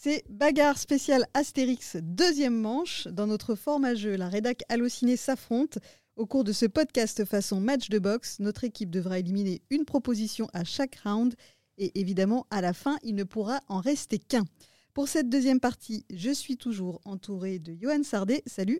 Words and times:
C'est 0.00 0.22
Bagarre 0.28 0.78
spécial 0.78 1.26
Astérix, 1.34 1.96
deuxième 2.00 2.54
manche. 2.54 3.08
Dans 3.08 3.26
notre 3.26 3.56
format 3.56 3.96
jeu, 3.96 4.14
la 4.14 4.28
rédac 4.28 4.62
Allociné 4.68 5.16
s'affronte. 5.16 5.80
Au 6.14 6.24
cours 6.24 6.44
de 6.44 6.52
ce 6.52 6.66
podcast 6.66 7.24
façon 7.24 7.60
match 7.60 7.88
de 7.88 7.98
boxe, 7.98 8.38
notre 8.38 8.62
équipe 8.62 8.90
devra 8.90 9.18
éliminer 9.18 9.60
une 9.70 9.84
proposition 9.84 10.48
à 10.52 10.62
chaque 10.62 11.00
round. 11.02 11.34
Et 11.78 11.98
évidemment, 11.98 12.46
à 12.52 12.60
la 12.60 12.74
fin, 12.74 12.96
il 13.02 13.16
ne 13.16 13.24
pourra 13.24 13.58
en 13.66 13.80
rester 13.80 14.20
qu'un. 14.20 14.44
Pour 14.94 15.08
cette 15.08 15.28
deuxième 15.28 15.58
partie, 15.58 16.06
je 16.10 16.30
suis 16.30 16.56
toujours 16.56 17.00
entouré 17.04 17.58
de 17.58 17.74
Johan 17.74 18.04
Sardet. 18.04 18.44
Salut. 18.46 18.78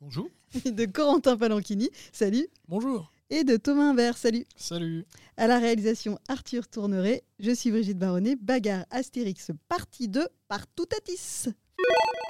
Bonjour. 0.00 0.30
Et 0.64 0.70
de 0.70 0.86
Corentin 0.86 1.36
Palanchini. 1.36 1.90
Salut. 2.12 2.48
Bonjour. 2.66 3.12
Et 3.30 3.44
de 3.44 3.58
Thomas 3.58 3.90
Imbert. 3.90 4.16
Salut. 4.16 4.46
Salut. 4.56 5.04
À 5.36 5.46
la 5.46 5.58
réalisation, 5.58 6.18
Arthur 6.28 6.66
Tourneret. 6.66 7.22
Je 7.38 7.50
suis 7.50 7.70
Brigitte 7.70 7.98
Baronnet. 7.98 8.36
Bagarre 8.36 8.86
Astérix, 8.90 9.50
partie 9.68 10.08
2 10.08 10.26
par 10.48 10.66
Toutatis. 10.68 11.48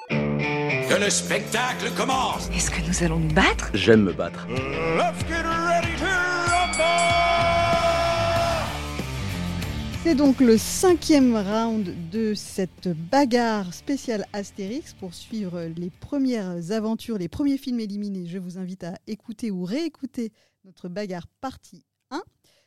Que 0.09 1.01
le 1.01 1.09
spectacle 1.09 1.93
commence 1.97 2.49
Est-ce 2.51 2.73
que 2.73 2.85
nous 2.85 3.05
allons 3.05 3.21
nous 3.21 3.33
battre? 3.33 3.71
J'aime 3.75 4.03
me 4.03 4.13
battre. 4.13 4.49
Let's 4.49 5.21
get 5.29 5.43
ready 5.45 5.97
to 6.01 6.29
C'est 10.03 10.15
donc 10.17 10.41
le 10.41 10.59
cinquième 10.59 11.37
round 11.37 11.95
de 12.11 12.35
cette 12.35 12.89
bagarre 12.89 13.73
spéciale 13.73 14.25
Astérix. 14.33 14.95
Pour 14.95 15.15
suivre 15.15 15.63
les 15.77 15.91
premières 15.91 16.73
aventures, 16.73 17.19
les 17.19 17.29
premiers 17.29 17.59
films 17.59 17.79
éliminés, 17.79 18.27
je 18.27 18.39
vous 18.39 18.59
invite 18.59 18.85
à 18.85 18.95
écouter 19.07 19.51
ou 19.51 19.65
réécouter 19.65 20.33
notre 20.69 20.91
bagarre 20.91 21.27
partie 21.41 21.83
1. 22.11 22.23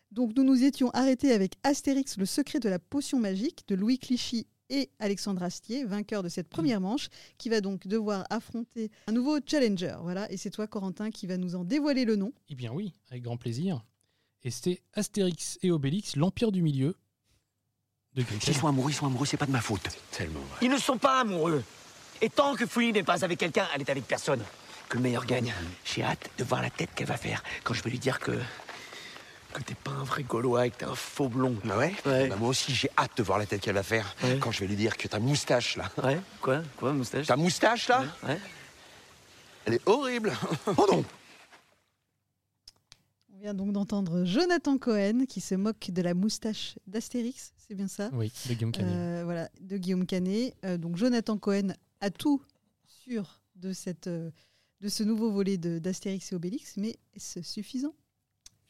Donc 0.10 0.36
nous 0.36 0.44
nous 0.44 0.64
étions 0.64 0.90
arrêtés 0.90 1.34
avec 1.34 1.54
Astérix, 1.62 2.18
le 2.18 2.26
secret 2.26 2.60
de 2.60 2.68
la 2.68 2.80
potion 2.80 3.20
magique 3.20 3.64
de 3.68 3.76
Louis 3.76 4.00
Clichy 4.00 4.48
et 4.72 4.90
Alexandre 4.98 5.44
Astier, 5.44 5.86
vainqueur 5.86 6.24
de 6.24 6.30
cette 6.30 6.50
première 6.50 6.82
manche, 6.82 7.10
qui 7.38 7.50
va 7.50 7.62
donc 7.62 7.86
devoir 7.86 8.26
affronter 8.32 8.90
un 9.06 9.12
nouveau 9.12 9.38
challenger. 9.46 9.96
Voilà, 10.02 10.32
et 10.32 10.38
c'est 10.38 10.50
toi, 10.50 10.66
Corentin, 10.66 11.12
qui 11.12 11.28
va 11.28 11.38
nous 11.38 11.56
en 11.56 11.64
dévoiler 11.64 12.06
le 12.06 12.16
nom. 12.16 12.34
Eh 12.50 12.56
bien 12.56 12.72
oui, 12.74 12.96
avec 13.12 13.22
grand 13.22 13.38
plaisir. 13.38 13.86
Et 14.42 14.50
c'était 14.50 14.82
Astérix 14.94 15.60
et 15.62 15.70
Obélix, 15.70 16.16
l'Empire 16.16 16.52
du 16.52 16.64
Milieu. 16.64 16.96
De. 18.16 18.24
Qu'ils 18.24 18.56
soient 18.56 18.70
amoureux, 18.70 18.90
ils 18.90 18.96
sont 18.96 19.06
amoureux, 19.06 19.28
c'est 19.28 19.38
pas 19.38 19.46
de 19.46 19.52
ma 19.52 19.62
faute. 19.62 19.88
Tellement 20.10 20.40
vrai. 20.40 20.58
Ils 20.64 20.72
ne 20.72 20.78
sont 20.80 20.98
pas 20.98 21.20
amoureux. 21.20 21.64
Et 22.20 22.30
tant 22.30 22.56
que 22.56 22.66
Fouille 22.66 22.94
n'est 22.94 23.04
pas 23.04 23.24
avec 23.24 23.38
quelqu'un, 23.38 23.68
elle 23.76 23.82
est 23.82 23.90
avec 23.92 24.08
personne. 24.08 24.44
Que 24.92 24.98
le 24.98 25.04
meilleur 25.04 25.26
gagne. 25.26 25.54
J'ai 25.86 26.04
hâte 26.04 26.30
de 26.38 26.44
voir 26.44 26.62
la 26.62 26.70
tête 26.70 26.90
qu'elle 26.94 27.08
va 27.08 27.16
faire 27.16 27.42
quand 27.64 27.74
je 27.74 27.82
vais 27.82 27.90
lui 27.92 27.98
dire 27.98 28.20
que. 28.20 28.34
que 29.54 29.62
t'es 29.64 29.74
pas 29.74 29.92
un 29.92 30.04
vrai 30.04 30.24
Gaulois 30.24 30.68
et 30.68 30.72
que 30.72 30.80
t'es 30.80 30.86
un 30.86 30.96
faux 30.96 31.30
blond. 31.30 31.56
Bah 31.64 31.78
ouais, 31.78 31.96
Ouais. 32.06 32.28
Bah 32.28 32.36
moi 32.36 32.50
aussi 32.50 32.76
j'ai 32.76 32.90
hâte 32.98 33.16
de 33.16 33.24
voir 33.24 33.40
la 33.40 33.46
tête 33.46 33.62
qu'elle 33.62 33.76
va 33.76 33.84
faire 33.84 34.14
Ouais. 34.22 34.38
quand 34.42 34.52
je 34.52 34.60
vais 34.60 34.68
lui 34.68 34.76
dire 34.76 34.98
que 34.98 35.08
ta 35.08 35.20
moustache 35.20 35.78
là, 35.78 35.90
Ouais 36.04 36.20
Quoi? 36.42 36.62
Quoi, 36.76 36.92
moustache? 36.92 37.26
Ta 37.28 37.38
moustache 37.38 37.88
là, 37.88 38.04
Ouais. 38.28 38.38
elle 39.66 39.76
est 39.76 39.88
horrible. 39.88 40.34
oh 40.68 40.86
non 40.92 41.06
On 43.34 43.38
vient 43.40 43.54
donc 43.54 43.72
d'entendre 43.72 44.26
Jonathan 44.26 44.78
Cohen 44.78 45.26
qui 45.26 45.40
se 45.40 45.56
moque 45.56 45.90
de 45.90 46.02
la 46.02 46.14
moustache 46.14 46.76
d'Astérix, 46.86 47.54
c'est 47.66 47.76
bien 47.76 47.88
ça? 47.88 48.10
Oui, 48.12 48.30
de 48.50 48.54
Guillaume 48.56 48.74
Canet. 48.74 48.92
Euh, 48.94 49.22
voilà, 49.24 49.48
de 49.62 49.78
Guillaume 49.78 50.06
Canet. 50.06 50.54
Euh, 50.66 50.78
donc 50.78 50.98
Jonathan 50.98 51.38
Cohen 51.38 51.70
a 52.02 52.10
tout 52.10 52.42
sur 53.06 53.40
de, 53.56 53.72
cette, 53.74 54.08
euh, 54.08 54.32
de 54.82 54.90
ce 54.90 55.04
nouveau 55.04 55.32
volet 55.32 55.58
d'Astérix 55.58 56.32
et 56.32 56.36
Obélix, 56.36 56.76
mais 56.78 56.98
est-ce 57.16 57.42
suffisant 57.42 57.94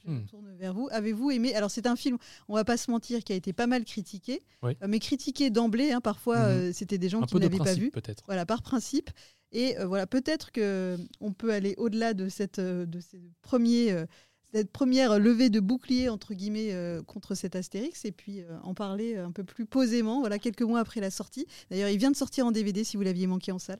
Je 0.04 0.10
me 0.12 0.20
Hmm. 0.20 0.26
tourne 0.26 0.56
vers 0.58 0.74
vous. 0.74 0.88
Avez-vous 0.92 1.32
aimé 1.32 1.54
Alors 1.56 1.70
c'est 1.72 1.88
un 1.88 1.96
film, 1.96 2.18
on 2.48 2.56
va 2.56 2.64
pas 2.66 2.76
se 2.78 2.90
mentir, 2.92 3.24
qui 3.24 3.34
a 3.34 3.36
été 3.36 3.54
pas 3.54 3.68
mal 3.68 3.86
critiqué, 3.86 4.42
Oui. 4.64 4.76
euh, 4.82 4.88
mais 4.90 5.00
critiqué 5.00 5.50
d'emblée. 5.50 5.92
hein, 5.92 6.02
parfois, 6.02 6.38
Mhm. 6.40 6.44
euh, 6.46 6.74
c'était 6.74 6.98
des 6.98 7.08
gens 7.10 7.22
Un 7.22 7.26
qui 7.28 7.34
peu 7.34 7.40
de 7.40 7.46
n'avaient 7.46 7.58
pas 7.58 7.74
vu. 7.76 7.92
peut-être. 7.92 8.24
Voilà, 8.28 8.46
par 8.46 8.62
principe. 8.62 9.10
Et 9.54 9.78
euh, 9.78 9.86
voilà, 9.86 10.08
peut-être 10.08 10.52
que 10.52 10.98
on 11.20 11.34
peut 11.34 11.52
aller 11.52 11.76
au-delà 11.78 12.14
de 12.14 12.30
cette, 12.30 12.60
de 12.60 13.00
ces 13.00 13.22
premiers, 13.42 13.92
euh, 13.92 14.06
cette 14.54 14.72
première 14.72 15.20
levée 15.20 15.50
de 15.50 15.60
bouclier 15.60 16.10
entre 16.10 16.34
guillemets 16.34 16.76
contre 17.08 17.36
cet 17.36 17.56
Astérix, 17.56 18.04
et 18.04 18.12
puis 18.12 18.44
en 18.64 18.74
parler 18.74 19.16
un 19.18 19.32
peu 19.32 19.44
plus 19.46 19.66
posément. 19.66 20.20
Voilà, 20.20 20.40
quelques 20.40 20.62
mois 20.64 20.80
après 20.82 21.00
la 21.00 21.10
sortie. 21.12 21.46
D'ailleurs, 21.70 21.90
il 21.90 21.98
vient 21.98 22.12
de 22.12 22.18
sortir 22.18 22.46
en 22.48 22.52
DVD 22.52 22.84
si 22.84 22.98
vous 22.98 23.04
l'aviez 23.04 23.28
manqué 23.28 23.52
en 23.54 23.60
salle. 23.60 23.80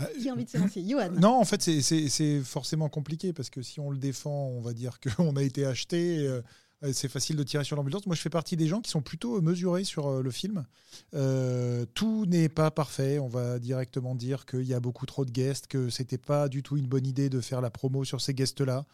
Euh, 0.00 0.04
Qui 0.20 0.28
a 0.28 0.32
envie 0.34 0.44
de 0.44 0.50
s'élancer 0.50 0.84
Johan. 0.86 1.10
Non, 1.10 1.40
en 1.40 1.44
fait, 1.44 1.60
c'est- 1.62 2.40
forcément 2.42 2.88
compliqué 2.88 3.32
parce 3.32 3.50
que 3.50 3.60
si 3.62 3.80
on 3.80 3.90
le 3.90 3.98
défend, 3.98 4.48
on 4.48 4.60
va 4.60 4.72
dire 4.72 4.98
qu'on 5.18 5.34
a 5.36 5.42
été 5.42 5.64
acheté. 5.64 6.28
Euh, 6.82 6.88
euh, 6.88 6.92
c'est 6.92 7.08
facile 7.08 7.36
de 7.36 7.42
tirer 7.42 7.64
sur 7.64 7.76
l'ambulance. 7.76 8.06
Moi, 8.06 8.14
je 8.16 8.20
fais 8.20 8.30
partie 8.30 8.56
des 8.56 8.66
gens 8.66 8.80
qui 8.80 8.90
sont 8.90 9.02
plutôt 9.02 9.40
mesurés 9.40 9.84
sur 9.84 10.08
euh, 10.08 10.22
le 10.22 10.30
film. 10.30 10.64
Euh, 11.14 11.84
tout 11.94 12.26
n'est 12.26 12.48
pas 12.48 12.70
parfait. 12.70 13.18
On 13.18 13.28
va 13.28 13.58
directement 13.58 14.14
dire 14.14 14.46
qu'il 14.46 14.62
y 14.62 14.74
a 14.74 14.80
beaucoup 14.80 15.06
trop 15.06 15.24
de 15.24 15.30
guests, 15.30 15.66
que 15.66 15.88
c'était 15.90 16.18
pas 16.18 16.48
du 16.48 16.62
tout 16.62 16.76
une 16.76 16.86
bonne 16.86 17.06
idée 17.06 17.28
de 17.28 17.40
faire 17.40 17.60
la 17.60 17.70
promo 17.70 18.04
sur 18.04 18.20
ces 18.20 18.34
guests-là, 18.34 18.84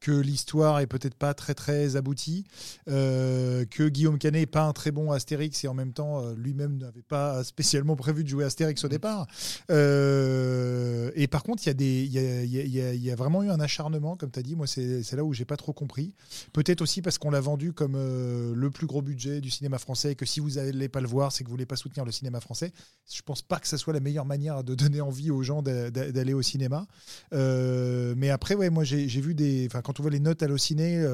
que 0.00 0.12
l'histoire 0.12 0.80
est 0.80 0.86
peut-être 0.86 1.14
pas 1.14 1.34
très 1.34 1.54
très 1.54 1.96
aboutie, 1.96 2.44
euh, 2.88 3.64
que 3.66 3.88
Guillaume 3.88 4.18
Canet 4.18 4.42
n'est 4.42 4.46
pas 4.46 4.64
un 4.64 4.72
très 4.72 4.90
bon 4.92 5.10
Astérix 5.12 5.62
et 5.64 5.68
en 5.68 5.74
même 5.74 5.92
temps 5.92 6.24
euh, 6.24 6.34
lui-même 6.36 6.78
n'avait 6.78 7.02
pas 7.02 7.44
spécialement 7.44 7.96
prévu 7.96 8.24
de 8.24 8.28
jouer 8.28 8.44
Astérix 8.44 8.82
au 8.84 8.88
départ. 8.88 9.26
Euh, 9.70 11.10
et 11.14 11.26
par 11.26 11.42
contre, 11.42 11.62
il 11.64 11.66
y, 11.66 11.70
a 11.70 11.74
des- 11.74 12.02
il 12.04 12.12
y, 12.12 12.18
a, 12.18 12.42
il 12.44 12.50
y 12.52 12.58
a- 12.60 12.62
il 12.64 12.72
y 12.74 12.80
a- 12.80 12.94
il 12.94 13.02
y 13.02 13.10
a 13.10 13.16
vraiment 13.16 13.42
eu 13.42 13.50
un 13.50 13.60
acharnement, 13.60 14.16
comme 14.16 14.30
tu 14.30 14.38
as 14.38 14.42
dit. 14.42 14.56
Moi, 14.56 14.66
c'est 14.66 15.12
là 15.12 15.24
où 15.24 15.32
j'ai 15.32 15.44
pas 15.44 15.56
trop 15.56 15.72
compris. 15.72 16.14
Peut-être 16.52 16.80
aussi 16.82 17.02
parce 17.02 17.18
qu'on 17.18 17.31
l'a 17.32 17.40
vendu 17.40 17.72
comme 17.72 17.94
euh, 17.96 18.54
le 18.54 18.70
plus 18.70 18.86
gros 18.86 19.02
budget 19.02 19.40
du 19.40 19.50
cinéma 19.50 19.78
français 19.78 20.12
et 20.12 20.14
que 20.14 20.24
si 20.24 20.38
vous 20.38 20.50
n'allez 20.52 20.88
pas 20.88 21.00
le 21.00 21.08
voir, 21.08 21.32
c'est 21.32 21.42
que 21.42 21.48
vous 21.48 21.54
voulez 21.54 21.66
pas 21.66 21.74
soutenir 21.76 22.04
le 22.04 22.12
cinéma 22.12 22.40
français. 22.40 22.72
Je 23.12 23.22
pense 23.22 23.42
pas 23.42 23.58
que 23.58 23.66
ça 23.66 23.76
soit 23.78 23.92
la 23.92 23.98
meilleure 24.00 24.24
manière 24.26 24.62
de 24.62 24.76
donner 24.76 25.00
envie 25.00 25.30
aux 25.32 25.42
gens 25.42 25.60
d'a- 25.62 25.90
d'a- 25.90 26.12
d'aller 26.12 26.34
au 26.34 26.42
cinéma. 26.42 26.86
Euh, 27.32 28.14
mais 28.16 28.30
après, 28.30 28.54
ouais, 28.54 28.70
moi, 28.70 28.84
j'ai 28.84 29.08
j'ai 29.08 29.20
vu 29.20 29.34
des. 29.34 29.66
Enfin, 29.66 29.82
quand 29.82 29.98
on 29.98 30.02
voit 30.04 30.12
les 30.12 30.20
notes 30.20 30.42
à 30.44 30.46
l'ociné. 30.46 31.04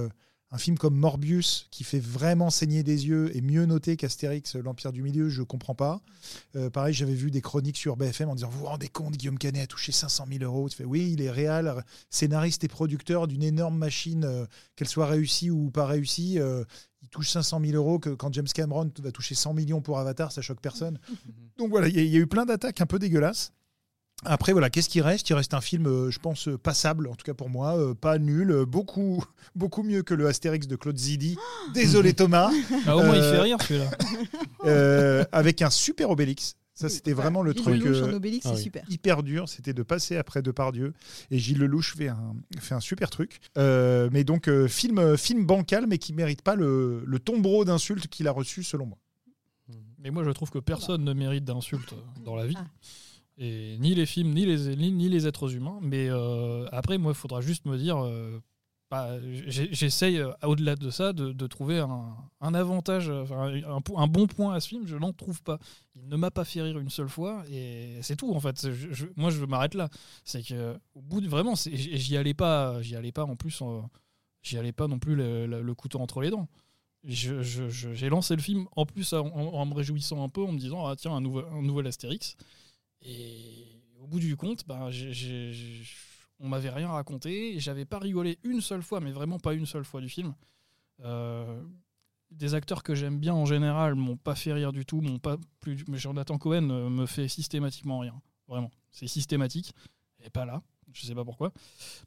Un 0.50 0.59
film 0.59 0.78
comme 0.78 0.97
Morbius, 0.97 1.66
qui 1.70 1.84
fait 1.84 2.00
vraiment 2.00 2.48
saigner 2.48 2.82
des 2.82 3.06
yeux, 3.06 3.36
est 3.36 3.42
mieux 3.42 3.66
noté 3.66 3.97
qu'Astérix, 3.98 4.54
l'Empire 4.56 4.92
du 4.92 5.03
Milieu, 5.03 5.28
je 5.28 5.42
comprends 5.42 5.75
pas. 5.75 6.00
Euh, 6.56 6.70
pareil, 6.70 6.94
j'avais 6.94 7.14
vu 7.14 7.31
des 7.31 7.42
chroniques 7.42 7.76
sur 7.76 7.97
BFM 7.97 8.31
en 8.31 8.34
disant 8.34 8.48
Vous 8.48 8.60
vous 8.60 8.66
rendez 8.66 8.88
compte, 8.88 9.16
Guillaume 9.16 9.36
Canet 9.38 9.64
a 9.64 9.66
touché 9.66 9.92
500 9.92 10.25
000 10.31 10.44
euros. 10.44 10.69
Tu 10.70 10.76
fais 10.76 10.84
Oui, 10.84 11.10
il 11.12 11.20
est 11.20 11.31
réel, 11.31 11.72
scénariste 12.09 12.64
et 12.64 12.69
producteur 12.69 13.26
d'une 13.28 13.42
énorme 13.42 13.76
machine, 13.76 14.25
euh, 14.25 14.47
qu'elle 14.75 14.88
soit 14.88 15.06
réussie 15.06 15.50
ou 15.50 15.70
pas 15.70 15.84
réussie. 15.86 16.38
euh, 16.38 16.65
il 17.03 17.09
touche 17.09 17.30
500 17.30 17.60
000 17.65 17.75
euros, 17.76 17.98
que 17.98 18.10
quand 18.10 18.32
James 18.32 18.48
Cameron 18.53 18.91
va 19.00 19.12
toucher 19.12 19.34
100 19.34 19.54
millions 19.54 19.80
pour 19.82 19.98
Avatar, 19.98 20.32
ça 20.32 20.41
choque 20.42 20.60
personne. 20.60 20.98
Donc 21.59 21.69
voilà, 21.70 21.88
il 21.88 21.98
y, 21.98 22.09
y 22.09 22.16
a 22.16 22.20
eu 22.20 22.26
plein 22.26 22.47
d'attaques 22.47 22.80
un 22.80 22.86
peu 22.86 22.98
dégueulasses. 22.98 23.53
Après, 24.25 24.53
voilà, 24.53 24.69
qu'est-ce 24.69 24.89
qui 24.89 25.01
reste? 25.01 25.31
Il 25.31 25.34
reste 25.34 25.55
un 25.55 25.61
film, 25.61 25.87
euh, 25.87 26.11
je 26.11 26.19
pense, 26.19 26.49
euh, 26.49 26.59
passable, 26.59 27.06
en 27.06 27.15
tout 27.15 27.25
cas 27.25 27.34
pour 27.34 27.49
moi, 27.49 27.79
euh, 27.79 27.95
pas 27.95 28.19
nul, 28.19 28.65
beaucoup, 28.67 29.25
beaucoup 29.55 29.83
mieux 29.83 30.03
que 30.03 30.15
le 30.15 30.27
Astérix 30.27 30.67
de 30.67 30.77
Claude 30.77 30.99
Zidi. 30.99 31.37
Désolé 31.75 32.15
Thomas. 32.15 32.51
Ah, 32.87 32.97
au 32.97 33.05
moins, 33.05 33.17
il 33.17 33.23
fait 33.23 33.41
rire 33.41 33.59
celui-là. 33.61 33.91
Euh, 34.65 35.25
avec 35.31 35.62
un 35.62 35.71
super 35.71 36.11
Obélix. 36.11 36.57
Ça, 36.78 36.89
c'était 36.89 37.12
vraiment 37.12 37.43
le 37.43 37.51
Gilles 37.51 37.62
truc 37.62 37.83
Lelouch 37.83 38.03
en 38.03 38.12
euh, 38.12 38.17
Obélix, 38.17 38.47
ah 38.47 38.53
oui. 38.55 38.62
super. 38.62 38.84
hyper 38.89 39.25
dur. 39.25 39.49
C'était 39.49 39.73
de 39.73 39.83
passer 39.83 40.17
après 40.17 40.43
Depardieu. 40.43 40.93
Et 41.33 41.39
Gilles 41.41 41.59
Lelouch 41.59 41.97
fait 41.97 42.07
un, 42.07 42.37
fait 42.61 42.77
un 42.77 42.81
super 42.81 43.11
truc. 43.11 43.41
Euh, 43.57 44.09
mais 44.12 44.23
donc, 44.23 44.49
euh, 44.49 44.69
film, 44.69 45.17
film 45.17 45.45
bancal, 45.45 45.89
mais 45.89 45.99
qui 45.99 46.12
mérite 46.12 46.43
pas 46.43 46.55
le, 46.55 47.03
le 47.05 47.19
tombereau 47.19 47.65
d'insultes 47.65 48.07
qu'il 48.07 48.28
a 48.28 48.31
reçu, 48.31 48.62
selon 48.62 48.87
moi. 48.87 48.99
Mais 49.99 50.12
moi, 50.12 50.23
je 50.23 50.31
trouve 50.31 50.51
que 50.51 50.61
personne 50.61 51.03
ne 51.03 51.12
mérite 51.12 51.45
d'insultes 51.45 51.95
dans 52.25 52.37
la 52.37 52.47
vie. 52.47 52.55
Ah. 52.57 52.67
Ni 53.38 53.94
les 53.94 54.06
films, 54.06 54.32
ni 54.34 54.44
les, 54.47 54.75
ni, 54.76 55.09
les 55.09 55.26
êtres 55.26 55.54
humains. 55.54 55.78
Mais 55.81 56.09
euh, 56.10 56.66
après, 56.72 56.99
moi, 56.99 57.12
il 57.12 57.15
faudra 57.15 57.41
juste 57.41 57.66
me 57.66 57.76
dire. 57.78 57.97
euh, 58.04 58.41
bah, 58.91 59.19
J'essaye, 59.47 60.19
euh, 60.19 60.32
au-delà 60.43 60.75
de 60.75 60.91
ça, 60.91 61.12
de, 61.12 61.47
trouver 61.47 61.78
un, 61.78 62.16
un 62.41 62.54
avantage, 62.54 63.10
un, 63.10 64.06
bon 64.09 64.27
point 64.27 64.54
à 64.54 64.60
ce 64.60 64.69
film. 64.69 64.87
Je 64.87 64.97
n'en 64.97 65.12
trouve 65.12 65.41
pas. 65.43 65.59
Il 65.94 66.09
ne 66.09 66.16
m'a 66.16 66.31
pas 66.32 66.44
fait 66.44 66.62
rire 66.62 66.78
une 66.78 66.91
seule 66.91 67.09
fois. 67.09 67.45
Et 67.51 67.98
c'est 68.03 68.16
tout, 68.16 68.33
en 68.34 68.41
fait. 68.41 68.71
Je- 68.72 68.92
je- 68.92 69.07
moi, 69.16 69.30
je 69.30 69.45
m'arrête 69.45 69.74
là. 69.74 69.89
C'est 70.24 70.42
que, 70.42 70.77
au 70.95 71.03
bout 71.03 71.21
de. 71.21 71.28
Vraiment, 71.28 71.54
j'y 71.54 72.16
allais 72.16 72.34
pas. 72.34 72.83
J'y 72.83 72.97
allais 72.97 73.13
pas 73.13 73.24
en 73.24 73.36
plus. 73.36 73.63
J'y 74.42 74.59
allais 74.59 74.72
pas 74.72 74.89
non 74.89 74.98
plus 74.98 75.15
le, 75.15 75.72
couteau 75.74 76.01
entre 76.01 76.21
les 76.22 76.30
dents. 76.30 76.48
J'ai 77.04 78.09
lancé 78.09 78.34
le 78.34 78.42
film 78.42 78.66
en 78.74 78.84
plus 78.84 79.13
en 79.13 79.66
me 79.66 79.74
réjouissant 79.74 80.22
un 80.24 80.28
peu, 80.28 80.42
en 80.42 80.51
me 80.53 80.59
disant 80.59 80.84
ah 80.86 80.97
tiens 80.97 81.13
un 81.15 81.21
nouvel, 81.21 81.45
un 81.53 81.63
nouvel 81.63 81.86
Astérix. 81.86 82.36
Et 83.03 83.83
au 84.00 84.06
bout 84.06 84.21
du 84.21 84.36
compte, 84.36 84.65
j'ai- 84.91 85.83
on 86.41 86.48
m'avait 86.48 86.71
rien 86.71 86.89
raconté. 86.89 87.59
J'avais 87.60 87.84
pas 87.84 87.98
rigolé 87.98 88.39
une 88.45 88.60
seule 88.60 88.83
fois, 88.83 89.00
mais 89.00 89.12
vraiment 89.12 89.39
pas 89.39 89.54
une 89.54 89.66
seule 89.66 89.84
fois 89.84 90.00
du 90.00 90.09
film. 90.09 90.34
Euh, 91.04 91.62
des 92.30 92.54
acteurs 92.54 92.83
que 92.83 92.95
j'aime 92.95 93.18
bien 93.18 93.34
en 93.34 93.47
général 93.47 93.95
m'ont 93.95 94.16
pas 94.16 94.34
fait 94.34 94.53
rire 94.53 94.72
du 94.72 94.84
tout, 94.84 95.00
m'ont 95.00 95.18
pas 95.18 95.36
plus. 95.60 95.84
Mais 95.89 95.98
Jonathan 95.98 96.39
Cohen 96.39 96.71
euh, 96.71 96.91
me 96.91 97.06
fait 97.06 97.28
systématiquement 97.28 98.00
rire, 98.00 98.18
vraiment. 98.47 98.71
C'est 98.91 99.06
systématique. 99.06 99.74
Et 100.21 100.30
pas 100.30 100.44
là. 100.44 100.62
Je 100.93 101.07
sais 101.07 101.15
pas 101.15 101.25
pourquoi. 101.25 101.53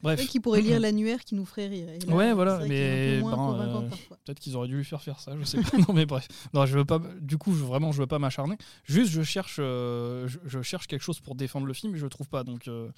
Bref. 0.02 0.28
Qui 0.28 0.40
pourrait 0.40 0.62
lire 0.62 0.80
l'annuaire 0.80 1.24
qui 1.24 1.36
nous 1.36 1.46
ferait 1.46 1.68
rire. 1.68 1.88
Et 1.90 2.00
là, 2.00 2.16
Ouais, 2.16 2.34
voilà, 2.34 2.60
mais 2.68 3.22
ben, 3.22 3.28
euh. 3.28 3.90
Peut-être 4.26 4.40
qu'ils 4.40 4.56
auraient 4.56 4.68
dû 4.68 4.78
lui 4.78 4.84
faire 4.86 5.02
faire 5.02 5.20
ça, 5.20 5.34
je 5.40 5.44
sais 5.44 5.62
pas. 5.62 5.78
non, 5.88 5.94
mais 5.94 6.06
bref. 6.06 6.28
Non, 6.54 6.66
je 6.66 6.78
veux 6.78 6.86
pas. 6.86 7.00
Du 7.22 7.38
coup, 7.38 7.54
je, 7.54 7.64
vraiment, 7.64 7.92
je 7.92 8.00
veux 8.00 8.08
pas 8.08 8.20
m'acharner. 8.20 8.58
Juste, 8.84 9.12
je 9.12 9.22
cherche, 9.22 9.58
euh, 9.60 10.28
je, 10.28 10.40
je 10.46 10.62
cherche 10.62 10.88
quelque 10.88 11.04
chose 11.04 11.20
pour 11.20 11.36
défendre 11.36 11.68
le 11.68 11.74
film, 11.74 11.96
et 11.96 11.98
je 12.00 12.04
le 12.04 12.10
trouve 12.10 12.28
pas. 12.28 12.44
Donc 12.44 12.68
euh, 12.68 12.90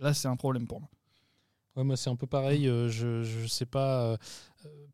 là, 0.00 0.12
c'est 0.12 0.28
un 0.28 0.36
problème 0.36 0.66
pour 0.66 0.80
moi. 0.80 0.90
Ouais, 1.76 1.84
moi, 1.84 1.96
c'est 1.96 2.10
un 2.10 2.16
peu 2.16 2.26
pareil. 2.26 2.68
euh, 2.68 2.88
je, 2.90 3.22
je 3.22 3.46
sais 3.46 3.64
pas. 3.66 4.18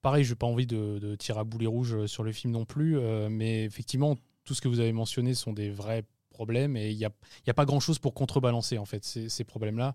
pareil, 0.02 0.24
je 0.24 0.30
n'ai 0.32 0.36
pas 0.36 0.46
envie 0.46 0.66
de, 0.66 0.98
de 0.98 1.16
tirer 1.16 1.40
à 1.40 1.44
boulet 1.44 1.66
rouge 1.66 2.06
sur 2.06 2.22
le 2.22 2.32
film 2.32 2.52
non 2.52 2.64
plus. 2.64 2.98
euh, 2.98 3.28
mais 3.30 3.64
effectivement, 3.64 4.16
tout 4.44 4.54
ce 4.54 4.60
que 4.60 4.68
vous 4.68 4.78
avez 4.80 4.92
mentionné 4.92 5.34
sont 5.34 5.52
des 5.52 5.70
vrais 5.70 6.04
problèmes 6.38 6.76
et 6.76 6.90
il 6.90 6.96
n'y 6.96 7.04
a, 7.04 7.10
a 7.46 7.54
pas 7.54 7.64
grand 7.64 7.80
chose 7.80 7.98
pour 7.98 8.14
contrebalancer 8.14 8.78
en 8.78 8.84
fait 8.84 9.04
ces, 9.04 9.44
problèmes-là. 9.44 9.94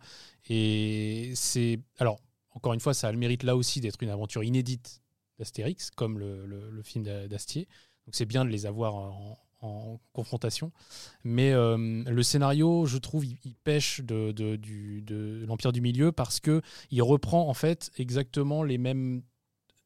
Et 0.50 1.32
c'est. 1.36 1.80
Alors, 2.00 2.20
encore 2.52 2.74
une 2.74 2.82
fois, 2.82 2.94
ça 2.94 3.08
a 3.08 3.12
le 3.12 3.18
mérite 3.18 3.44
là 3.44 3.56
aussi 3.56 3.80
d'être 3.80 4.04
une 4.04 4.10
aventure 4.10 4.44
inédite 4.44 5.02
d'Astérix, 5.40 5.90
comme 5.92 6.20
le, 6.20 6.82
film 6.84 7.04
d'A- 7.06 7.28
d'Astier. 7.28 7.68
Donc, 8.06 8.16
c'est 8.16 8.26
bien 8.26 8.44
de 8.44 8.50
les 8.50 8.66
avoir 8.66 8.96
en, 8.96 9.40
confrontation. 10.12 10.74
Mais 11.24 11.54
euh, 11.54 12.04
le 12.06 12.24
scénario, 12.24 12.86
je 12.86 12.98
trouve, 12.98 13.24
il, 13.26 13.56
pêche 13.64 14.02
de 14.02 15.46
l'Empire 15.48 15.72
du 15.72 15.80
Milieu 15.80 16.12
parce 16.12 16.42
que 16.42 16.62
il 16.92 17.02
reprend 17.02 17.48
en 17.48 17.54
fait 17.54 17.90
exactement 17.96 18.64
les 18.64 18.78
mêmes 18.78 19.22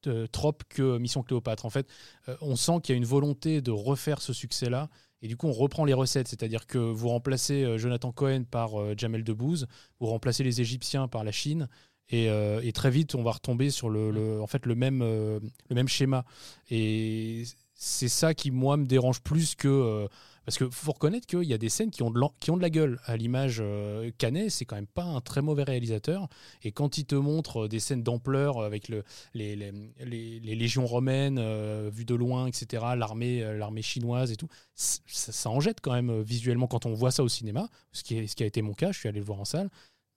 euh, 0.07 0.27
tropes 0.27 0.63
que 0.69 0.97
Mission 0.97 1.23
Cléopâtre. 1.23 1.65
En 1.65 1.69
fait, 1.69 1.87
euh, 2.29 2.37
on 2.41 2.55
sent 2.55 2.79
qu'il 2.83 2.93
y 2.93 2.95
a 2.95 2.97
une 2.97 3.05
volonté 3.05 3.61
de 3.61 3.71
refaire 3.71 4.21
ce 4.21 4.31
succès-là. 4.31 4.89
Et 5.21 5.27
du 5.27 5.35
coup, 5.35 5.47
on 5.47 5.53
reprend 5.53 5.85
les 5.85 5.93
recettes, 5.93 6.27
c'est-à-dire 6.27 6.67
que 6.67 6.77
vous 6.77 7.09
remplacez 7.09 7.63
euh, 7.63 7.77
Jonathan 7.77 8.11
Cohen 8.11 8.43
par 8.49 8.79
euh, 8.79 8.93
Jamel 8.95 9.23
Debbouze, 9.23 9.67
vous 9.99 10.07
remplacez 10.07 10.43
les 10.43 10.61
Égyptiens 10.61 11.07
par 11.07 11.23
la 11.23 11.31
Chine, 11.31 11.67
et, 12.09 12.29
euh, 12.29 12.61
très 12.71 12.89
vite, 12.89 13.15
on 13.15 13.23
va 13.23 13.31
retomber 13.31 13.69
sur 13.69 13.89
le, 13.89 14.39
en 14.41 14.47
fait, 14.47 14.65
le, 14.65 14.75
même, 14.75 14.99
le 15.01 15.75
même 15.75 15.89
schéma. 15.89 16.23
Et 16.69 17.43
c'est 17.73 18.07
ça 18.07 18.33
qui, 18.33 18.49
moi, 18.49 18.77
me 18.77 18.85
dérange 18.85 19.21
plus 19.21 19.55
que. 19.55 20.07
Parce 20.47 20.57
qu'il 20.59 20.71
faut 20.71 20.93
reconnaître 20.93 21.27
qu'il 21.27 21.43
y 21.43 21.53
a 21.53 21.57
des 21.57 21.67
scènes 21.67 21.91
qui 21.91 22.03
ont 22.03 22.09
de, 22.09 22.21
qui 22.39 22.51
ont 22.51 22.55
de 22.55 22.61
la 22.61 22.69
gueule. 22.69 23.01
À 23.03 23.17
l'image, 23.17 23.57
euh, 23.59 24.09
Canet, 24.17 24.49
c'est 24.49 24.63
quand 24.63 24.77
même 24.77 24.87
pas 24.87 25.03
un 25.03 25.19
très 25.19 25.41
mauvais 25.41 25.63
réalisateur. 25.63 26.29
Et 26.63 26.71
quand 26.71 26.97
il 26.97 27.03
te 27.03 27.15
montre 27.15 27.67
des 27.67 27.81
scènes 27.81 28.01
d'ampleur 28.01 28.61
avec 28.61 28.87
le, 28.87 29.03
les, 29.33 29.57
les, 29.57 30.39
légions 30.55 30.85
romaines 30.85 31.37
euh, 31.37 31.89
vues 31.93 32.05
de 32.05 32.15
loin, 32.15 32.47
etc., 32.47 32.81
l'armée 32.95 33.43
euh, 33.43 33.81
chinoise 33.81 34.31
et 34.31 34.37
tout, 34.37 34.47
ça, 34.73 35.49
en 35.49 35.59
jette 35.59 35.81
quand 35.81 35.91
même 35.91 36.11
euh, 36.11 36.21
visuellement 36.21 36.67
quand 36.67 36.85
on 36.85 36.93
voit 36.93 37.11
ça 37.11 37.23
au 37.23 37.27
cinéma, 37.27 37.67
ce 37.91 38.03
qui, 38.03 38.25
ce 38.25 38.33
qui 38.33 38.43
a 38.43 38.45
été 38.45 38.61
mon 38.61 38.73
cas, 38.73 38.93
je 38.93 38.99
suis 38.99 39.09
allé 39.09 39.19
le 39.19 39.25
voir 39.25 39.41
en 39.41 39.45
salle. 39.45 39.69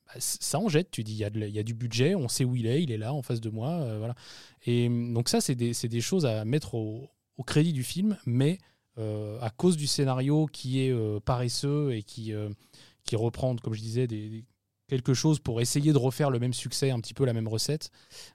Bah, 0.07 0.13
ça 0.21 0.61
en 0.61 0.69
jette, 0.69 0.93
tu 0.93 1.03
dis, 1.03 1.15
il 1.15 1.19
y, 1.19 1.25
a 1.25 1.31
il 1.35 1.57
y 1.57 1.59
a 1.59 1.65
du 1.65 1.75
budget, 1.75 2.15
on 2.15 2.29
sait 2.29 2.45
où 2.45 2.55
il 2.55 2.69
est, 2.69 2.85
il 2.85 2.93
est 2.93 2.99
là 2.99 3.13
en 3.13 3.23
face 3.23 3.41
de 3.41 3.51
moi. 3.51 3.71
euh, 3.81 3.99
voilà. 3.99 4.15
Et 4.65 4.89
donc, 4.89 5.29
ça, 5.29 5.41
c'est 5.41 5.57
des, 5.57 5.73
des 5.73 6.01
choses 6.01 6.25
à 6.25 6.45
mettre 6.45 6.77
au, 6.77 7.11
au 7.37 7.43
crédit 7.43 7.73
du 7.73 7.83
film, 7.83 8.17
mais 8.27 8.59
euh, 8.59 8.70
à 8.97 9.51
cause 9.51 9.77
du 9.77 9.87
scénario 9.87 10.47
qui 10.47 10.83
est 10.83 10.93
euh, 10.93 11.21
paresseux 11.21 11.93
et 11.93 12.03
qui, 12.03 12.33
euh, 12.33 12.51
qui 13.05 13.17
reprend, 13.17 13.57
comme 13.57 13.75
je 13.75 13.81
disais, 13.81 14.07
quelque 14.91 15.15
chose 15.15 15.39
pour 15.39 15.61
essayer 15.61 15.93
de 15.93 15.99
refaire 15.99 16.31
le 16.31 16.41
même 16.41 16.53
succès, 16.53 16.91
un 16.91 16.99
petit 16.99 17.15
peu 17.15 17.25
la 17.25 17.33
même 17.33 17.47
recette, 17.47 17.91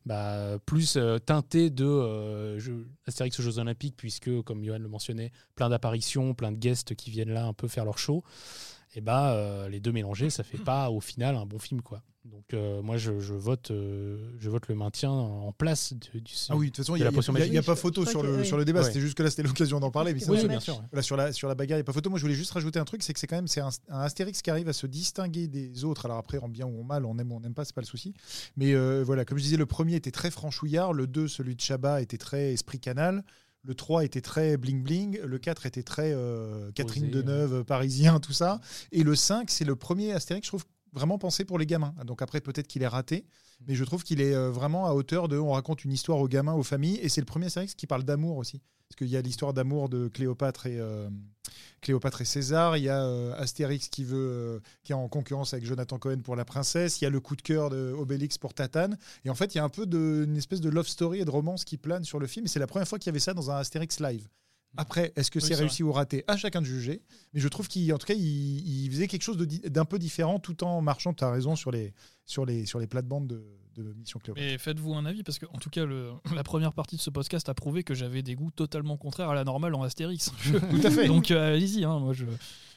bah, 0.05 0.57
plus 0.65 0.95
euh, 0.95 1.19
teinté 1.19 1.69
de 1.69 1.85
euh, 1.85 2.83
Astérix 3.05 3.37
aux 3.39 3.43
Jeux 3.43 3.59
Olympiques, 3.59 3.95
puisque, 3.97 4.41
comme 4.43 4.63
Johan 4.63 4.79
le 4.79 4.87
mentionnait, 4.87 5.31
plein 5.55 5.69
d'apparitions, 5.69 6.33
plein 6.33 6.53
de 6.53 6.57
guests 6.57 6.95
qui 6.95 7.11
viennent 7.11 7.33
là 7.33 7.45
un 7.45 7.53
peu 7.53 7.67
faire 7.67 7.83
leur 7.83 7.97
show. 7.97 8.23
Et 8.95 9.01
bah, 9.01 9.33
euh, 9.33 9.67
les 9.69 9.79
deux 9.79 9.91
mélangés, 9.91 10.29
ça 10.29 10.43
fait 10.43 10.57
pas 10.57 10.89
au 10.89 10.99
final 11.01 11.35
un 11.35 11.45
bon 11.45 11.59
film, 11.59 11.81
quoi. 11.81 12.01
Donc 12.23 12.55
euh, 12.55 12.81
moi, 12.81 12.97
je, 12.97 13.19
je 13.19 13.33
vote, 13.35 13.69
euh, 13.69 14.31
je 14.39 14.49
vote 14.49 14.67
le 14.67 14.73
maintien 14.73 15.11
en 15.11 15.51
place 15.51 15.93
de- 15.93 16.19
du. 16.19 16.33
Ah 16.49 16.55
oui, 16.55 16.67
de 16.67 16.71
toute 16.71 16.77
façon, 16.77 16.95
il 16.95 17.01
n'y 17.51 17.57
a, 17.57 17.61
pas 17.61 17.75
photo 17.75 18.03
sur 18.03 18.21
que- 18.21 18.25
le, 18.25 18.37
oui. 18.37 18.45
sur 18.47 18.57
le 18.57 18.65
débat, 18.65 18.79
Ouais. 18.79 18.85
c'était 18.87 18.99
juste 18.99 19.13
que 19.15 19.21
là, 19.21 19.29
c'était 19.29 19.43
l'occasion 19.43 19.79
d'en 19.79 19.91
parler. 19.91 20.13
mais 20.15 20.27
Oui, 20.27 20.47
bien 20.47 20.59
sûr. 20.59 20.81
Voilà, 20.91 21.03
sur 21.03 21.17
la, 21.17 21.31
sur 21.33 21.47
la 21.47 21.53
bagarre, 21.53 21.77
il 21.77 21.81
n'y 21.81 21.83
a 21.83 21.85
pas 21.85 21.93
photo. 21.93 22.09
Moi, 22.09 22.17
je 22.17 22.23
voulais 22.23 22.33
juste 22.33 22.51
rajouter 22.51 22.79
un 22.79 22.85
truc, 22.85 23.03
c'est 23.03 23.13
que 23.13 23.19
c'est 23.19 23.27
quand 23.27 23.35
même 23.35 23.47
c'est 23.47 23.61
un, 23.61 23.69
un 23.89 23.99
Astérix 23.99 24.41
qui 24.41 24.49
arrive 24.49 24.67
à 24.69 24.73
se 24.73 24.87
distinguer 24.87 25.47
des 25.47 25.83
autres. 25.83 26.05
Alors 26.05 26.17
après, 26.17 26.39
en 26.39 26.49
bien 26.49 26.65
ou 26.65 26.79
en 26.81 26.83
mal, 26.83 27.05
on 27.05 27.15
aime 27.19 27.31
ou 27.31 27.35
on 27.35 27.41
n'aime 27.41 27.53
pas, 27.53 27.63
c'est 27.63 27.75
pas 27.75 27.81
le 27.81 27.85
souci. 27.87 28.15
Mais 28.57 28.73
euh, 28.73 29.03
voilà, 29.05 29.23
comme 29.23 29.37
je 29.37 29.43
disais, 29.43 29.57
le 29.57 29.67
premier 29.67 29.93
était 29.95 30.11
très 30.11 30.31
franchouillard, 30.31 30.93
le 30.93 31.05
2, 31.05 31.27
celui 31.27 31.55
de 31.55 31.61
Chabat, 31.61 32.01
était 32.01 32.17
très 32.17 32.53
esprit 32.53 32.79
canal. 32.79 33.23
Le 33.65 33.73
3 33.73 34.05
était 34.05 34.21
très 34.21 34.57
bling 34.57 34.83
bling, 34.83 35.19
le 35.21 35.37
4 35.39 35.65
était 35.65 35.81
très 35.81 36.11
euh, 36.13 36.71
Catherine 36.73 37.09
Posé, 37.09 37.23
Deneuve, 37.23 37.63
parisien, 37.63 38.19
tout 38.19 38.33
ça. 38.33 38.61
Et 38.91 39.03
le 39.03 39.15
5, 39.15 39.49
c'est 39.49 39.65
le 39.65 39.75
premier 39.75 40.11
Astérix, 40.11 40.45
je 40.45 40.51
trouve, 40.51 40.65
vraiment 40.95 41.19
pensé 41.19 41.45
pour 41.45 41.59
les 41.59 41.67
gamins. 41.67 41.93
Donc 42.05 42.23
après, 42.23 42.41
peut-être 42.41 42.67
qu'il 42.67 42.81
est 42.81 42.87
raté, 42.87 43.25
mais 43.67 43.75
je 43.75 43.83
trouve 43.83 44.03
qu'il 44.03 44.21
est 44.21 44.33
euh, 44.33 44.49
vraiment 44.49 44.87
à 44.87 44.93
hauteur 44.93 45.27
de. 45.27 45.37
On 45.37 45.51
raconte 45.51 45.85
une 45.85 45.91
histoire 45.91 46.17
aux 46.17 46.27
gamins, 46.27 46.53
aux 46.53 46.63
familles, 46.63 46.99
et 47.01 47.09
c'est 47.09 47.21
le 47.21 47.25
premier 47.25 47.45
Astérix 47.45 47.75
qui 47.75 47.85
parle 47.85 48.03
d'amour 48.03 48.37
aussi. 48.37 48.61
Parce 48.87 48.97
qu'il 48.97 49.07
y 49.07 49.17
a 49.17 49.21
l'histoire 49.21 49.53
d'amour 49.53 49.89
de 49.89 50.07
Cléopâtre 50.07 50.67
et, 50.67 50.79
euh, 50.79 51.09
Cléopâtre 51.81 52.21
et 52.21 52.25
César. 52.25 52.77
Il 52.77 52.83
y 52.83 52.89
a 52.89 53.03
euh, 53.03 53.33
Astérix 53.37 53.89
qui, 53.89 54.03
veut, 54.03 54.17
euh, 54.17 54.59
qui 54.83 54.91
est 54.91 54.95
en 54.95 55.07
concurrence 55.07 55.53
avec 55.53 55.65
Jonathan 55.65 55.97
Cohen 55.97 56.19
pour 56.23 56.35
la 56.35 56.45
princesse. 56.45 57.01
Il 57.01 57.05
y 57.05 57.07
a 57.07 57.09
le 57.09 57.19
coup 57.19 57.35
de 57.35 57.41
cœur 57.41 57.69
de 57.69 57.93
Obélix 57.97 58.37
pour 58.37 58.53
Tatane. 58.53 58.97
Et 59.23 59.29
en 59.29 59.35
fait, 59.35 59.55
il 59.55 59.57
y 59.57 59.61
a 59.61 59.63
un 59.63 59.69
peu 59.69 59.87
de, 59.87 60.25
une 60.27 60.37
espèce 60.37 60.61
de 60.61 60.69
love 60.69 60.87
story 60.87 61.21
et 61.21 61.25
de 61.25 61.31
romance 61.31 61.65
qui 61.65 61.77
plane 61.77 62.03
sur 62.03 62.19
le 62.19 62.27
film. 62.27 62.45
Et 62.45 62.49
c'est 62.49 62.59
la 62.59 62.67
première 62.67 62.87
fois 62.87 62.99
qu'il 62.99 63.07
y 63.07 63.09
avait 63.11 63.19
ça 63.19 63.33
dans 63.33 63.49
un 63.49 63.57
Astérix 63.57 63.99
live. 63.99 64.27
Après, 64.77 65.13
est-ce 65.15 65.31
que 65.31 65.39
Oui, 65.39 65.45
c'est 65.47 65.55
réussi 65.55 65.83
ou 65.83 65.91
raté? 65.91 66.23
À 66.27 66.37
chacun 66.37 66.61
de 66.61 66.65
juger. 66.65 67.01
Mais 67.33 67.39
je 67.39 67.47
trouve 67.47 67.67
qu'en 67.67 67.97
tout 67.97 68.05
cas, 68.07 68.13
il, 68.13 68.85
il 68.85 68.89
faisait 68.91 69.07
quelque 69.07 69.23
chose 69.23 69.37
d'un 69.37 69.85
peu 69.85 69.99
différent 69.99 70.39
tout 70.39 70.63
en 70.63 70.81
marchant, 70.81 71.13
tu 71.13 71.23
as 71.23 71.31
raison, 71.31 71.55
sur 71.55 71.71
les, 71.71 71.93
sur 72.25 72.45
les, 72.45 72.65
sur 72.65 72.79
les 72.79 72.87
plates-bandes 72.87 73.27
de, 73.27 73.43
de 73.77 73.93
Mission 73.93 74.19
Cléopâtre. 74.19 74.45
Mais 74.45 74.57
faites-vous 74.57 74.93
un 74.93 75.05
avis, 75.05 75.23
parce 75.23 75.37
que 75.39 75.45
en 75.53 75.57
tout 75.57 75.69
cas, 75.69 75.85
le- 75.85 76.11
la 76.35 76.43
première 76.43 76.73
partie 76.73 76.95
de 76.95 77.01
ce 77.01 77.09
podcast 77.09 77.47
a 77.49 77.53
prouvé 77.53 77.83
que 77.83 77.93
j'avais 77.93 78.21
des 78.23 78.35
goûts 78.35 78.51
totalement 78.51 78.97
contraires 78.97 79.29
à 79.29 79.35
la 79.35 79.43
normale 79.43 79.75
en 79.75 79.83
Astérix. 79.83 80.31
Je- 80.41 80.57
Tout 80.57 80.81
à 80.87 80.91
fait. 80.91 81.07
Donc 81.07 81.31
euh, 81.31 81.53
allez-y, 81.55 81.83
hein, 81.83 81.99
moi 81.99 82.13
je. 82.13 82.25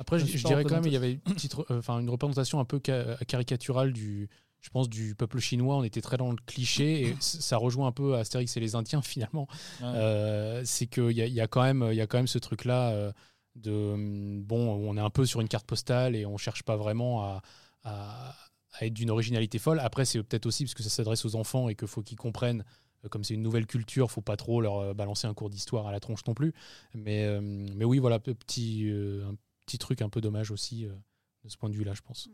Après, 0.01 0.19
Je 0.19 0.25
dirais 0.47 0.65
quand 0.65 0.75
même, 0.77 0.87
il 0.87 0.93
y 0.93 0.97
avait 0.97 1.13
une, 1.13 1.21
petite, 1.21 1.55
re- 1.55 1.65
euh, 1.71 2.01
une 2.01 2.11
représentation 2.11 2.61
un 2.61 2.65
peu 2.65 2.81
ca- 2.85 3.17
caricaturale 3.27 3.93
du, 3.93 4.29
je 4.61 4.71
pense, 4.71 4.89
du 4.89 5.15
peuple 5.15 5.39
chinois. 5.39 5.77
On 5.77 5.85
était 5.85 6.01
très 6.01 6.17
dans 6.17 6.31
le 6.31 6.37
cliché 6.47 7.03
et 7.09 7.17
ça 7.21 7.57
rejoint 7.57 7.87
un 7.89 7.93
peu 7.93 8.17
Astérix 8.17 8.57
et 8.57 8.61
les 8.61 8.75
Indiens 8.75 9.03
finalement. 9.03 9.47
Ouais. 9.81 9.87
Euh, 9.87 10.63
c'est 10.65 10.87
qu'il 10.87 11.13
y 11.13 11.23
a, 11.23 11.27
il 11.27 11.33
y, 11.35 11.41
a 11.41 11.47
quand 11.47 11.63
même- 11.63 11.89
il 11.91 11.97
y 11.97 12.01
a 12.01 12.07
quand 12.07 12.19
même 12.19 12.27
ce 12.27 12.39
truc-là 12.39 12.91
euh, 12.91 13.13
de 13.57 13.73
hum, 13.73 14.43
bon, 14.43 14.59
on 14.89 14.97
est 14.97 15.01
un 15.01 15.11
peu 15.11 15.27
sur 15.27 15.41
une 15.41 15.49
carte 15.49 15.67
postale 15.67 16.15
et 16.17 16.27
on 16.27 16.37
cherche 16.37 16.63
pas 16.63 16.77
vraiment 16.77 17.25
à, 17.25 17.43
à- 17.85 18.35
à 18.81 18.85
être 18.87 18.93
d'une 18.95 19.11
originalité 19.11 19.59
folle. 19.59 19.81
Après, 19.81 20.05
c'est 20.05 20.23
peut-être 20.23 20.47
aussi 20.47 20.65
parce 20.65 20.75
que 20.75 20.83
ça 20.83 20.91
s'adresse 20.91 21.25
aux 21.25 21.35
enfants 21.37 21.69
et 21.69 21.75
qu'il 21.75 21.89
faut 21.89 22.03
qu'ils 22.03 22.19
comprennent. 22.19 22.65
euh, 23.05 23.09
Comme 23.09 23.25
c'est 23.25 23.35
une 23.35 23.43
nouvelle 23.43 23.67
culture, 23.67 24.11
faut 24.11 24.21
pas 24.21 24.37
trop 24.37 24.61
leur 24.61 24.95
balancer 24.95 25.27
un 25.27 25.35
cours 25.35 25.51
d'histoire 25.51 25.87
à 25.87 25.93
la 25.93 25.99
tronche 26.01 26.21
non 26.27 26.35
plus. 26.35 26.53
Mais, 26.95 27.41
mais 27.41 27.85
oui, 27.85 27.99
voilà, 27.99 28.19
petit, 28.21 28.89
un 28.93 29.35
petit 29.67 29.79
truc 29.79 30.03
un 30.03 30.09
peu 30.09 30.21
dommage 30.21 30.51
aussi 30.51 30.85
de 31.45 31.49
ce 31.49 31.57
point 31.57 31.71
de 31.71 31.75
vue-là, 31.75 31.95
je 31.95 32.03
pense. 32.03 32.29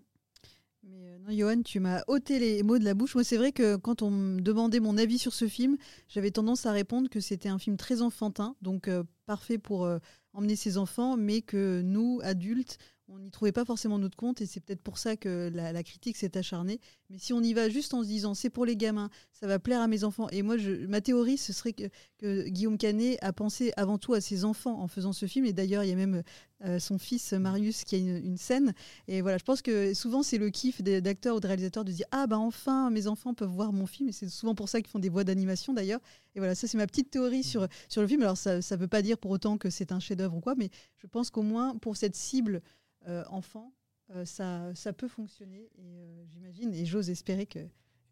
Mais 0.87 1.09
euh, 1.09 1.19
non, 1.19 1.37
Johan, 1.37 1.63
tu 1.63 1.81
m'as 1.81 2.03
ôté 2.07 2.39
les 2.39 2.63
mots 2.63 2.79
de 2.79 2.85
la 2.85 2.95
bouche. 2.95 3.15
Moi, 3.15 3.25
c'est 3.25 3.37
vrai 3.37 3.53
que 3.53 3.77
quand 3.77 4.03
on 4.03 4.11
me 4.11 4.41
demandait 4.41 4.81
mon 4.81 4.99
avis 4.99 5.19
sur 5.19 5.33
ce 5.33 5.49
film, 5.49 5.77
j'avais 6.09 6.31
tendance 6.31 6.67
à 6.67 6.73
répondre 6.73 7.09
que 7.09 7.21
c'était 7.21 7.49
un 7.49 7.59
film 7.59 7.77
très 7.77 8.03
enfantin, 8.03 8.55
donc 8.63 8.89
euh, 8.89 9.03
parfait 9.27 9.59
pour 9.59 9.85
euh, 9.85 9.99
emmener 10.33 10.57
ses 10.57 10.77
enfants, 10.79 11.17
mais 11.17 11.43
que 11.43 11.81
nous, 11.83 12.21
adultes, 12.23 12.79
on 13.09 13.19
n'y 13.19 13.31
trouvait 13.31 13.53
pas 13.53 13.65
forcément 13.65 13.99
notre 13.99 14.17
compte, 14.17 14.41
et 14.41 14.47
c'est 14.47 14.61
peut-être 14.61 14.81
pour 14.81 14.99
ça 14.99 15.17
que 15.17 15.51
la, 15.53 15.83
critique 15.83 16.17
s'est 16.17 16.37
acharnée. 16.39 16.81
Mais 17.11 17.19
si 17.19 17.33
on 17.33 17.43
y 17.43 17.53
va 17.53 17.69
juste 17.69 17.93
en 17.93 18.03
se 18.03 18.09
disant 18.09 18.35
c'est 18.35 18.51
pour 18.51 18.65
les 18.65 18.77
gamins, 18.77 19.11
ça 19.33 19.47
va 19.47 19.59
plaire 19.59 19.81
à 19.81 19.89
mes 19.89 20.05
enfants, 20.05 20.29
et 20.31 20.43
moi, 20.43 20.57
ma 20.89 21.01
théorie, 21.01 21.37
ce 21.37 21.53
serait 21.53 21.73
que, 21.73 22.49
Guillaume 22.49 22.79
Canet 22.79 23.19
a 23.21 23.35
pensé 23.35 23.73
avant 23.77 23.99
tout 23.99 24.15
à 24.15 24.21
ses 24.23 24.47
enfants 24.47 24.81
en 24.81 24.89
faisant 24.89 25.13
ce 25.13 25.27
film, 25.27 25.45
et 25.45 25.53
d'ailleurs, 25.53 25.85
il 25.85 25.91
y 25.91 25.93
a 25.93 25.97
même 25.97 26.23
euh, 26.65 26.79
son 26.79 26.99
fils 26.99 27.33
Marius 27.35 27.85
qui 27.85 27.97
a 27.97 27.99
une, 27.99 28.39
scène 28.39 28.73
et 29.07 29.21
voilà, 29.21 29.37
je 29.37 29.45
pense 29.45 29.61
que 29.61 29.93
souvent 29.93 30.23
c'est 30.23 30.39
le 30.39 30.49
kiff 30.51 30.83
d'acteurs 30.83 31.37
ou 31.37 31.41
de 31.41 31.47
réalisateurs 31.47 31.85
de 31.85 31.93
dire 31.93 32.07
ah 32.11 32.27
bah 32.27 32.39
enfin 32.39 32.91
mes 32.91 33.07
enfants 33.07 33.35
peuvent 33.35 33.51
voir 33.51 33.73
mon 33.73 33.87
film 33.87 34.09
et 34.09 34.13
c'est 34.13 34.29
souvent 34.29 34.55
pour 34.55 34.69
ça 34.69 34.81
qu'ils 34.81 34.91
font 34.91 34.99
des 34.99 35.11
voix 35.11 35.25
d'animation 35.25 35.75
d'ailleurs. 35.75 36.01
Et 36.35 36.39
voilà, 36.39 36.55
ça 36.55 36.67
c'est 36.67 36.79
ma 36.79 36.87
petite 36.87 37.11
théorie 37.11 37.43
sur 37.43 37.67
sur 37.89 38.01
le 38.01 38.09
film. 38.09 38.23
Alors 38.23 38.39
ça 38.39 38.63
ça 38.63 38.77
veut 38.77 38.89
pas 38.89 39.03
dire 39.03 39.19
pour 39.19 39.31
autant 39.31 39.59
que 39.59 39.69
c'est 39.69 39.93
un 39.93 40.01
chef-d'œuvre 40.01 40.37
ou 40.37 40.41
quoi, 40.41 40.55
mais 40.57 40.71
je 40.97 41.07
pense 41.07 41.31
qu'au 41.31 41.43
moins 41.43 41.77
pour 41.77 41.97
cette 41.97 42.17
cible 42.17 42.63
euh, 43.09 43.25
enfant, 43.29 43.73
euh, 44.11 44.25
ça 44.25 44.75
ça 44.75 44.93
peut 44.93 45.09
fonctionner 45.09 45.71
et 45.79 46.01
euh, 46.01 46.25
j'imagine 46.27 46.73
et 46.75 46.85
j'ose 46.87 47.11
espérer 47.11 47.47
que 47.47 47.61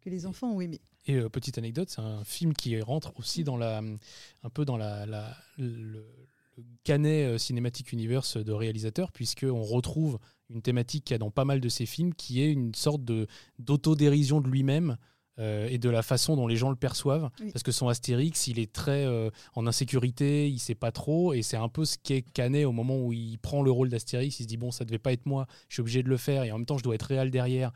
que 0.01 0.09
les 0.09 0.25
enfants 0.25 0.51
ont 0.51 0.61
aimé. 0.61 0.81
Et 1.05 1.15
euh, 1.15 1.29
petite 1.29 1.57
anecdote, 1.57 1.89
c'est 1.89 2.01
un 2.01 2.23
film 2.23 2.53
qui 2.53 2.79
rentre 2.81 3.13
aussi 3.17 3.43
dans 3.43 3.57
la, 3.57 3.79
un 3.79 4.49
peu 4.49 4.65
dans 4.65 4.77
la, 4.77 5.05
la- 5.05 5.35
le, 5.57 6.05
le 6.57 6.63
canet 6.83 7.37
Cinematic 7.37 7.91
Universe 7.93 8.37
de 8.37 8.51
réalisateur, 8.51 9.11
puisqu'on 9.11 9.63
retrouve 9.63 10.19
une 10.49 10.61
thématique 10.61 11.05
qu'il 11.05 11.13
y 11.13 11.15
a 11.15 11.19
dans 11.19 11.31
pas 11.31 11.45
mal 11.45 11.59
de 11.61 11.69
ses 11.69 11.85
films, 11.85 12.13
qui 12.13 12.41
est 12.41 12.51
une 12.51 12.75
sorte 12.75 13.03
de 13.05 13.27
d'autodérision 13.59 14.39
de 14.41 14.47
lui-même. 14.49 14.97
Euh, 15.39 15.67
et 15.69 15.77
de 15.77 15.89
la 15.89 16.01
façon 16.03 16.35
dont 16.35 16.47
les 16.47 16.55
gens 16.55 16.69
le 16.69 16.75
perçoivent. 16.75 17.29
Oui. 17.41 17.51
Parce 17.51 17.63
que 17.63 17.71
son 17.71 17.87
Astérix, 17.87 18.47
il 18.47 18.59
est 18.59 18.71
très 18.71 19.05
euh, 19.05 19.29
en 19.55 19.65
insécurité, 19.67 20.49
il 20.49 20.59
sait 20.59 20.75
pas 20.75 20.91
trop, 20.91 21.33
et 21.33 21.41
c'est 21.41 21.57
un 21.57 21.69
peu 21.69 21.85
ce 21.85 21.97
qu'est 22.01 22.21
Canet 22.21 22.65
au 22.65 22.71
moment 22.71 22.97
où 22.99 23.13
il 23.13 23.37
prend 23.39 23.61
le 23.63 23.71
rôle 23.71 23.89
d'Astérix. 23.89 24.39
Il 24.39 24.43
se 24.43 24.47
dit 24.47 24.57
bon, 24.57 24.71
ça 24.71 24.85
devait 24.85 24.99
pas 24.99 25.11
être 25.13 25.25
moi, 25.25 25.47
je 25.69 25.75
suis 25.75 25.81
obligé 25.81 26.03
de 26.03 26.09
le 26.09 26.17
faire, 26.17 26.43
et 26.43 26.51
en 26.51 26.57
même 26.57 26.65
temps, 26.65 26.77
je 26.77 26.83
dois 26.83 26.95
être 26.95 27.03
réel 27.03 27.31
derrière. 27.31 27.71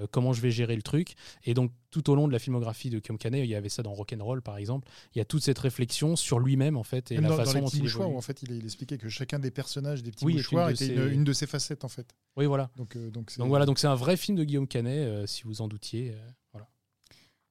euh, 0.00 0.06
comment 0.10 0.32
je 0.32 0.40
vais 0.40 0.50
gérer 0.50 0.74
le 0.74 0.80
truc 0.80 1.14
Et 1.44 1.52
donc, 1.52 1.70
tout 1.90 2.08
au 2.08 2.14
long 2.14 2.26
de 2.26 2.32
la 2.32 2.38
filmographie 2.38 2.88
de 2.88 2.98
Guillaume 2.98 3.18
Canet, 3.18 3.44
il 3.44 3.50
y 3.50 3.54
avait 3.54 3.68
ça 3.68 3.82
dans 3.82 3.92
Rock'n'Roll 3.92 4.40
par 4.40 4.56
exemple. 4.56 4.88
Il 5.14 5.18
y 5.18 5.20
a 5.20 5.26
toute 5.26 5.42
cette 5.42 5.58
réflexion 5.58 6.16
sur 6.16 6.38
lui-même 6.38 6.78
en 6.78 6.82
fait 6.82 7.12
et 7.12 7.16
Même 7.16 7.24
la 7.24 7.28
dans, 7.28 7.36
dans 7.36 7.44
façon 7.44 7.54
les 7.56 7.60
dont 7.60 7.66
petits 7.68 7.82
mouchoirs, 7.82 8.10
où 8.10 8.16
en 8.16 8.22
fait, 8.22 8.42
il, 8.42 8.52
il 8.52 8.64
expliquait 8.64 8.96
que 8.96 9.10
chacun 9.10 9.38
des 9.38 9.50
personnages 9.50 10.02
des 10.02 10.10
petits 10.10 10.24
Oui, 10.24 10.32
mouchoirs 10.36 10.68
de 10.68 10.72
était 10.72 10.86
ses- 10.86 10.94
une, 10.94 11.12
une 11.12 11.24
de 11.24 11.32
ses 11.34 11.46
facettes, 11.46 11.84
en 11.84 11.88
fait. 11.88 12.06
Oui, 12.38 12.46
voilà. 12.46 12.70
Donc, 12.76 12.96
euh, 12.96 13.10
donc, 13.10 13.30
voilà, 13.36 13.66
donc 13.66 13.78
c'est 13.78 13.86
un 13.86 13.94
vrai 13.94 14.16
film 14.16 14.38
de 14.38 14.44
Guillaume 14.44 14.66
Canet, 14.66 15.06
euh, 15.06 15.26
si 15.26 15.42
vous 15.42 15.60
en 15.60 15.68
doutiez. 15.68 16.14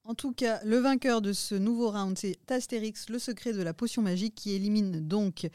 En 0.04 0.14
tout 0.14 0.32
cas, 0.32 0.60
le 0.64 0.78
vainqueur 0.78 1.22
de 1.22 1.32
ce 1.32 1.54
nouveau 1.54 1.90
round, 1.90 2.18
c'est 2.18 2.38
Astérix, 2.50 3.08
le 3.08 3.20
secret 3.20 3.52
de 3.52 3.62
la 3.62 3.72
potion 3.72 4.02
magique, 4.02 4.34
qui 4.34 4.52
élimine 4.52 5.06
donc 5.06 5.48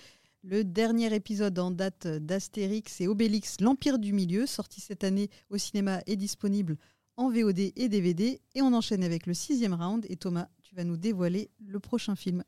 le 0.43 0.63
dernier 0.63 1.13
épisode 1.13 1.59
en 1.59 1.69
date 1.69 2.07
d'Astérix 2.07 3.01
et 3.01 3.07
Obélix, 3.07 3.59
l'Empire 3.59 3.99
du 3.99 4.13
Milieu, 4.13 4.45
sorti 4.45 4.79
cette 4.79 5.03
année 5.03 5.29
au 5.49 5.57
cinéma 5.57 5.99
et 6.07 6.15
disponible 6.15 6.77
en 7.17 7.29
VOD 7.29 7.59
et 7.75 7.89
DVD. 7.89 8.39
Et 8.55 8.61
on 8.61 8.73
enchaîne 8.73 9.03
avec 9.03 9.25
le 9.25 9.33
sixième 9.33 9.73
round. 9.73 10.05
Et 10.09 10.15
Thomas, 10.15 10.47
tu 10.63 10.75
vas 10.75 10.85
nous 10.85 10.95
dévoiler 10.97 11.49
le 11.59 11.79
prochain 11.81 12.15
film. 12.15 12.43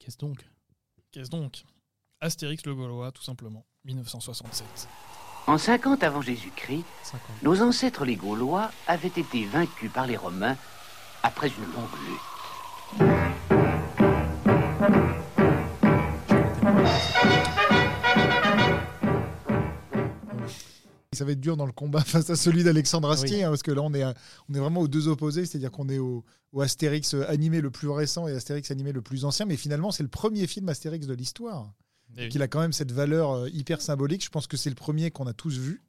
Qu'est-ce 0.00 0.18
donc? 0.18 0.44
Qu'est-ce 1.12 1.30
donc? 1.30 1.64
Astérix 2.20 2.66
le 2.66 2.74
Gaulois, 2.74 3.12
tout 3.12 3.22
simplement, 3.22 3.64
1967. 3.84 4.66
En 5.46 5.58
50 5.58 6.02
avant 6.02 6.22
Jésus-Christ, 6.22 6.84
50. 7.04 7.42
nos 7.44 7.62
ancêtres 7.62 8.04
les 8.04 8.16
Gaulois 8.16 8.72
avaient 8.88 9.06
été 9.06 9.44
vaincus 9.44 9.92
par 9.92 10.08
les 10.08 10.16
Romains 10.16 10.56
après 11.26 11.48
une 11.48 11.64
longue 11.74 11.90
lutte. 12.08 13.26
Ça 21.12 21.24
va 21.24 21.32
être 21.32 21.40
dur 21.40 21.56
dans 21.56 21.64
le 21.66 21.72
combat 21.72 22.00
face 22.04 22.28
à 22.30 22.36
celui 22.36 22.62
d'Alexandre 22.62 23.10
Astier, 23.10 23.38
Oui. 23.38 23.42
hein, 23.44 23.48
parce 23.48 23.62
que 23.62 23.70
là, 23.70 23.80
on 23.82 23.94
est, 23.94 24.02
à- 24.02 24.14
on 24.50 24.54
est 24.54 24.58
vraiment 24.58 24.80
aux 24.80 24.88
deux 24.88 25.08
opposés, 25.08 25.46
c'est-à-dire 25.46 25.70
qu'on 25.70 25.88
est 25.88 25.98
au, 25.98 26.24
au 26.52 26.60
Astérix 26.60 27.14
animé 27.14 27.60
le 27.60 27.70
plus 27.70 27.88
récent 27.88 28.28
et 28.28 28.32
Astérix 28.32 28.70
animé 28.70 28.92
le 28.92 29.00
plus 29.00 29.24
ancien, 29.24 29.46
mais 29.46 29.56
finalement, 29.56 29.90
c'est 29.90 30.02
le 30.02 30.08
premier 30.10 30.46
film 30.46 30.68
Astérix 30.68 31.06
de 31.06 31.14
l'histoire. 31.14 31.72
Oui. 32.16 32.28
qu'il 32.28 32.40
a 32.40 32.48
quand 32.48 32.60
même 32.60 32.72
cette 32.72 32.92
valeur 32.92 33.32
euh, 33.32 33.48
hyper 33.50 33.82
symbolique. 33.82 34.24
Je 34.24 34.30
pense 34.30 34.46
que 34.46 34.56
c'est 34.56 34.70
le 34.70 34.76
premier 34.76 35.10
qu'on 35.10 35.26
a 35.26 35.32
tous 35.34 35.58
vu. 35.58 35.82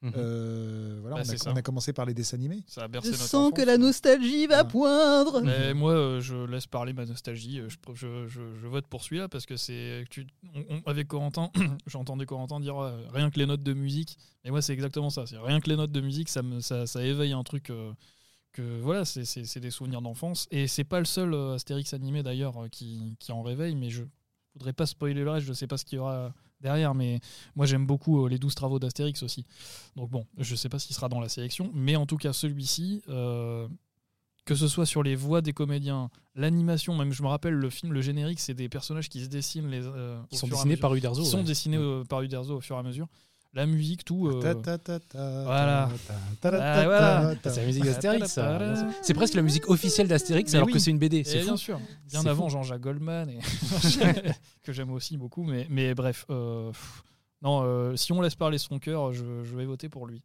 Mhm. 0.00 0.12
Euh, 0.16 0.98
voilà, 1.00 1.16
Bah, 1.16 1.22
on, 1.46 1.50
a, 1.50 1.58
on 1.58 1.62
commencé 1.62 1.92
par 1.92 2.06
les 2.06 2.14
dessins 2.14 2.36
animés. 2.36 2.62
Ça 2.68 2.84
a 2.84 2.88
bercé 2.88 3.08
Je 3.08 3.12
notre 3.14 3.24
sens 3.24 3.34
enfance. 3.48 3.58
que 3.58 3.62
la 3.66 3.78
nostalgie 3.78 4.46
va 4.46 4.62
Ouais. 4.62 4.68
poindre. 4.68 5.40
Mais 5.40 5.74
moi, 5.74 5.92
euh, 5.92 6.20
je 6.20 6.36
laisse 6.46 6.68
parler 6.68 6.92
ma 6.92 7.04
nostalgie. 7.04 7.58
euh, 7.58 7.68
Je, 7.68 7.76
je, 7.94 8.28
je- 8.28 8.54
je 8.60 8.66
vote 8.68 8.86
pour 8.86 9.02
celui-là 9.02 9.28
parce 9.28 9.44
que 9.44 9.56
c'est. 9.56 10.04
Avec 10.86 11.08
Corentin, 11.08 11.50
j'entendais 11.86 12.26
Corentin 12.26 12.60
dire 12.60 12.78
euh, 12.78 12.96
rien 13.12 13.28
que 13.30 13.38
les 13.40 13.46
notes 13.46 13.62
de 13.64 13.72
musique. 13.74 14.16
Et 14.44 14.50
moi, 14.52 14.62
c'est 14.62 14.72
exactement 14.72 15.10
ça. 15.10 15.26
C'est 15.26 15.38
rien 15.38 15.58
que 15.60 15.68
les 15.68 15.76
notes 15.76 15.90
de 15.92 16.00
musique, 16.00 16.28
ça, 16.28 16.42
me, 16.42 16.60
ça, 16.60 16.86
ça 16.86 17.02
éveille 17.04 17.32
un 17.32 17.42
truc. 17.42 17.70
euh, 17.70 17.92
que 18.52 18.80
voilà, 18.80 19.04
c'est- 19.04 19.58
des 19.60 19.70
souvenirs 19.70 20.00
d'enfance. 20.00 20.46
Et 20.50 20.66
c'est 20.68 20.82
pas 20.84 20.98
le 21.00 21.04
seul 21.04 21.34
euh, 21.34 21.54
Astérix 21.54 21.92
animé 21.92 22.22
d'ailleurs 22.22 22.56
euh, 22.64 22.68
qui, 22.68 23.16
qui 23.20 23.30
en 23.32 23.42
réveille. 23.42 23.74
Mais 23.76 23.90
je 23.90 24.02
voudrais 24.54 24.72
pas 24.72 24.86
spoiler 24.86 25.22
le 25.22 25.30
reste. 25.30 25.46
Je 25.46 25.52
sais 25.52 25.66
pas 25.66 25.76
ce 25.76 25.84
qu'il 25.84 25.96
y 25.96 26.00
aura 26.00 26.32
derrière. 26.60 26.94
Mais 26.94 27.20
moi, 27.56 27.66
j'aime 27.66 27.86
beaucoup 27.86 28.24
euh, 28.24 28.28
les 28.28 28.38
12 28.38 28.54
travaux 28.54 28.78
d'Astérix 28.78 29.22
aussi. 29.22 29.44
Donc 29.96 30.10
bon, 30.10 30.26
je 30.38 30.54
sais 30.54 30.68
pas 30.68 30.78
s'il 30.78 30.94
sera 30.94 31.08
dans 31.08 31.20
la 31.20 31.28
sélection. 31.28 31.70
Mais 31.74 31.96
en 31.96 32.06
tout 32.06 32.16
cas, 32.16 32.32
celui-ci. 32.32 33.02
euh, 33.08 33.68
que 34.44 34.54
ce 34.54 34.66
soit 34.66 34.86
sur 34.86 35.02
les 35.02 35.14
voix 35.14 35.42
des 35.42 35.52
comédiens, 35.52 36.08
l'animation, 36.34 36.96
même 36.96 37.12
je 37.12 37.22
me 37.22 37.28
rappelle 37.28 37.52
le 37.52 37.68
film, 37.68 37.92
le 37.92 38.00
générique, 38.00 38.40
c'est 38.40 38.54
des 38.54 38.70
personnages 38.70 39.10
qui 39.10 39.22
se 39.22 39.28
dessinent 39.28 39.68
les, 39.68 39.84
euh, 39.84 40.18
Ils 40.30 40.38
sont 40.38 40.48
dessinés 40.48 40.78
par 40.78 40.94
Uderzo. 40.94 41.20
Ils 41.20 41.26
sont 41.26 41.36
ouais. 41.38 41.44
dessinés 41.44 41.78
par 42.08 42.22
Uderzo 42.22 42.56
au 42.56 42.60
fur 42.62 42.76
et 42.76 42.78
à 42.78 42.82
mesure. 42.82 43.08
La 43.54 43.66
musique, 43.66 44.04
tout. 44.04 44.28
euh, 44.28 45.42
voilà. 45.44 45.88
Ah. 46.08 47.34
C'est 47.44 47.60
la 47.60 47.66
musique 47.66 47.84
d'Astérix. 47.84 48.38
C'est 49.02 49.14
presque 49.14 49.34
la 49.34 49.42
musique 49.42 49.68
officielle 49.70 50.06
d'Astérix, 50.06 50.54
alors 50.54 50.66
oui. 50.66 50.72
que 50.74 50.78
c'est 50.78 50.90
une 50.90 50.98
BD. 50.98 51.24
C'est 51.24 51.42
bien 51.42 51.56
sûr, 51.56 51.80
bien 52.06 52.24
avant. 52.26 52.48
Jean-Jacques 52.48 52.80
Goldman, 52.82 53.30
et 53.30 53.38
que 54.62 54.72
j'aime 54.72 54.90
aussi 54.90 55.16
beaucoup. 55.16 55.44
Mais, 55.44 55.66
mais 55.70 55.94
bref, 55.94 56.26
euh, 56.30 56.70
non, 57.42 57.62
euh, 57.64 57.96
si 57.96 58.12
on 58.12 58.20
laisse 58.20 58.34
parler 58.34 58.58
son 58.58 58.78
cœur, 58.78 59.12
je, 59.12 59.42
je 59.44 59.56
vais 59.56 59.64
voter 59.64 59.88
pour 59.88 60.06
lui. 60.06 60.22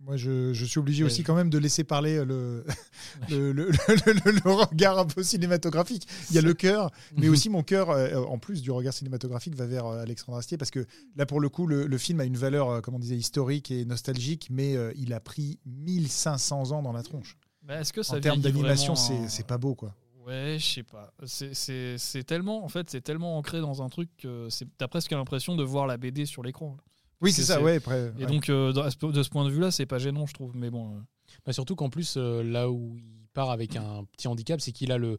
Moi, 0.00 0.16
je, 0.16 0.52
je 0.52 0.64
suis 0.64 0.78
obligé 0.78 1.02
Ouais, 1.02 1.10
aussi 1.10 1.24
quand 1.24 1.34
même 1.34 1.50
de 1.50 1.58
laisser 1.58 1.82
parler 1.82 2.16
euh, 2.18 2.24
le, 2.24 2.64
le, 3.28 3.52
le- 3.52 3.70
le- 3.70 4.12
le- 4.12 4.40
le 4.44 4.50
regard 4.52 4.98
un 4.98 5.06
peu 5.06 5.22
cinématographique. 5.24 6.06
Il 6.30 6.36
y 6.36 6.38
a 6.38 6.42
le 6.42 6.54
cœur, 6.54 6.90
mais 7.16 7.28
aussi 7.28 7.50
mon 7.50 7.62
cœur, 7.64 7.90
euh, 7.90 8.16
en 8.22 8.38
plus 8.38 8.62
du 8.62 8.70
regard 8.70 8.92
cinématographique, 8.94 9.56
va 9.56 9.66
vers 9.66 9.86
euh, 9.86 10.00
Alexandre 10.02 10.38
Astier, 10.38 10.56
parce 10.56 10.70
que 10.70 10.86
là, 11.16 11.26
pour 11.26 11.40
le 11.40 11.48
coup, 11.48 11.66
le, 11.66 11.98
film 11.98 12.20
a 12.20 12.24
une 12.24 12.36
valeur, 12.36 12.70
euh, 12.70 12.80
comme 12.80 12.94
on 12.94 13.00
disait, 13.00 13.16
historique 13.16 13.70
et 13.72 13.84
nostalgique, 13.84 14.48
mais 14.50 14.76
euh, 14.76 14.92
il 14.96 15.12
a 15.12 15.20
pris 15.20 15.58
1500 15.66 16.70
ans 16.72 16.82
dans 16.82 16.92
la 16.92 17.02
tronche. 17.02 17.36
Mais 17.62 17.74
Est-ce 17.80 17.92
que 17.92 18.02
ça 18.02 18.16
En 18.16 18.20
termes 18.20 18.40
d'animation, 18.40 18.94
vraiment, 18.94 19.26
c'est 19.28 19.42
euh, 19.42 19.46
pas 19.46 19.58
beau, 19.58 19.74
quoi. 19.74 19.94
Ouais, 20.24 20.56
je 20.60 20.64
sais 20.66 20.82
pas. 20.82 21.12
C'est- 21.24 22.22
tellement, 22.24 22.64
en 22.64 22.68
fait, 22.68 22.88
c'est 22.90 23.00
tellement 23.00 23.36
ancré 23.38 23.60
dans 23.60 23.82
un 23.82 23.88
truc 23.88 24.10
que 24.18 24.48
t'as 24.76 24.86
presque 24.88 25.10
l'impression 25.10 25.56
de 25.56 25.64
voir 25.64 25.86
la 25.86 25.96
BD 25.96 26.24
sur 26.26 26.42
l'écran. 26.42 26.76
Oui, 27.20 27.32
c'est- 27.32 27.42
ça, 27.42 27.60
ouais. 27.62 27.76
Après, 27.76 28.12
Et 28.18 28.24
ouais. 28.24 28.26
donc, 28.30 28.48
euh, 28.48 28.72
de 28.72 29.22
ce 29.22 29.28
point 29.28 29.44
de 29.44 29.50
vue-là, 29.50 29.70
c'est 29.70 29.86
pas 29.86 29.98
gênant, 29.98 30.26
je 30.26 30.34
trouve. 30.34 30.56
Mais 30.56 30.70
bon, 30.70 30.94
euh, 30.96 31.00
Bah, 31.44 31.52
surtout 31.52 31.74
qu'en 31.76 31.90
plus, 31.90 32.14
euh, 32.16 32.42
là 32.42 32.70
où 32.70 32.96
il 32.96 33.26
part 33.34 33.50
avec 33.50 33.76
un 33.76 34.04
petit 34.12 34.28
handicap, 34.28 34.60
c'est 34.60 34.72
qu'il 34.72 34.92
a 34.92 34.98
le. 34.98 35.18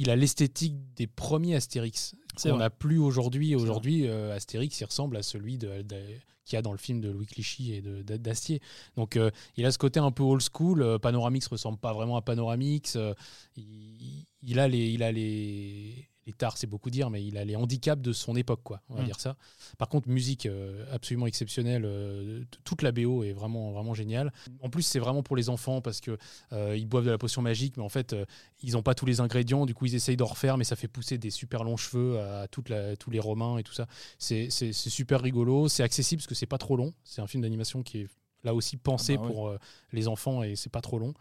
Il 0.00 0.10
a 0.10 0.14
l'esthétique 0.16 0.76
des 0.94 1.08
premiers 1.08 1.56
Astérix 1.56 2.14
vrai. 2.44 2.56
n'a 2.56 2.70
plus 2.70 2.98
aujourd'hui. 2.98 3.56
Aujourd'hui, 3.56 4.06
euh, 4.06 4.32
Astérix, 4.36 4.78
il 4.80 4.84
ressemble 4.84 5.16
à 5.16 5.22
celui 5.24 5.58
de, 5.58 5.82
de- 5.82 5.96
qu'il 6.44 6.54
y 6.54 6.56
a 6.56 6.62
dans 6.62 6.70
le 6.70 6.78
film 6.78 7.00
de 7.00 7.10
Louis 7.10 7.26
Clichy 7.26 7.74
et 7.74 7.82
d'Astier. 7.82 8.60
Donc, 8.96 9.16
euh, 9.16 9.30
il 9.56 9.66
a 9.66 9.72
ce 9.72 9.78
côté 9.78 9.98
un 9.98 10.12
peu 10.12 10.22
old 10.22 10.40
school. 10.54 10.82
Euh, 10.82 10.98
Panoramix 11.00 11.46
ressemble 11.48 11.78
pas 11.78 11.92
vraiment 11.92 12.16
à 12.16 12.22
Panoramix. 12.22 12.94
Euh, 12.94 13.12
il, 13.56 14.24
il 14.42 14.58
a 14.60 14.68
les, 14.68 14.88
il 14.90 15.02
a 15.02 15.10
les, 15.10 16.08
les 16.28 16.34
tares, 16.34 16.56
c'est 16.58 16.66
beaucoup 16.66 16.90
dire, 16.90 17.08
mais 17.10 17.24
il 17.24 17.36
a 17.38 17.44
les 17.44 17.56
handicaps 17.56 18.00
de 18.02 18.12
son 18.12 18.36
époque, 18.36 18.60
quoi. 18.62 18.82
On 18.90 18.94
va 18.96 19.02
Mm. 19.02 19.06
dire 19.06 19.18
ça. 19.20 19.36
Par 19.78 19.88
contre, 19.88 20.08
musique 20.08 20.46
euh, 20.46 20.84
absolument 20.92 21.26
exceptionnelle. 21.26 21.82
euh, 21.86 22.44
toute 22.64 22.82
la 22.82 22.92
BO 22.92 23.24
est 23.24 23.32
vraiment, 23.32 23.72
vraiment 23.72 23.94
géniale. 23.94 24.32
En 24.60 24.68
plus, 24.68 24.82
c'est 24.82 24.98
vraiment 24.98 25.22
pour 25.22 25.36
les 25.36 25.48
enfants 25.48 25.80
parce 25.80 26.00
que 26.00 26.18
euh, 26.52 26.76
ils 26.76 26.86
boivent 26.86 27.06
de 27.06 27.10
la 27.10 27.18
potion 27.18 27.40
magique, 27.42 27.76
mais 27.78 27.82
en 27.82 27.88
fait, 27.88 28.12
euh, 28.12 28.24
ils 28.62 28.74
n'ont 28.74 28.82
pas 28.82 28.94
tous 28.94 29.06
les 29.06 29.20
ingrédients. 29.20 29.64
Du 29.66 29.74
coup, 29.74 29.86
ils 29.86 29.94
essayent 29.94 30.16
d'en 30.18 30.26
refaire, 30.26 30.58
mais 30.58 30.64
ça 30.64 30.76
fait 30.76 30.86
pousser 30.88 31.16
des 31.18 31.30
super 31.30 31.64
longs 31.64 31.76
cheveux 31.78 32.20
à 32.20 32.46
toute 32.46 32.68
la- 32.68 32.94
tous 32.96 33.10
les 33.10 33.20
Romains 33.20 33.56
et 33.58 33.62
tout 33.62 33.72
ça. 33.72 33.86
C'est 34.18 34.50
super 34.72 35.20
rigolo. 35.22 35.68
C'est 35.68 35.82
accessible 35.82 36.20
parce 36.20 36.26
que 36.28 36.34
c'est 36.34 36.46
pas 36.46 36.58
trop 36.58 36.76
long. 36.76 36.92
C'est 37.04 37.22
un 37.22 37.26
film 37.26 37.42
d'animation 37.42 37.82
qui 37.82 38.00
est 38.02 38.08
là 38.44 38.54
aussi 38.54 38.76
pensé 38.76 39.14
Ah 39.18 39.22
bah 39.22 39.26
pour 39.28 39.56
les 39.92 40.08
enfants 40.08 40.42
et 40.42 40.56
c'est 40.56 40.70
pas 40.70 40.80
trop 40.82 40.98
long. 40.98 41.14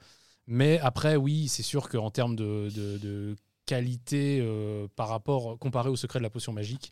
Mais 0.47 0.79
après, 0.79 1.15
oui, 1.17 1.47
c'est 1.47 1.63
sûr 1.63 1.89
qu'en 1.89 2.09
termes 2.09 2.35
de, 2.35 2.69
de- 2.75 2.97
de 2.97 3.35
qualité 3.67 4.39
euh, 4.41 4.87
par 4.95 5.09
rapport 5.09 5.59
comparé 5.59 5.89
au 5.89 5.95
secret 5.95 6.17
de 6.19 6.23
la 6.23 6.31
potion 6.31 6.51
magique, 6.53 6.91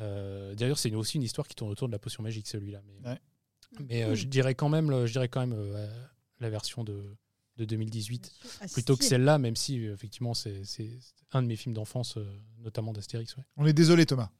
euh, 0.00 0.54
d'ailleurs, 0.54 0.78
c'est 0.78 0.94
aussi 0.94 1.16
une 1.16 1.22
histoire 1.24 1.48
qui 1.48 1.56
tourne 1.56 1.70
autour 1.72 1.88
de 1.88 1.92
la 1.92 1.98
potion 1.98 2.22
magique, 2.22 2.46
celui-là. 2.46 2.80
Mais, 2.86 3.10
Ouais. 3.10 3.18
mais 3.88 4.02
euh, 4.04 4.14
je 4.14 4.26
dirais 4.26 4.54
quand 4.54 4.68
même, 4.68 5.06
je 5.06 5.12
dirais 5.12 5.28
quand 5.28 5.40
même 5.40 5.54
euh, 5.56 5.86
la 6.40 6.50
version 6.50 6.84
de, 6.84 7.02
de 7.56 7.64
2018 7.64 8.30
plutôt 8.72 8.96
que 8.96 9.04
celle-là, 9.04 9.38
même 9.38 9.56
si 9.56 9.84
effectivement 9.86 10.34
c'est 10.34 10.62
un 11.32 11.42
de 11.42 11.46
mes 11.48 11.56
films 11.56 11.74
d'enfance, 11.74 12.16
euh, 12.16 12.24
notamment 12.60 12.92
d'Astérix. 12.92 13.36
ouais. 13.36 13.42
On 13.56 13.66
est 13.66 13.72
désolé, 13.72 14.04
Thomas. 14.06 14.30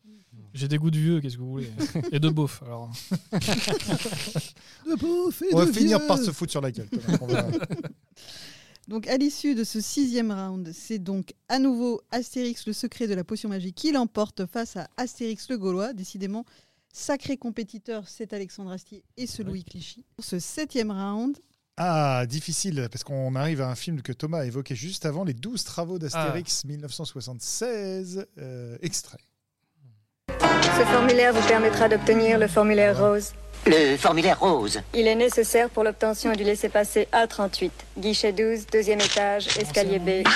j'ai 0.55 0.69
des 0.69 0.79
goûts 0.79 0.91
de 0.91 0.99
vieux, 0.99 1.21
qu'est-ce 1.21 1.37
que 1.37 1.43
vous 1.43 1.50
voulez 1.52 1.71
Et 2.12 2.19
de 2.21 2.29
beauf. 2.29 2.62
Alors, 2.62 2.91
De 4.87 4.97
bouffe 4.99 5.43
et 5.43 5.55
On 5.55 5.59
va 5.59 5.67
de 5.67 5.73
finir 5.73 5.99
vieux. 5.99 6.07
par 6.09 6.19
se 6.19 6.31
foutre 6.33 6.50
sur 6.52 6.61
la 6.61 6.71
gueule. 6.73 6.88
Thomas. 6.88 7.19
On 7.21 7.26
va- 7.26 7.49
Donc 8.89 9.07
à 9.07 9.17
l'issue 9.17 9.55
de 9.55 9.65
ce 9.65 9.81
sixième 9.81 10.33
round, 10.33 10.73
c'est 10.75 10.99
donc 10.99 11.35
à 11.49 11.59
nouveau 11.59 12.01
Astérix 12.11 12.67
le 12.67 12.73
secret 12.73 13.07
de 13.07 13.15
la 13.15 13.25
potion 13.25 13.49
magique 13.49 13.77
qui 13.77 13.93
l'emporte 13.93 14.45
face 14.47 14.77
à 14.77 14.89
Astérix 14.97 15.49
le 15.51 15.57
Gaulois. 15.59 15.93
Décidément, 15.93 16.45
sacré 16.93 17.37
compétiteur, 17.37 18.09
c'est 18.09 18.33
Alexandre 18.33 18.73
Astier 18.73 19.05
et 19.17 19.27
ce 19.27 19.43
Louis 19.43 19.65
Clichy. 19.65 20.05
Pour 20.17 20.25
ce 20.25 20.39
septième 20.41 20.91
round, 20.91 21.39
Ah, 21.79 22.27
difficile, 22.29 22.89
parce 22.93 23.03
qu'on 23.05 23.35
arrive 23.35 23.61
à 23.62 23.71
un 23.71 23.75
film 23.77 24.03
que 24.03 24.12
Thomas 24.12 24.41
a 24.41 24.45
évoqué 24.47 24.75
juste 24.75 25.07
avant, 25.07 25.25
Les 25.25 25.33
12 25.33 25.65
travaux 25.65 25.95
Ah. 25.97 25.99
d'Astérix 26.01 26.65
1976, 26.65 28.27
euh, 28.39 28.77
extrait. 28.83 29.19
Ce 30.29 30.85
formulaire 30.87 31.33
vous 31.33 31.47
permettra 31.49 31.89
d'obtenir 31.89 32.39
le 32.39 32.49
formulaire 32.49 32.99
rose. 32.99 33.33
Le 33.66 33.97
formulaire 33.97 34.40
rose. 34.40 34.81
Il 34.95 35.07
est 35.07 35.14
nécessaire 35.14 35.71
pour 35.71 35.85
l'obtention 35.85 36.33
du 36.33 36.42
laissez-passer 36.42 37.07
A38. 37.12 37.71
Guichet 37.99 38.33
12, 38.33 38.66
deuxième 38.73 39.00
étage, 39.00 39.47
escalier 39.57 39.99
B. 40.00 40.26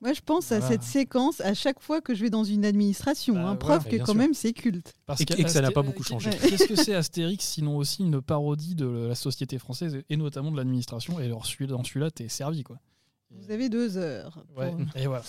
Moi, 0.00 0.12
je 0.12 0.20
pense 0.20 0.52
à 0.52 0.60
cette 0.60 0.82
séquence 0.82 1.40
à 1.40 1.54
chaque 1.54 1.80
fois 1.80 2.02
que 2.02 2.14
je 2.14 2.22
vais 2.24 2.30
dans 2.30 2.44
une 2.44 2.64
administration. 2.66 3.34
Bah, 3.34 3.46
hein, 3.48 3.56
preuve 3.56 3.84
que 3.86 3.96
quand 3.96 4.06
sûr. 4.06 4.14
même 4.14 4.34
c'est 4.34 4.52
culte. 4.52 4.92
Parce 5.06 5.20
Et 5.22 5.24
que- 5.24 5.32
et 5.40 5.44
que 5.44 5.50
ça 5.50 5.62
n'a 5.62 5.70
pas 5.70 5.80
beaucoup 5.82 6.02
changé. 6.02 6.28
Qu'est-ce 6.30 6.64
que 6.66 6.76
c'est 6.76 6.94
Astérix 6.94 7.42
sinon 7.46 7.76
aussi 7.78 8.02
une 8.02 8.20
parodie 8.20 8.74
de 8.74 8.86
la 9.08 9.14
société 9.14 9.58
française 9.58 10.02
et 10.10 10.16
notamment 10.16 10.50
de 10.50 10.58
l'administration? 10.58 11.20
Et 11.20 11.24
alors 11.24 11.44
dans 11.68 11.84
celui-là, 11.84 12.10
t'es 12.10 12.28
servi 12.28 12.64
quoi. 12.64 12.76
Vous 13.40 13.50
avez 13.50 13.68
deux 13.68 13.96
heures. 13.96 14.44
pour- 14.48 14.58
Ouais, 14.58 14.72
et 14.96 15.06
voilà. 15.06 15.24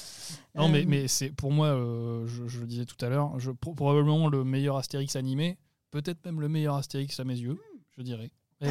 Non, 0.56 0.70
mais, 0.70 0.82
Euh, 0.82 0.86
mais 0.88 1.08
c'est 1.08 1.30
pour 1.32 1.52
moi, 1.52 1.68
euh, 1.68 2.26
je, 2.28 2.48
je 2.48 2.60
le 2.60 2.68
disais 2.68 2.86
tout 2.86 3.04
à 3.06 3.10
l'heure, 3.10 3.36
probablement 3.76 4.30
le 4.30 4.44
meilleur 4.44 4.78
Astérix 4.78 5.16
animé, 5.16 5.58
peut-être 5.92 6.24
même 6.26 6.40
le 6.40 6.48
meilleur 6.50 6.76
Astérix 6.76 7.20
à 7.20 7.24
mes 7.24 7.38
yeux, 7.38 7.58
je 7.98 8.02
dirais. 8.04 8.32
Ouais, 8.62 8.70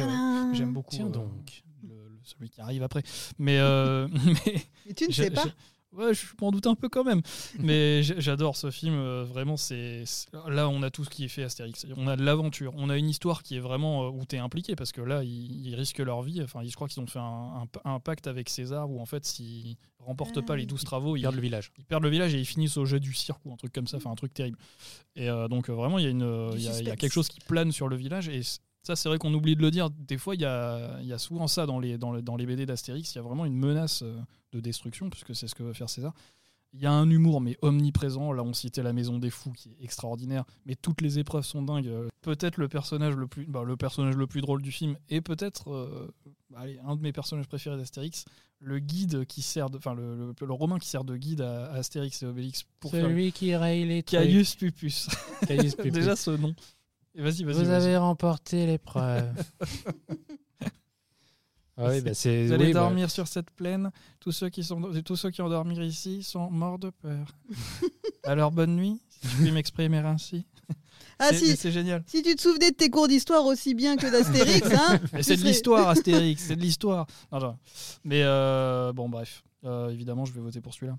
J'aime 0.53 0.73
beaucoup 0.73 0.95
Tiens 0.95 1.05
euh, 1.07 1.09
donc. 1.09 1.63
le- 1.83 1.89
le- 1.89 2.19
celui 2.23 2.49
qui 2.49 2.59
arrive 2.61 2.81
après. 2.83 3.03
Mais, 3.37 3.59
euh, 3.59 4.07
mais 4.45 4.61
Mais 4.87 4.93
tu 4.93 5.07
ne 5.07 5.11
sais 5.13 5.29
pas. 5.31 5.45
Ouais, 5.97 6.13
je 6.13 6.21
m'en 6.41 6.51
doute 6.51 6.67
un 6.67 6.75
peu 6.75 6.89
quand 6.89 7.03
même. 7.03 7.21
Mais 7.59 8.03
j'adore 8.03 8.55
ce 8.55 8.69
film. 8.71 8.95
euh, 8.95 9.23
Vraiment, 9.23 9.57
c'est 9.57 10.03
là 10.47 10.67
on 10.69 10.83
a 10.83 10.89
tout 10.89 11.03
ce 11.03 11.09
qui 11.09 11.25
est 11.25 11.29
fait 11.29 11.43
Astérix. 11.43 11.85
On 11.95 12.07
a 12.07 12.15
de 12.15 12.23
l'aventure. 12.23 12.73
On 12.75 12.89
a 12.89 12.97
une 12.97 13.09
histoire 13.09 13.43
qui 13.43 13.55
est 13.55 13.59
vraiment 13.59 14.05
euh, 14.07 14.09
où 14.09 14.25
tu 14.25 14.35
es 14.35 14.39
impliqué 14.39 14.75
parce 14.75 14.91
que 14.91 15.01
là 15.01 15.23
ils, 15.23 15.67
ils 15.67 15.75
risquent 15.75 15.99
leur 15.99 16.21
vie. 16.21 16.41
Enfin, 16.43 16.61
je 16.65 16.73
crois 16.75 16.87
qu'ils 16.87 17.01
ont 17.01 17.07
fait 17.07 17.19
un, 17.19 17.63
un- 17.85 17.89
un 17.93 17.99
pacte 17.99 18.27
avec 18.27 18.49
César 18.49 18.89
où 18.89 18.99
en 18.99 19.05
fait 19.05 19.25
s'ils 19.25 19.77
remportent 19.99 20.37
Ah 20.37 20.41
pas 20.43 20.55
les 20.55 20.63
oui. 20.63 20.67
12 20.67 20.83
travaux, 20.83 21.15
Ils 21.15 21.19
ils, 21.19 21.21
perdent 21.23 21.35
le 21.35 21.41
village. 21.41 21.71
ils 21.79 21.85
perdent 21.85 22.03
le 22.03 22.09
village 22.09 22.35
et 22.35 22.39
ils 22.39 22.45
finissent 22.45 22.77
au 22.77 22.85
jeu 22.85 22.99
du 22.99 23.13
cirque 23.13 23.43
ou 23.45 23.53
un 23.53 23.57
truc 23.57 23.73
comme 23.73 23.87
ça. 23.87 23.97
Enfin, 23.97 24.11
un 24.11 24.15
truc 24.15 24.33
terrible. 24.33 24.57
Et 25.15 25.29
euh, 25.29 25.47
donc 25.47 25.69
vraiment 25.69 25.97
il 25.97 26.03
y 26.03 26.07
a 26.07 26.11
une 26.11 26.49
Du 26.51 26.57
il 26.57 26.63
y 26.63 26.67
a- 26.67 26.69
il 26.69 26.69
y 26.69 26.69
a 26.69 26.73
suspense. 26.73 26.97
quelque 26.99 27.13
chose 27.13 27.27
qui 27.29 27.39
plane 27.39 27.71
sur 27.71 27.87
le 27.87 27.95
village 27.95 28.27
et 28.29 28.41
ça, 28.85 28.95
c'est 28.95 29.09
vrai 29.09 29.17
qu'on 29.17 29.33
oublie 29.33 29.55
de 29.55 29.61
le 29.61 29.71
dire. 29.71 29.89
Des 29.89 30.17
fois, 30.17 30.35
il 30.35 30.41
y 30.41 30.45
a, 30.45 30.99
il 31.01 31.07
y 31.07 31.13
a 31.13 31.17
souvent 31.17 31.47
ça 31.47 31.65
dans 31.65 31.79
les, 31.79 31.97
dans, 31.97 32.11
le- 32.11 32.21
dans 32.21 32.35
les 32.35 32.45
BD 32.45 32.65
d'Astérix. 32.65 33.13
Il 33.13 33.17
y 33.17 33.19
a 33.19 33.23
vraiment 33.23 33.45
une 33.45 33.55
menace 33.57 34.01
euh, 34.03 34.17
de 34.53 34.59
destruction, 34.59 35.09
puisque 35.09 35.35
c'est 35.35 35.47
ce 35.47 35.55
que 35.55 35.63
veut 35.63 35.73
faire 35.73 35.89
César. 35.89 36.13
Il 36.73 36.81
y 36.81 36.85
a 36.85 36.91
un 36.91 37.09
humour, 37.09 37.39
mais 37.39 37.57
omniprésent. 37.61 38.33
Là, 38.33 38.43
on 38.43 38.51
citait 38.51 38.83
La 38.83 38.91
Maison 38.91 39.17
des 39.17 39.29
Fous, 39.29 39.53
qui 39.53 39.69
est 39.69 39.83
extraordinaire. 39.83 40.43
Mais 40.65 40.75
toutes 40.75 41.01
les 41.01 41.19
épreuves 41.19 41.45
sont 41.45 41.61
dingues. 41.61 41.87
Euh, 41.87 42.09
Peut-être 42.21 42.57
le 42.57 42.67
personnage 42.67 43.15
le 43.15 43.27
plus, 43.27 43.45
bah, 43.45 43.63
le 43.63 43.77
personnage 43.77 44.15
le 44.15 44.27
plus 44.27 44.41
drôle 44.41 44.61
du 44.61 44.71
film, 44.71 44.97
et 45.09 45.21
peut-être, 45.21 45.71
euh, 45.71 46.11
allez, 46.55 46.79
un 46.85 46.95
de 46.95 47.01
mes 47.01 47.13
personnages 47.13 47.47
préférés 47.47 47.77
d'Astérix, 47.77 48.25
le 48.59 48.79
guide 48.79 49.25
qui 49.25 49.41
sert, 49.43 49.69
de, 49.69 49.77
enfin 49.77 49.93
le, 49.93 50.15
le, 50.17 50.33
le 50.45 50.53
romain 50.53 50.79
qui 50.79 50.87
sert 50.89 51.03
de 51.03 51.15
guide 51.17 51.41
à, 51.41 51.67
à 51.67 51.75
Astérix 51.75 52.23
et 52.23 52.25
Obélix 52.25 52.65
pour 52.79 52.89
faire 52.91 53.05
Celui 53.05 53.31
qui 53.31 53.55
raye 53.55 53.85
les 53.85 54.01
trucs. 54.01 54.19
Caius 54.21 54.55
Pupus. 54.55 55.07
Caius 55.47 55.75
Pupus. 55.77 55.91
Déjà 55.93 56.15
ce 56.15 56.31
nom. 56.31 56.55
Et 57.15 57.21
vas-y, 57.21 57.43
vas-y. 57.43 57.63
Vous 57.63 57.69
avez 57.69 57.97
remporté 57.97 58.65
l'épreuve. 58.65 59.31
Ah 61.77 61.89
oui, 61.89 61.99
bah 61.99 62.13
c'est. 62.13 62.45
Vous 62.45 62.53
allez 62.53 62.67
oui, 62.67 62.73
bah, 62.73 62.79
dormir 62.81 63.11
sur 63.11 63.27
cette 63.27 63.51
plaine. 63.51 63.91
Tous 64.21 64.31
ceux 64.31 64.47
qui 64.47 64.63
sont, 64.63 64.81
tous 65.03 65.17
ceux 65.17 65.29
qui 65.29 65.41
ont 65.41 65.49
dormi 65.49 65.77
ici 65.85 66.23
sont 66.23 66.49
morts 66.49 66.79
de 66.79 66.89
peur. 66.89 67.27
Alors 68.23 68.51
bonne 68.51 68.77
nuit, 68.77 69.01
si 69.09 69.27
je 69.27 69.35
puis 69.35 69.51
m'exprimer 69.51 69.97
ainsi. 69.97 70.45
Ah 71.19 71.33
si, 71.33 71.57
c'est 71.57 71.71
génial. 71.71 72.01
si 72.07 72.23
tu 72.23 72.33
te 72.35 72.41
souvenais 72.41 72.71
de 72.71 72.75
tes 72.75 72.89
cours 72.89 73.09
d'histoire 73.09 73.45
aussi 73.45 73.73
bien 73.73 73.97
que 73.97 74.09
d'Astérix, 74.09 74.67
hein, 74.73 74.99
c'est 75.11 75.17
de 75.17 75.23
serais- 75.23 75.49
l'histoire, 75.49 75.89
Astérix, 75.89 76.43
c'est 76.43 76.55
de 76.55 76.61
l'histoire. 76.61 77.07
Non, 77.31 77.39
non. 77.39 77.57
Mais 78.05 78.21
euh, 78.23 78.93
bon, 78.93 79.09
bref. 79.09 79.43
Euh, 79.65 79.89
évidemment, 79.89 80.23
je 80.23 80.31
vais 80.31 80.41
voter 80.41 80.61
pour 80.61 80.73
celui-là. 80.73 80.97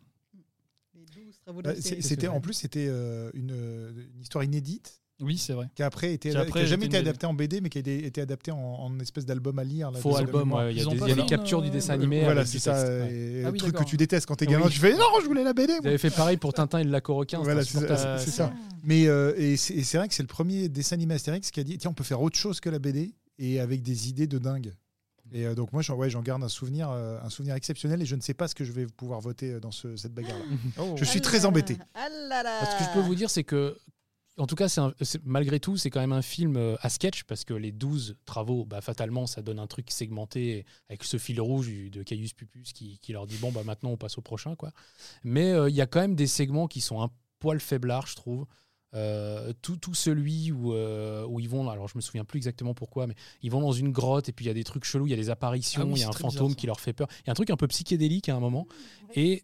Les 0.95 1.23
douze 1.25 1.39
travaux 1.39 1.63
Bah, 1.63 1.73
C'était 1.81 2.29
en 2.29 2.41
plus 2.43 2.53
c'était 2.53 2.87
euh, 2.89 3.31
une, 3.33 3.53
euh, 3.53 3.93
une 4.15 4.21
histoire 4.21 4.45
inédite 4.45 5.01
Oui, 5.21 5.39
c'est 5.39 5.55
vrai. 5.55 5.67
qui 5.75 5.83
a 5.83 5.87
après 5.87 6.13
été 6.13 6.31
Qui 6.31 6.37
après 6.37 6.61
qui 6.61 6.67
a 6.67 6.69
jamais 6.69 6.87
été 6.87 6.97
une 6.99 7.03
adaptée 7.03 7.27
en 7.27 7.33
BD 7.33 7.61
mais 7.63 7.71
qui 7.71 7.79
a 7.79 7.81
été 7.81 8.21
adaptée 8.21 8.51
en, 8.51 8.59
en 8.59 9.01
espèce 9.01 9.25
d'album 9.25 9.59
à 9.59 9.65
lire. 9.65 9.91
là, 9.91 9.99
Faux 9.99 10.15
album, 10.17 10.53
ouais, 10.53 10.73
il 10.75 10.79
y 10.79 10.81
a 10.83 10.85
des, 10.85 11.13
y 11.19 11.21
a 11.21 11.25
captures 11.25 11.63
du 11.63 11.69
euh, 11.69 11.73
dessin 11.73 11.95
animé. 11.95 12.23
Voilà, 12.25 12.45
c'est 12.45 12.59
ça. 12.59 12.73
texte, 12.75 12.87
ouais. 12.87 13.15
et 13.15 13.45
Ah 13.47 13.51
oui, 13.51 13.59
truc 13.59 13.75
que 13.75 13.85
tu 13.85 13.97
détestes 13.97 14.27
quand 14.27 14.37
t'es 14.37 14.47
Oui. 14.47 14.53
gamin, 14.53 14.69
tu 14.69 14.79
fais 14.79 14.93
non, 14.93 15.07
je 15.23 15.27
voulais 15.27 15.43
la 15.45 15.55
BD. 15.55 15.73
Ils 15.83 15.87
avaient 15.89 15.97
fait 15.99 16.11
pareil 16.11 16.37
pour 16.37 16.53
Tintin 16.53 16.81
et 16.81 16.85
le 16.85 16.91
lac 16.91 17.09
aux 17.09 17.15
requins. 17.15 17.41
Voilà, 17.43 17.65
c'est 17.65 17.79
ça. 17.87 18.19
ça. 18.19 18.53
Mais 18.85 19.07
euh, 19.09 19.33
et 19.39 19.57
c'est 19.57 19.97
vrai 19.97 20.07
que 20.09 20.15
c'est 20.15 20.23
le 20.23 20.29
premier 20.29 20.69
dessin 20.69 20.97
animé 20.97 21.15
Astérix 21.15 21.51
qui 21.51 21.61
a 21.61 21.65
dit 21.65 21.79
tiens, 21.79 21.91
on 21.91 21.95
peut 21.95 22.05
faire 22.05 22.21
autre 22.21 22.37
chose 22.37 22.61
que 22.61 22.69
la 22.69 22.79
BD 22.79 23.15
et 23.39 23.59
avec 23.61 23.83
des 23.83 24.09
idées 24.11 24.27
de 24.27 24.39
dingue. 24.39 24.73
Et 25.33 25.45
euh, 25.45 25.55
donc 25.57 25.73
moi, 25.73 25.83
j'en 25.83 25.97
ouais, 25.97 26.09
j'en 26.09 26.23
garde 26.23 26.45
un 26.45 26.49
souvenir, 26.49 26.89
euh, 26.91 27.19
un 27.21 27.31
souvenir 27.31 27.57
exceptionnel 27.57 28.01
et 28.01 28.07
je 28.07 28.15
ne 28.15 28.21
sais 28.21 28.33
pas 28.35 28.47
ce 28.47 28.55
que 28.55 28.65
je 28.65 28.71
vais 28.71 28.87
pouvoir 28.87 29.21
voter 29.21 29.59
dans 29.59 29.73
ce- 29.73 29.97
cette 29.97 30.15
bagarre-là. 30.15 30.85
Je 30.97 31.05
suis 31.05 31.19
Ah 31.19 31.23
très 31.23 31.45
embêté. 31.47 31.79
ah. 31.97 32.07
Ce 32.71 32.79
que 32.79 32.85
je 32.85 32.95
peux 32.95 33.01
vous 33.05 33.17
dire, 33.17 33.29
c'est 33.29 33.43
que, 33.43 33.77
en 34.39 34.47
tout 34.47 34.55
cas, 34.55 34.67
un- 34.79 34.93
malgré 35.25 35.61
tout, 35.61 35.77
c'est 35.77 35.89
quand 35.91 36.01
même 36.01 36.13
un 36.13 36.23
film 36.23 36.57
euh, 36.57 36.77
à 36.81 36.89
sketch 36.91 37.25
parce 37.25 37.45
que 37.45 37.55
les 37.55 37.73
12 37.73 38.17
travaux, 38.27 38.65
bah, 38.65 38.81
fatalement, 38.81 39.27
ça 39.27 39.41
donne 39.43 39.59
un 39.59 39.67
truc 39.67 39.91
segmenté 39.91 40.65
avec 40.89 41.05
ce 41.05 41.17
fil 41.17 41.41
rouge 41.41 41.71
de 41.91 42.03
Caius 42.03 42.33
Pupus 42.35 42.73
qui, 42.73 42.99
qui 42.99 43.13
leur 43.13 43.27
dit 43.27 43.37
bon, 43.39 43.51
bah, 43.53 43.63
maintenant 43.65 43.91
on 43.91 43.97
passe 43.97 44.19
au 44.19 44.23
prochain. 44.23 44.55
quoi. 44.57 44.73
Mais 45.25 45.53
euh, 45.53 45.69
il 45.71 45.75
y 45.75 45.81
a 45.81 45.87
quand 45.87 46.01
même 46.01 46.15
des 46.17 46.27
segments 46.27 46.67
qui 46.67 46.81
sont 46.81 47.01
un 47.03 47.11
poil 47.39 47.61
faiblards, 47.61 48.07
je 48.07 48.17
trouve. 48.17 48.47
Euh, 48.95 49.53
tout, 49.63 49.77
tout 49.77 49.93
celui 49.95 50.53
où, 50.53 50.73
euh, 50.73 51.27
où 51.27 51.39
ils 51.41 51.49
vont, 51.49 51.69
alors 51.69 51.87
je 51.89 51.97
me 51.97 52.01
souviens 52.01 52.25
plus 52.25 52.39
exactement 52.39 52.73
pourquoi, 52.73 53.07
mais 53.07 53.15
ils 53.43 53.51
vont 53.51 53.61
dans 53.61 53.73
une 53.73 53.91
grotte 53.93 54.29
et 54.29 54.33
puis 54.33 54.45
il 54.45 54.49
y 54.49 54.51
a 54.51 54.55
des 54.55 54.65
trucs 54.65 54.85
chelous, 54.85 55.07
il 55.07 55.11
y 55.11 55.13
a 55.13 55.17
des 55.17 55.29
apparitions, 55.29 55.83
Ah 55.83 55.85
oui, 55.87 55.93
il 55.97 56.01
y 56.01 56.05
a 56.05 56.09
un 56.09 56.13
fantôme 56.13 56.47
bizarre, 56.49 56.57
qui 56.57 56.67
leur 56.67 56.81
fait 56.81 56.93
peur. 56.95 57.09
Il 57.25 57.27
y 57.27 57.31
a 57.31 57.33
un 57.33 57.35
truc 57.35 57.51
un 57.51 57.57
peu 57.57 57.67
psychédélique 57.69 58.29
à 58.31 58.37
un 58.37 58.41
moment. 58.41 58.67
Et 59.15 59.43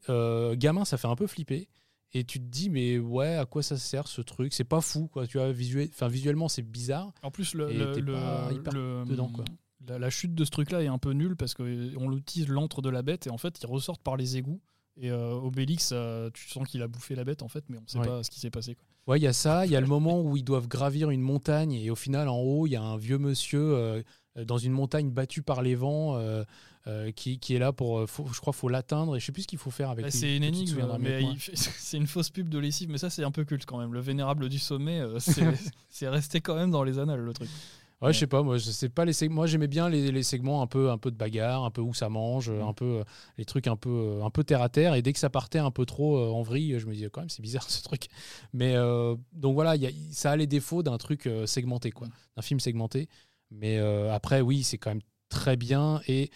gamin, 0.57 0.85
ça 0.85 0.97
fait 0.97 1.09
un 1.09 1.17
peu 1.17 1.27
flipper. 1.27 1.69
Et 2.15 2.25
tu 2.25 2.39
te 2.41 2.45
dis, 2.45 2.69
mais 2.69 2.99
ouais, 2.99 3.37
à 3.37 3.47
quoi 3.47 3.63
ça 3.63 3.77
sert 3.79 4.07
ce 4.07 4.21
truc? 4.21 4.53
C'est 4.53 4.65
pas 4.65 4.81
fou, 4.83 5.09
quoi. 5.11 5.27
Tu 5.27 5.39
vois, 5.39 5.51
visuel... 5.51 5.89
enfin, 5.93 6.09
visuellement, 6.09 6.49
c'est 6.49 6.63
bizarre. 6.63 7.13
En 7.23 7.31
plus, 7.31 7.55
le, 7.55 7.73
le- 7.73 7.99
le- 8.01 8.13
pas 8.13 8.51
hyper 8.53 8.73
le- 8.75 9.05
dedans, 9.07 9.29
quoi. 9.29 9.45
La, 9.89 9.99
la 9.99 10.11
chute 10.11 10.35
de 10.35 10.45
ce 10.45 10.51
truc-là 10.51 10.83
est 10.83 10.89
un 10.89 10.99
peu 10.99 11.13
nulle 11.13 11.37
parce 11.37 11.55
qu'on 11.55 12.09
l'utilise 12.11 12.49
l'antre 12.49 12.83
de 12.83 12.91
la 12.91 13.03
bête 13.03 13.27
et 13.27 13.31
en 13.31 13.39
fait, 13.39 13.59
ils 13.63 13.67
ressortent 13.67 14.03
par 14.03 14.17
les 14.17 14.37
égouts. 14.37 14.61
Et 14.99 15.11
euh, 15.11 15.33
Obélix, 15.33 15.91
euh, 15.93 16.29
tu 16.35 16.49
sens 16.51 16.69
qu'il 16.69 16.83
a 16.83 16.87
bouffé 16.87 17.15
la 17.15 17.25
bête 17.25 17.43
en 17.43 17.49
fait, 17.49 17.65
mais 17.71 17.79
on 17.79 17.87
sait 17.87 17.99
Ouais. 17.99 18.07
pas 18.07 18.23
ce 18.23 18.31
qui 18.31 18.39
s'est 18.41 18.51
passé. 18.51 18.75
Quoi. 18.75 18.85
Ouais, 19.07 19.19
il 19.19 19.23
y 19.23 19.27
a 19.27 19.33
ça. 19.33 19.65
Il 19.65 19.73
y 19.73 19.77
a 19.77 19.81
le 19.81 19.87
moment 19.87 20.21
où 20.21 20.37
ils 20.37 20.45
doivent 20.45 20.69
gravir 20.69 21.09
une 21.11 21.23
montagne 21.23 21.73
et 21.73 21.91
au 21.91 21.95
final, 21.97 22.29
en 22.29 22.37
haut, 22.39 22.67
il 22.67 22.71
y 22.73 22.77
a 22.77 22.83
un 22.83 22.99
vieux 22.99 23.17
monsieur 23.19 23.75
euh, 23.75 24.03
dans 24.45 24.59
une 24.59 24.73
montagne 24.73 25.11
battue 25.11 25.43
par 25.43 25.63
les 25.63 25.75
vents 25.75 26.21
euh, 26.87 27.13
qui, 27.13 27.39
qui 27.39 27.55
est 27.55 27.59
là 27.59 27.73
pour. 27.73 27.99
euh, 28.01 28.07
faut- 28.07 28.27
je 28.33 28.41
crois 28.41 28.53
qu'il 28.53 28.59
faut 28.61 28.69
l'atteindre 28.69 29.17
et 29.17 29.21
je 29.21 29.25
sais 29.27 29.33
plus 29.33 29.43
ce 29.43 29.49
qu'il 29.49 29.59
faut 29.59 29.71
faire 29.71 29.91
avec 29.91 30.05
Bah, 30.05 30.11
c'est 30.11 30.37
une 30.37 30.43
énigme, 30.45 30.85
mais 31.01 31.23
il 31.23 31.39
c'est 31.57 31.97
une 31.97 32.07
fausse 32.07 32.31
pub 32.31 32.49
de 32.49 32.59
lessive, 32.59 32.91
mais 32.91 32.99
ça 32.99 33.11
c'est 33.11 33.25
un 33.25 33.31
peu 33.31 33.45
culte 33.45 33.67
quand 33.67 33.79
même. 33.79 33.93
Le 33.95 34.01
vénérable 34.01 34.49
du 34.49 34.59
sommet, 34.59 35.01
euh, 35.01 35.19
c'est 35.21 35.45
c'est 35.91 36.09
resté 36.09 36.41
quand 36.41 36.55
même 36.57 36.71
dans 36.71 36.83
les 36.85 36.99
annales 36.99 37.21
le 37.21 37.33
truc. 37.33 37.49
Ouais, 38.01 38.13
je 38.13 38.19
sais 38.19 38.27
pas, 38.27 38.43
moi, 38.43 38.59
je 38.59 38.69
sais 38.73 38.89
pas 38.89 39.05
les 39.05 39.13
Moi, 39.29 39.47
j'aimais 39.47 39.69
bien 39.69 39.89
les, 39.89 40.11
les 40.11 40.23
segments 40.25 40.61
un 40.61 40.67
peu, 40.67 40.91
un 40.91 40.99
peu 40.99 41.13
de 41.13 41.17
bagarre, 41.17 41.63
un 41.63 41.71
peu 41.71 41.81
où 41.81 41.95
ça 41.95 42.09
mange, 42.09 42.51
Mm. 42.51 42.61
un 42.63 42.73
peu 42.73 42.85
euh, 42.85 43.05
les 43.39 43.45
trucs 43.45 43.69
un 43.69 43.77
peu, 43.77 44.19
un 44.25 44.31
peu 44.31 44.43
terre 44.43 44.61
à 44.61 44.69
terre. 44.69 44.95
Et 44.97 45.03
dès 45.03 45.13
que 45.13 45.21
ça 45.21 45.31
partait 45.31 45.61
un 45.61 45.71
peu 45.71 45.87
trop 45.87 46.17
euh, 46.19 46.31
en 46.33 46.43
vrille, 46.43 46.81
je 46.81 46.87
me 46.87 46.95
disais 46.95 47.09
quand 47.13 47.21
même, 47.21 47.31
c'est 47.31 47.43
bizarre 47.43 47.63
ce 47.71 47.81
truc. 47.81 48.09
Mais 48.53 48.75
euh, 48.75 49.15
donc 49.33 49.55
voilà, 49.55 49.77
il 49.77 49.83
y 49.83 49.87
a- 49.87 49.93
ça 50.11 50.33
a 50.33 50.37
les 50.37 50.49
défauts 50.49 50.83
d'un 50.83 50.99
truc 50.99 51.31
segmenté, 51.47 51.93
quoi, 51.93 52.09
d'un 52.35 52.43
film 52.43 52.59
segmenté. 52.59 53.09
Mais 53.53 53.79
après, 53.79 54.41
oui, 54.41 54.65
c'est 54.65 54.79
quand 54.79 54.91
même 54.91 55.03
très 55.29 55.57
bien 55.57 56.01
et 56.09 56.31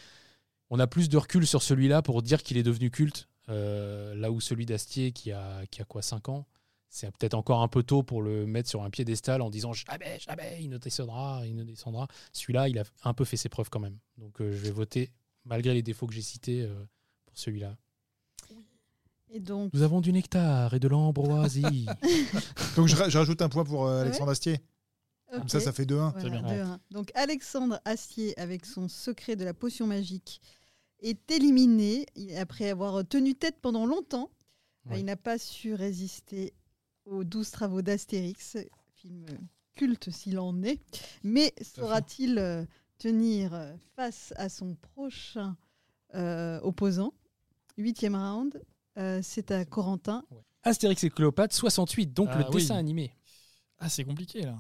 on 0.70 0.79
a 0.79 0.87
plus 0.87 1.09
de 1.09 1.16
recul 1.16 1.46
sur 1.46 1.62
celui-là 1.62 2.02
pour 2.02 2.22
dire 2.22 2.42
qu'il 2.42 2.57
est 2.57 2.62
devenu 2.62 2.90
culte. 2.90 3.29
euh, 3.48 4.14
là 4.16 4.31
où 4.33 4.40
celui 4.40 4.66
d'Astier, 4.66 5.12
qui 5.12 5.31
a, 5.33 5.64
qui 5.70 5.81
a 5.81 5.85
quoi, 5.85 6.02
5 6.02 6.29
ans, 6.29 6.46
c'est 6.88 7.11
peut-être 7.16 7.35
encore 7.35 7.62
un 7.62 7.68
peu 7.68 7.83
tôt 7.83 8.02
pour 8.02 8.22
le 8.22 8.46
mettre 8.46 8.68
sur 8.68 8.83
un 8.83 8.90
piédestal 8.90 9.42
en 9.42 9.50
disant 9.50 9.72
jamais, 9.72 10.18
jamais, 10.18 10.59
il 10.61 10.68
ne 10.70 10.79
descendra, 10.79 11.42
il 11.46 11.55
ne 11.55 11.62
descendra. 11.64 12.09
Celui-là, 12.33 12.68
il 12.68 12.79
a 12.79 12.85
un 13.05 13.12
peu 13.14 13.24
fait 13.24 13.37
ses 13.37 13.48
preuves 13.48 13.68
quand 13.70 13.81
même. 13.81 13.98
Donc 14.18 14.40
euh, 14.40 14.50
je 14.52 14.59
vais 14.59 14.70
voter, 14.70 15.11
malgré 15.44 15.74
les 15.74 15.83
défauts 15.83 16.07
que 16.07 16.14
j'ai 16.14 16.22
cités, 16.22 16.62
euh, 16.62 16.74
pour 17.26 17.37
celui-là. 17.38 17.76
Et 19.31 19.40
donc, 19.40 19.72
Nous 19.74 19.83
avons 19.83 20.00
du 20.00 20.12
nectar 20.12 20.72
et 20.74 20.79
de 20.79 20.88
l'ambroisie. 20.88 21.87
Donc 22.76 22.87
je, 22.87 22.96
ra- 22.96 23.09
je 23.09 23.18
rajoute 23.18 23.42
un 23.42 23.48
point 23.48 23.64
pour 23.64 23.87
euh, 23.87 24.02
Alexandre 24.02 24.31
Astier. 24.31 24.61
Comme 25.32 25.48
ça, 25.48 25.60
ça 25.60 25.72
fait 25.72 25.84
2-1. 25.84 26.12
Voilà, 26.12 26.20
C'est 26.20 26.30
bien. 26.30 26.42
deux, 26.42 26.60
un. 26.62 26.80
Donc 26.90 27.10
Alexandre 27.14 27.80
Astier, 27.84 28.38
avec 28.38 28.64
son 28.64 28.88
secret 28.88 29.36
de 29.36 29.44
la 29.44 29.54
potion 29.54 29.86
magique, 29.86 30.40
est 31.00 31.30
éliminé 31.30 32.06
après 32.38 32.70
avoir 32.70 33.06
tenu 33.06 33.34
tête 33.34 33.56
pendant 33.60 33.86
longtemps. 33.86 34.30
Ouais. 34.88 35.00
Il 35.00 35.04
n'a 35.06 35.16
pas 35.16 35.36
su 35.38 35.74
résister 35.74 36.54
aux 37.04 37.24
douze 37.24 37.50
travaux 37.50 37.82
d'Astérix, 37.82 38.56
film 38.94 39.26
culte 39.74 40.10
s'il 40.10 40.38
en 40.38 40.62
est. 40.62 40.80
Mais 41.24 41.52
saura-t-il 41.60 42.38
euh, 42.38 42.64
tenir 42.98 43.52
euh, 43.52 43.74
face 43.96 44.32
à 44.36 44.48
son 44.48 44.74
prochain 44.76 45.56
euh, 46.14 46.60
opposant? 46.62 47.12
Huitième 47.76 48.14
round, 48.14 48.62
euh, 48.96 49.20
c'est 49.22 49.50
à 49.50 49.64
Corentin. 49.64 50.24
Astérix 50.62 51.04
et 51.04 51.10
Cléopâtre 51.10 51.54
68, 51.54 52.14
donc 52.14 52.28
Ah 52.32 52.38
le 52.38 52.44
oui. 52.46 52.62
dessin 52.62 52.76
animé. 52.76 53.12
Ah, 53.78 53.88
c'est 53.90 54.04
compliqué 54.04 54.42
là. 54.42 54.56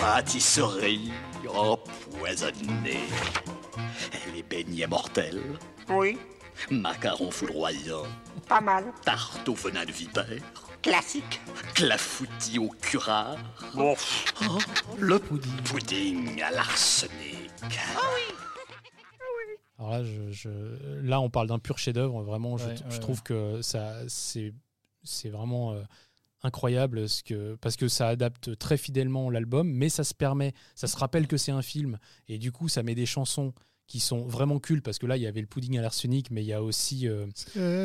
Pâtisserie 0.00 1.12
empoisonnée. 1.54 3.00
Les 4.34 4.42
beignets 4.42 4.86
mortels. 4.86 5.42
Oui, 5.88 6.18
Macarons 6.70 7.30
foudroyants. 7.30 8.06
pas 8.48 8.60
mal. 8.60 8.84
Tarte 9.04 9.48
au 9.48 9.54
venin 9.54 9.84
de 9.84 9.92
vipère. 9.92 10.26
Classique. 10.82 11.40
Clafoutis 11.74 12.58
au 12.58 12.68
curare. 12.68 13.36
Bon, 13.74 13.94
Le 14.98 15.18
pudding 15.18 16.42
à 16.42 16.50
l'arsenic. 16.50 17.50
Alors 19.78 19.92
là, 19.92 20.04
je, 20.04 20.32
je- 20.32 21.00
là, 21.02 21.20
on 21.20 21.30
parle 21.30 21.46
d'un 21.46 21.60
pur 21.60 21.78
chef-d'œuvre. 21.78 22.22
Vraiment, 22.22 22.56
je, 22.58 22.66
Ouais, 22.66 22.74
je 22.88 22.94
ouais, 22.94 23.00
trouve 23.00 23.22
que 23.22 23.62
ça, 23.62 23.92
c'est, 24.08 24.52
c'est 25.08 25.30
vraiment 25.30 25.72
euh, 25.72 25.82
incroyable 26.42 27.06
parce 27.60 27.76
que 27.76 27.88
ça 27.88 28.08
adapte 28.08 28.56
très 28.58 28.76
fidèlement 28.76 29.30
l'album, 29.30 29.68
mais 29.68 29.88
ça 29.88 30.04
se 30.04 30.14
permet, 30.14 30.52
ça 30.74 30.86
se 30.86 30.96
rappelle 30.96 31.26
que 31.26 31.36
c'est 31.36 31.52
un 31.52 31.62
film, 31.62 31.98
et 32.28 32.38
du 32.38 32.52
coup, 32.52 32.68
ça 32.68 32.82
met 32.82 32.94
des 32.94 33.06
chansons 33.06 33.52
qui 33.88 34.00
sont 34.00 34.26
vraiment 34.26 34.58
cultes 34.58 34.84
parce 34.84 34.98
que 34.98 35.06
là, 35.06 35.16
il 35.16 35.22
y 35.22 35.26
avait 35.26 35.40
le 35.40 35.46
pudding 35.46 35.78
à 35.78 35.82
l'arsenic, 35.82 36.30
mais 36.30 36.42
il 36.42 36.46
y 36.46 36.52
a 36.52 36.62
aussi 36.62 37.08
euh, 37.08 37.26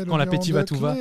Quand 0.06 0.18
l'appétit 0.18 0.52
va, 0.52 0.64
tout 0.66 0.76
va. 0.76 0.96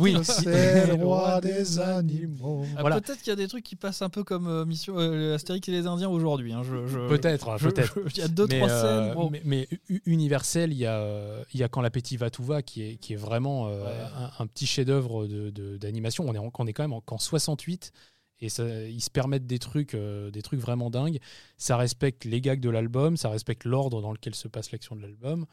Oui. 0.00 0.16
c'est 0.24 0.88
le 0.88 0.94
roi 0.94 1.40
des 1.40 1.78
animaux. 1.78 2.64
Ah, 2.76 2.80
Voilà. 2.80 3.00
Peut-être 3.00 3.18
qu'il 3.20 3.28
y 3.28 3.32
a 3.32 3.36
des 3.36 3.46
trucs 3.48 3.64
qui 3.64 3.76
passent 3.76 4.02
un 4.02 4.08
peu 4.08 4.24
comme 4.24 4.48
euh, 4.48 4.64
Mission 4.64 4.98
euh, 4.98 5.36
Astérix 5.36 5.68
et 5.68 5.72
les 5.72 5.86
Indiens 5.86 6.08
aujourd'hui. 6.08 6.52
hein, 6.52 6.62
je- 6.64 6.86
je- 6.86 7.08
peut-être, 7.08 7.56
je- 7.58 7.68
peut-être. 7.68 7.98
Il 8.12 8.18
y 8.18 8.22
a 8.22 8.28
deux, 8.28 8.46
mais, 8.50 8.58
trois 8.58 8.70
euh, 8.70 9.06
scènes. 9.06 9.14
bon. 9.14 9.30
mais, 9.30 9.40
mais 9.44 9.68
universel, 10.04 10.72
il 10.72 10.78
y 10.78 10.86
a, 10.86 10.98
euh, 10.98 11.42
il 11.54 11.60
y 11.60 11.62
a 11.62 11.68
Quand 11.68 11.80
l'appétit 11.80 12.16
va, 12.16 12.28
tout 12.30 12.44
va, 12.44 12.62
qui 12.62 12.82
est, 12.82 12.96
qui 12.96 13.12
est 13.12 13.16
vraiment 13.16 13.68
euh, 13.68 13.84
Ouais. 13.84 13.90
un, 14.38 14.42
un 14.42 14.46
petit 14.48 14.66
chef-d'œuvre 14.66 15.26
de- 15.26 15.50
de- 15.50 15.76
d'animation. 15.76 16.24
on, 16.28 16.34
est 16.34 16.38
en- 16.38 16.50
on 16.58 16.66
est 16.66 16.72
quand 16.72 16.82
même 16.82 16.92
en, 16.92 17.00
qu'en 17.00 17.18
68 17.18 17.92
et 18.40 18.48
ça, 18.48 18.64
ils 18.84 19.00
se 19.00 19.10
permettent 19.10 19.46
des 19.46 19.58
trucs, 19.58 19.94
euh, 19.94 20.30
des 20.30 20.42
trucs 20.42 20.60
vraiment 20.60 20.90
dingues. 20.90 21.18
Ça 21.56 21.76
respecte 21.76 22.24
les 22.24 22.40
gags 22.40 22.60
de 22.60 22.70
l'album, 22.70 23.16
ça 23.16 23.28
respecte 23.30 23.64
l'ordre 23.64 24.02
dans 24.02 24.12
lequel 24.12 24.34
se 24.34 24.48
passe 24.48 24.72
l'action 24.72 24.96
de 24.96 25.02
l'album. 25.02 25.46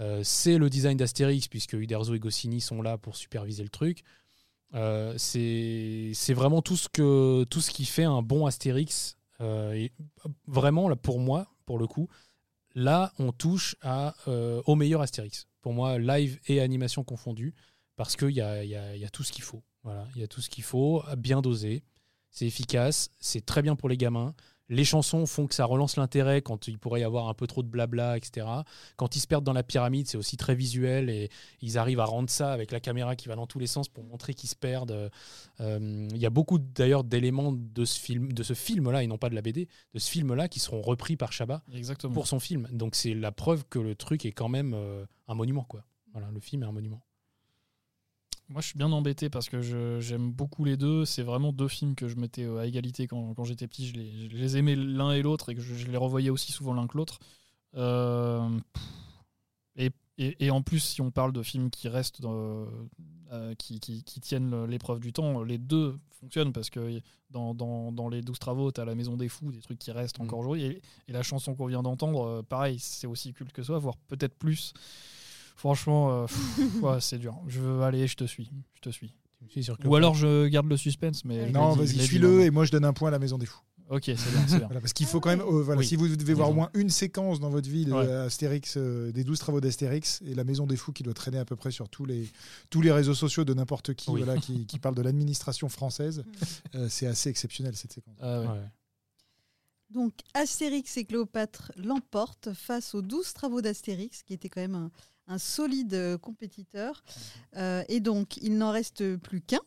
Euh, 0.00 0.22
c'est 0.24 0.58
le 0.58 0.68
design 0.68 0.96
d'Astérix, 0.96 1.48
puisque 1.48 1.74
Uderzo 1.74 2.14
et 2.14 2.18
Goscinny 2.18 2.60
sont 2.60 2.82
là 2.82 2.98
pour 2.98 3.16
superviser 3.16 3.62
le 3.62 3.68
truc. 3.68 4.02
Euh, 4.74 5.14
c'est 5.16 6.34
vraiment 6.34 6.62
tout 6.62 6.76
ce, 6.76 6.88
que, 6.88 7.44
tout 7.44 7.60
ce 7.60 7.70
qui 7.70 7.84
fait 7.84 8.04
un 8.04 8.22
bon 8.22 8.46
Astérix. 8.46 9.16
Et 9.40 9.92
vraiment, 10.46 10.88
là, 10.88 10.96
pour 10.96 11.20
moi, 11.20 11.46
pour 11.66 11.78
le 11.78 11.86
coup, 11.86 12.08
là, 12.74 13.12
on 13.18 13.30
touche 13.30 13.76
à, 13.82 14.14
au 14.26 14.74
meilleur 14.74 15.00
Astérix. 15.02 15.46
Pour 15.60 15.74
moi, 15.74 15.98
live 15.98 16.40
et 16.46 16.60
animation 16.60 17.04
confondues, 17.04 17.54
parce 17.96 18.16
qu'il 18.16 18.30
y 18.30 18.40
a, 18.40 18.64
y, 18.64 18.74
a, 18.74 18.96
y 18.96 19.04
a 19.04 19.10
tout 19.10 19.22
ce 19.22 19.32
qu'il 19.32 19.44
faut. 19.44 19.62
Voilà, 19.82 20.08
il 20.14 20.22
y 20.22 20.24
a 20.24 20.28
tout 20.28 20.40
ce 20.40 20.48
qu'il 20.48 20.64
faut, 20.64 21.04
bien 21.18 21.42
dosé, 21.42 21.84
c'est 22.34 22.46
efficace, 22.46 23.10
c'est 23.20 23.46
très 23.46 23.62
bien 23.62 23.76
pour 23.76 23.88
les 23.88 23.96
gamins. 23.96 24.34
Les 24.70 24.84
chansons 24.84 25.26
font 25.26 25.46
que 25.46 25.54
ça 25.54 25.66
relance 25.66 25.96
l'intérêt 25.96 26.40
quand 26.42 26.68
il 26.68 26.78
pourrait 26.78 27.02
y 27.02 27.04
avoir 27.04 27.28
un 27.28 27.34
peu 27.34 27.46
trop 27.46 27.62
de 27.62 27.68
blabla, 27.68 28.16
etc. 28.16 28.46
Quand 28.96 29.14
ils 29.14 29.20
se 29.20 29.26
perdent 29.26 29.44
dans 29.44 29.52
la 29.52 29.62
pyramide, 29.62 30.08
c'est 30.08 30.16
aussi 30.16 30.36
très 30.36 30.54
visuel 30.54 31.10
et 31.10 31.28
ils 31.60 31.76
arrivent 31.78 32.00
à 32.00 32.06
rendre 32.06 32.30
ça 32.30 32.50
avec 32.52 32.72
la 32.72 32.80
caméra 32.80 33.14
qui 33.14 33.28
va 33.28 33.36
dans 33.36 33.46
tous 33.46 33.58
les 33.58 33.66
sens 33.66 33.88
pour 33.88 34.04
montrer 34.04 34.32
qu'ils 34.34 34.48
se 34.48 34.56
perdent. 34.56 35.10
Euh, 35.60 36.08
Il 36.10 36.16
y 36.16 36.26
a 36.26 36.30
beaucoup 36.30 36.58
d'ailleurs 36.58 37.04
d'éléments 37.04 37.52
de 37.52 37.84
ce 37.84 38.00
film, 38.00 38.32
de 38.32 38.42
ce 38.42 38.54
film-là 38.54 39.02
et 39.02 39.06
non 39.06 39.18
pas 39.18 39.28
de 39.28 39.34
la 39.34 39.42
BD, 39.42 39.68
de 39.92 39.98
ce 39.98 40.10
film-là 40.10 40.48
qui 40.48 40.60
seront 40.60 40.80
repris 40.80 41.16
par 41.16 41.30
Chabat 41.30 41.62
Exactement. 41.72 42.14
pour 42.14 42.26
son 42.26 42.40
film. 42.40 42.66
Donc 42.72 42.94
c'est 42.96 43.14
la 43.14 43.32
preuve 43.32 43.64
que 43.68 43.78
le 43.78 43.94
truc 43.94 44.24
est 44.24 44.32
quand 44.32 44.48
même 44.48 44.72
euh, 44.74 45.04
un 45.28 45.34
monument, 45.34 45.64
quoi. 45.64 45.84
Voilà, 46.12 46.30
le 46.32 46.40
film 46.40 46.62
est 46.62 46.66
un 46.66 46.72
monument. 46.72 47.02
Moi, 48.50 48.60
je 48.60 48.66
suis 48.68 48.78
bien 48.78 48.92
embêté 48.92 49.30
parce 49.30 49.48
que 49.48 49.62
j'aime 50.00 50.30
beaucoup 50.30 50.64
les 50.64 50.76
deux. 50.76 51.04
C'est 51.06 51.22
vraiment 51.22 51.52
deux 51.52 51.68
films 51.68 51.94
que 51.94 52.08
je 52.08 52.16
mettais 52.16 52.44
euh, 52.44 52.58
à 52.58 52.66
égalité 52.66 53.06
quand, 53.06 53.34
quand 53.34 53.44
j'étais 53.44 53.66
petit. 53.66 53.86
Je 53.88 53.94
les, 53.94 54.28
je 54.30 54.36
les 54.36 54.56
aimais 54.58 54.76
l'un 54.76 55.12
et 55.12 55.22
l'autre 55.22 55.48
et 55.50 55.54
que 55.54 55.62
je, 55.62 55.74
je 55.74 55.86
les 55.86 55.96
revoyais 55.96 56.30
aussi 56.30 56.52
souvent 56.52 56.74
l'un 56.74 56.86
que 56.86 56.96
l'autre. 56.96 57.18
Euh, 57.76 58.48
et, 59.76 59.90
et- 60.18 60.44
et 60.46 60.50
en 60.50 60.62
plus, 60.62 60.80
si 60.80 61.00
on 61.00 61.10
parle 61.10 61.32
de 61.32 61.42
films 61.42 61.70
qui 61.70 61.88
restent, 61.88 62.20
dans- 62.20 62.66
euh, 63.32 63.54
qui, 63.56 63.80
qui- 63.80 64.04
qui 64.04 64.20
tiennent 64.20 64.64
l'épreuve 64.66 65.00
du 65.00 65.12
temps, 65.12 65.42
les 65.42 65.58
deux 65.58 65.98
fonctionnent 66.20 66.52
parce 66.52 66.70
que 66.70 67.00
dans, 67.30 67.54
dans- 67.54 67.90
dans 67.92 68.08
les 68.08 68.20
12 68.20 68.38
travaux, 68.38 68.70
tu 68.70 68.80
as 68.80 68.84
La 68.84 68.94
Maison 68.94 69.16
des 69.16 69.28
Fous, 69.28 69.50
des 69.50 69.60
trucs 69.60 69.78
qui 69.78 69.90
restent 69.90 70.20
encore 70.20 70.38
aujourd'hui. 70.40 70.64
Et, 70.64 70.82
et 71.08 71.12
la 71.12 71.22
chanson 71.22 71.54
qu'on 71.54 71.66
vient 71.66 71.82
d'entendre, 71.82 72.42
pareil, 72.42 72.78
c'est 72.78 73.06
aussi 73.06 73.32
culte 73.32 73.52
que 73.52 73.62
ça, 73.62 73.78
voire 73.78 73.96
peut-être 74.08 74.34
plus. 74.36 74.72
Franchement, 75.54 76.10
euh, 76.10 76.26
ouais, 76.82 77.00
c'est 77.00 77.18
dur. 77.18 77.36
Je 77.46 77.60
veux 77.60 77.82
aller, 77.82 78.06
je 78.06 78.16
te 78.16 78.24
suis. 78.24 78.50
Je 78.74 78.80
te 78.80 78.90
suis. 78.90 79.14
Ou 79.84 79.94
alors 79.94 80.14
je 80.14 80.46
garde 80.48 80.68
le 80.68 80.76
suspense, 80.76 81.24
mais. 81.24 81.50
Non, 81.50 81.74
vas-y, 81.74 81.98
suis-le 82.00 82.40
et 82.42 82.50
moi 82.50 82.64
je 82.64 82.72
donne 82.72 82.84
un 82.84 82.92
point 82.92 83.08
à 83.08 83.12
la 83.12 83.18
Maison 83.18 83.38
des 83.38 83.46
Fous. 83.46 83.60
Ok, 83.90 84.04
c'est 84.06 84.16
bien, 84.32 84.42
bien. 84.46 84.58
Voilà, 84.66 84.80
parce 84.80 84.94
qu'il 84.94 85.04
faut 85.06 85.20
quand 85.20 85.28
même, 85.28 85.42
euh, 85.42 85.62
voilà, 85.62 85.80
Oui. 85.80 85.86
si 85.86 85.94
vous 85.96 86.08
devez 86.08 86.32
voir 86.32 86.48
au 86.48 86.54
moins 86.54 86.70
une 86.72 86.88
séquence 86.88 87.38
dans 87.38 87.50
votre 87.50 87.68
vie 87.68 87.84
de 87.84 87.92
Ouais. 87.92 88.10
Astérix, 88.10 88.78
euh, 88.78 89.12
des 89.12 89.24
12 89.24 89.38
travaux 89.38 89.60
d'Astérix, 89.60 90.22
et 90.24 90.34
la 90.34 90.42
Maison 90.42 90.66
des 90.66 90.76
Fous 90.78 90.92
qui 90.92 91.02
doit 91.02 91.12
traîner 91.12 91.36
à 91.36 91.44
peu 91.44 91.54
près 91.54 91.70
sur 91.70 91.90
tous 91.90 92.06
les, 92.06 92.26
tous 92.70 92.80
les 92.80 92.90
réseaux 92.90 93.12
sociaux 93.14 93.44
de 93.44 93.52
n'importe 93.52 93.92
qui, 93.92 94.08
Oui. 94.10 94.22
voilà, 94.22 94.40
qui, 94.40 94.64
qui 94.64 94.78
parle 94.78 94.94
de 94.94 95.02
l'administration 95.02 95.68
française, 95.68 96.24
euh, 96.74 96.88
c'est 96.88 97.06
assez 97.06 97.28
exceptionnel 97.28 97.76
cette 97.76 97.92
séquence. 97.92 98.16
Ah 98.22 98.40
ouais. 98.40 98.46
Ouais. 98.46 98.54
Donc 99.90 100.14
Astérix 100.32 100.96
et 100.96 101.04
Cléopâtre 101.04 101.70
l'emportent 101.76 102.54
face 102.54 102.94
aux 102.94 103.02
12 103.02 103.34
travaux 103.34 103.60
d'Astérix, 103.60 104.22
qui 104.22 104.32
était 104.32 104.48
quand 104.48 104.62
même 104.62 104.74
un, 104.76 104.90
un 105.26 105.38
solide 105.38 105.94
euh, 105.94 106.18
compétiteur. 106.18 107.02
Euh, 107.56 107.82
et 107.88 108.00
donc, 108.00 108.36
il 108.38 108.58
n'en 108.58 108.70
reste 108.70 109.16
plus 109.16 109.40
qu'un 109.40 109.60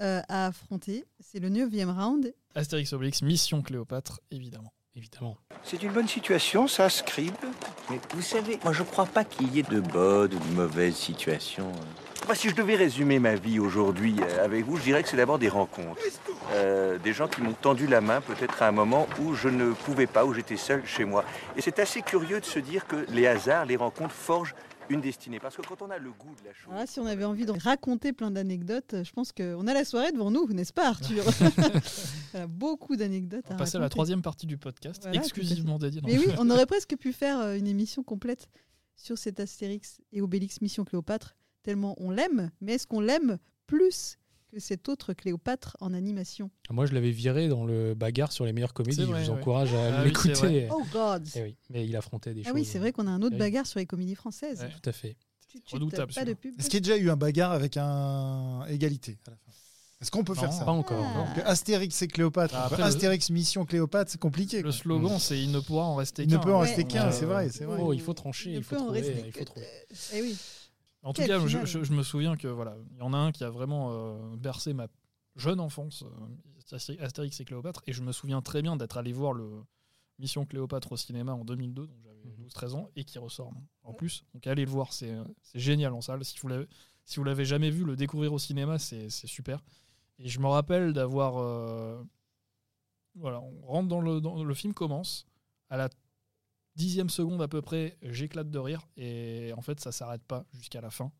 euh, 0.00 0.20
à 0.28 0.46
affronter. 0.46 1.04
C'est 1.20 1.38
le 1.38 1.50
9e 1.50 1.90
round. 1.90 2.34
Astérix 2.54 2.92
Obélix, 2.92 3.22
Mission 3.22 3.62
Cléopâtre, 3.62 4.20
évidemment. 4.30 4.72
Évidemment. 4.94 5.38
C'est 5.64 5.82
une 5.82 5.92
bonne 5.92 6.08
situation, 6.08 6.68
ça, 6.68 6.90
Scribe. 6.90 7.32
Mais 7.88 7.98
vous 8.10 8.20
savez, 8.20 8.58
moi 8.62 8.74
je 8.74 8.82
crois 8.82 9.06
pas 9.06 9.24
qu'il 9.24 9.54
y 9.54 9.60
ait 9.60 9.62
de 9.62 9.80
bonnes 9.80 10.34
ou 10.34 10.38
de 10.38 10.54
mauvaises 10.54 10.96
situations. 10.96 11.72
Moi, 12.26 12.34
si 12.36 12.50
je 12.50 12.54
devais 12.54 12.76
résumer 12.76 13.18
ma 13.18 13.34
vie 13.34 13.58
aujourd'hui 13.58 14.16
avec 14.42 14.64
vous, 14.64 14.76
je 14.76 14.82
dirais 14.82 15.02
que 15.02 15.08
c'est 15.08 15.16
d'abord 15.16 15.38
des 15.38 15.48
rencontres. 15.48 16.00
Euh, 16.52 16.98
des 16.98 17.12
gens 17.12 17.26
qui 17.26 17.40
m'ont 17.40 17.54
tendu 17.54 17.86
la 17.86 18.00
main 18.00 18.20
peut-être 18.20 18.62
à 18.62 18.68
un 18.68 18.72
moment 18.72 19.08
où 19.20 19.34
je 19.34 19.48
ne 19.48 19.72
pouvais 19.72 20.06
pas, 20.06 20.24
où 20.24 20.34
j'étais 20.34 20.56
seul 20.56 20.82
chez 20.86 21.04
moi. 21.04 21.24
Et 21.56 21.62
c'est 21.62 21.78
assez 21.78 22.02
curieux 22.02 22.40
de 22.40 22.44
se 22.44 22.58
dire 22.58 22.86
que 22.86 23.06
les 23.08 23.26
hasards, 23.26 23.66
les 23.66 23.76
rencontres 23.76 24.14
forgent 24.14 24.54
une 24.88 25.00
destinée. 25.00 25.40
Parce 25.40 25.56
que 25.56 25.62
quand 25.62 25.82
on 25.82 25.90
a 25.90 25.98
le 25.98 26.10
goût 26.10 26.34
de 26.40 26.46
la 26.46 26.54
chose... 26.54 26.72
Là, 26.72 26.86
si 26.86 27.00
on 27.00 27.06
avait 27.06 27.24
envie 27.24 27.46
de 27.46 27.52
raconter 27.52 28.12
plein 28.12 28.30
d'anecdotes, 28.30 28.96
je 29.02 29.12
pense 29.12 29.32
qu'on 29.32 29.66
a 29.66 29.74
la 29.74 29.84
soirée 29.84 30.12
devant 30.12 30.30
nous, 30.30 30.46
n'est-ce 30.52 30.72
pas 30.72 30.88
Arthur? 30.88 31.24
Voilà, 32.32 32.46
Beaucoup 32.46 32.96
d'anecdotes 32.96 33.44
On 33.48 33.50
à 33.50 33.54
va 33.54 33.58
passer 33.58 33.76
à 33.76 33.80
la 33.80 33.90
troisième 33.90 34.22
partie 34.22 34.46
du 34.46 34.56
podcast, 34.56 35.02
Voilà, 35.02 35.18
exclusivement 35.18 35.78
dédiée. 35.78 36.00
Mais 36.04 36.18
oui, 36.18 36.26
on 36.38 36.48
aurait 36.50 36.66
presque 36.66 36.96
pu 36.96 37.12
faire 37.12 37.38
euh, 37.40 37.56
une 37.56 37.66
émission 37.66 38.02
complète 38.02 38.48
sur 38.96 39.18
cet 39.18 39.40
Astérix 39.40 40.00
et 40.12 40.22
Obélix 40.22 40.60
Mission 40.62 40.84
Cléopâtre, 40.84 41.34
tellement 41.62 41.94
on 41.98 42.10
l'aime. 42.10 42.50
Mais 42.60 42.74
est-ce 42.74 42.86
qu'on 42.86 43.00
l'aime 43.00 43.38
plus 43.66 44.18
que 44.52 44.60
cet 44.60 44.88
autre 44.88 45.12
Cléopâtre 45.14 45.76
en 45.80 45.94
animation 45.94 46.50
Moi, 46.70 46.86
je 46.86 46.92
l'avais 46.92 47.10
viré 47.10 47.48
dans 47.48 47.64
le 47.64 47.94
bagarre 47.94 48.32
sur 48.32 48.44
les 48.44 48.52
meilleures 48.52 48.74
comédies. 48.74 49.02
Vrai, 49.04 49.20
je 49.24 49.26
vous 49.30 49.32
ouais. 49.34 49.40
encourage 49.40 49.72
à 49.74 49.98
Ah 49.98 50.02
oui, 50.02 50.08
l'écouter. 50.08 50.68
Oh 50.70 50.82
God 50.92 51.26
Eh 51.34 51.42
oui, 51.42 51.56
mais 51.70 51.86
il 51.86 51.96
affrontait 51.96 52.34
des 52.34 52.42
Ah 52.44 52.48
choses. 52.48 52.54
oui, 52.54 52.64
c'est 52.64 52.78
vrai 52.78 52.92
qu'on 52.92 53.06
a 53.06 53.10
un 53.10 53.16
autre 53.22 53.30
terribles. 53.30 53.38
bagarre 53.38 53.66
sur 53.66 53.78
les 53.78 53.86
comédies 53.86 54.14
françaises. 54.14 54.60
Ouais. 54.60 54.68
Tout 54.82 54.88
à 54.90 54.92
fait. 54.92 55.16
Redoutable, 55.70 56.12
Pas 56.14 56.24
de 56.24 56.32
pub. 56.34 56.58
Est-ce 56.58 56.68
qu'il 56.70 56.74
y 56.86 56.90
a 56.90 56.94
déjà 56.94 56.96
eu 56.96 57.10
un 57.10 57.16
bagarre 57.16 57.52
avec 57.52 57.76
un 57.76 58.64
égalité 58.68 59.18
à 59.26 59.30
la 59.30 59.36
fin? 59.36 59.52
Est-ce 60.00 60.10
qu'on 60.10 60.24
peut 60.24 60.34
Non, 60.34 60.40
faire 60.40 60.52
ça? 60.52 60.64
Pas 60.64 60.72
encore. 60.72 61.02
Ah. 61.04 61.14
non. 61.18 61.24
Donc, 61.36 61.44
Astérix 61.46 62.02
et 62.02 62.08
Cléopâtre, 62.08 62.54
Ah, 62.56 62.68
le- 62.76 62.82
Astérix 62.84 63.30
Mission 63.30 63.64
Cléopâtre, 63.64 64.10
c'est 64.10 64.20
compliqué. 64.20 64.60
Le 64.62 64.72
slogan, 64.72 65.18
c'est 65.18 65.38
il 65.40 65.50
ne 65.52 65.60
pourra 65.60 65.84
en 65.84 65.94
rester 65.94 66.24
Il 66.24 66.28
ne 66.30 66.36
qu'un. 66.36 66.40
peut 66.42 66.52
en 66.54 66.60
Ouais. 66.60 66.66
rester 66.66 66.84
qu'un, 66.84 67.06
Ouais. 67.06 67.12
c'est 67.12 67.24
vrai, 67.26 67.48
c'est 67.50 67.64
vrai. 67.64 67.78
Oh, 67.80 67.92
il 67.92 68.00
faut 68.00 68.12
trancher, 68.14 68.50
Il 68.50 68.54
ne 68.54 68.58
il 68.58 68.64
faut 68.64 68.74
peut 68.76 68.80
en 68.80 68.84
trouver. 68.86 69.00
rester 69.00 69.22
Il 69.26 69.32
faut 69.32 69.38
que 69.38 69.44
trouver. 69.44 69.66
Eh 70.14 70.22
oui. 70.22 70.36
En 71.02 71.12
tout 71.12 71.22
cas, 71.24 71.38
je, 71.40 71.46
final. 71.48 71.66
je- 71.66 71.82
je 71.84 71.92
me 71.92 72.02
souviens 72.02 72.36
que 72.36 72.46
voilà, 72.48 72.76
il 72.92 72.98
y 72.98 73.02
en 73.02 73.12
a 73.12 73.16
un 73.16 73.32
qui 73.32 73.42
a 73.44 73.50
vraiment 73.50 73.90
euh, 73.92 74.36
bercé 74.36 74.72
ma 74.72 74.86
jeune 75.36 75.60
enfance, 75.60 76.04
euh, 76.04 76.76
Asté- 76.76 76.98
Astérix 77.00 77.38
et 77.40 77.44
Cléopâtre, 77.44 77.82
et 77.86 77.92
je 77.92 78.02
me 78.02 78.12
souviens 78.12 78.40
très 78.40 78.62
bien 78.62 78.76
d'être 78.76 78.96
allé 78.96 79.12
voir 79.12 79.32
le 79.32 79.62
Mission 80.18 80.46
Cléopâtre 80.46 80.92
au 80.92 80.96
cinéma 80.96 81.32
en 81.34 81.44
2002, 81.44 81.86
donc 81.86 81.96
j'avais 82.02 82.24
Mhm. 82.24 82.34
12-13 82.36 82.74
ans, 82.74 82.88
et 82.96 83.04
qui 83.04 83.18
ressort 83.18 83.52
en 83.82 83.92
plus. 83.94 84.24
Donc 84.32 84.46
allez 84.46 84.64
le 84.64 84.70
voir, 84.70 84.92
c'est 84.92 85.10
euh, 85.10 85.24
génial 85.54 85.92
en 85.92 86.00
salle. 86.00 86.24
Si 86.24 86.38
vous 86.40 86.48
l'avez 86.48 86.66
si 87.04 87.16
vous 87.16 87.24
l'avez 87.24 87.44
jamais 87.44 87.68
vu, 87.70 87.84
le 87.84 87.96
découvrir 87.96 88.32
au 88.32 88.38
cinéma, 88.38 88.78
c'est 88.78 89.10
c'est 89.10 89.26
super. 89.26 89.60
Et 90.20 90.28
je 90.28 90.38
me 90.38 90.46
rappelle 90.46 90.92
d'avoir 90.92 91.38
euh, 91.38 92.00
voilà, 93.16 93.40
on 93.40 93.66
rentre 93.66 93.88
dans 93.88 94.00
le 94.00 94.20
dans 94.20 94.42
le 94.44 94.54
film 94.54 94.72
commence 94.72 95.26
à 95.68 95.76
la 95.76 95.88
dixième 96.76 97.10
seconde 97.10 97.42
à 97.42 97.48
peu 97.48 97.62
près, 97.62 97.96
j'éclate 98.02 98.50
de 98.50 98.58
rire 98.58 98.80
et 98.96 99.52
en 99.56 99.62
fait 99.62 99.80
ça 99.80 99.92
s'arrête 99.92 100.22
pas 100.22 100.44
jusqu'à 100.52 100.80
la 100.80 100.90
fin. 100.90 101.10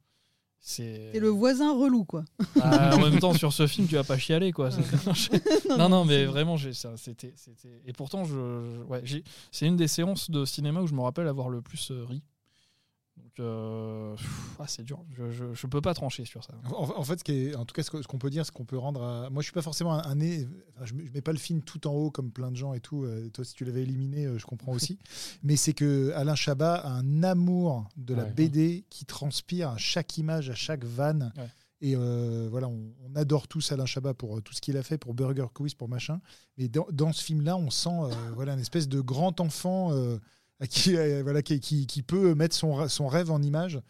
C'est 0.64 1.18
le 1.18 1.28
voisin 1.28 1.76
relou, 1.76 2.04
quoi. 2.04 2.24
Ah, 2.60 2.94
en 2.94 3.00
même 3.00 3.18
temps 3.18 3.34
sur 3.34 3.52
ce 3.52 3.66
film 3.66 3.88
tu 3.88 3.96
vas 3.96 4.04
pas 4.04 4.16
chialer 4.16 4.52
quoi. 4.52 4.70
C'est- 4.70 5.68
non 5.76 5.88
non 5.88 6.04
mais 6.04 6.24
vraiment 6.24 6.56
j'ai 6.56 6.72
ça 6.72 6.96
c'était 6.96 7.34
et 7.84 7.92
pourtant 7.92 8.24
je, 8.24 8.32
je- 8.34 8.82
ouais, 8.84 9.02
c'est 9.50 9.66
une 9.66 9.76
des 9.76 9.88
séances 9.88 10.30
de 10.30 10.44
cinéma 10.44 10.80
où 10.80 10.86
je 10.86 10.94
me 10.94 11.00
rappelle 11.00 11.26
avoir 11.26 11.48
le 11.48 11.62
plus 11.62 11.90
euh, 11.90 12.04
ri. 12.04 12.22
Donc 13.16 13.40
euh, 13.40 14.16
ah, 14.58 14.64
c'est 14.66 14.82
dur, 14.82 15.04
je, 15.16 15.30
je, 15.30 15.52
je 15.54 15.66
peux 15.66 15.80
pas 15.80 15.94
trancher 15.94 16.24
sur 16.24 16.42
ça. 16.44 16.54
En, 16.74 16.88
en 16.96 17.04
fait, 17.04 17.18
ce 17.18 17.24
qui 17.24 17.32
est- 17.32 17.54
en 17.54 17.64
tout 17.64 17.74
cas, 17.74 17.82
ce 17.82 17.90
qu'on 18.06 18.18
peut 18.18 18.30
dire, 18.30 18.44
ce 18.46 18.52
qu'on 18.52 18.64
peut 18.64 18.78
rendre 18.78 19.02
à... 19.02 19.30
Moi, 19.30 19.42
je 19.42 19.46
suis 19.46 19.52
pas 19.52 19.62
forcément 19.62 19.92
un, 19.94 19.98
un 19.98 20.16
enfin, 20.20 20.84
je, 20.84 20.94
mets- 20.94 21.20
pas 21.20 21.32
le 21.32 21.38
film 21.38 21.62
tout 21.62 21.86
en 21.86 21.92
haut 21.92 22.10
comme 22.10 22.30
plein 22.30 22.50
de 22.50 22.56
gens 22.56 22.72
et 22.74 22.80
tout. 22.80 23.04
euh, 23.04 23.28
toi, 23.30 23.44
si 23.44 23.54
tu 23.54 23.64
l'avais 23.64 23.82
éliminé, 23.82 24.24
euh, 24.26 24.38
je 24.38 24.46
comprends 24.46 24.72
aussi. 24.72 24.98
Mais 25.42 25.56
c'est 25.56 25.72
que 25.74 26.12
Alain 26.14 26.34
Chabat 26.34 26.74
a 26.76 26.88
un 26.90 27.22
amour 27.22 27.88
de 27.96 28.14
la 28.14 28.24
Ouais. 28.24 28.30
BD 28.32 28.84
qui 28.90 29.04
transpire 29.04 29.70
à 29.70 29.76
chaque 29.78 30.16
image, 30.18 30.48
à 30.50 30.54
chaque 30.54 30.84
vanne. 30.84 31.32
Ouais. 31.36 31.48
Et 31.84 31.94
euh, 31.96 32.46
voilà, 32.50 32.68
on, 32.68 32.92
on 33.04 33.16
adore 33.16 33.48
tous 33.48 33.72
Alain 33.72 33.86
Chabat 33.86 34.14
pour 34.14 34.38
euh, 34.38 34.40
tout 34.40 34.52
ce 34.54 34.60
qu'il 34.60 34.76
a 34.76 34.82
fait, 34.82 34.98
pour 34.98 35.14
Burger 35.14 35.46
Quiz, 35.52 35.74
pour 35.74 35.88
machin. 35.88 36.20
Mais 36.56 36.68
dans, 36.68 36.86
dans 36.92 37.12
ce 37.12 37.22
film-là, 37.24 37.56
on 37.56 37.70
sent 37.70 37.90
euh, 37.90 38.10
voilà, 38.34 38.54
une 38.54 38.60
espèce 38.60 38.88
de 38.88 39.00
grand 39.00 39.40
enfant 39.40 39.90
qui, 40.70 40.96
euh, 40.96 41.22
voilà, 41.22 41.42
qui, 41.42 41.60
qui, 41.60 41.86
qui 41.86 42.02
peut 42.02 42.34
mettre 42.34 42.54
son, 42.56 42.88
son 42.88 43.08
rêve 43.08 43.30
en 43.30 43.42
image. 43.42 43.80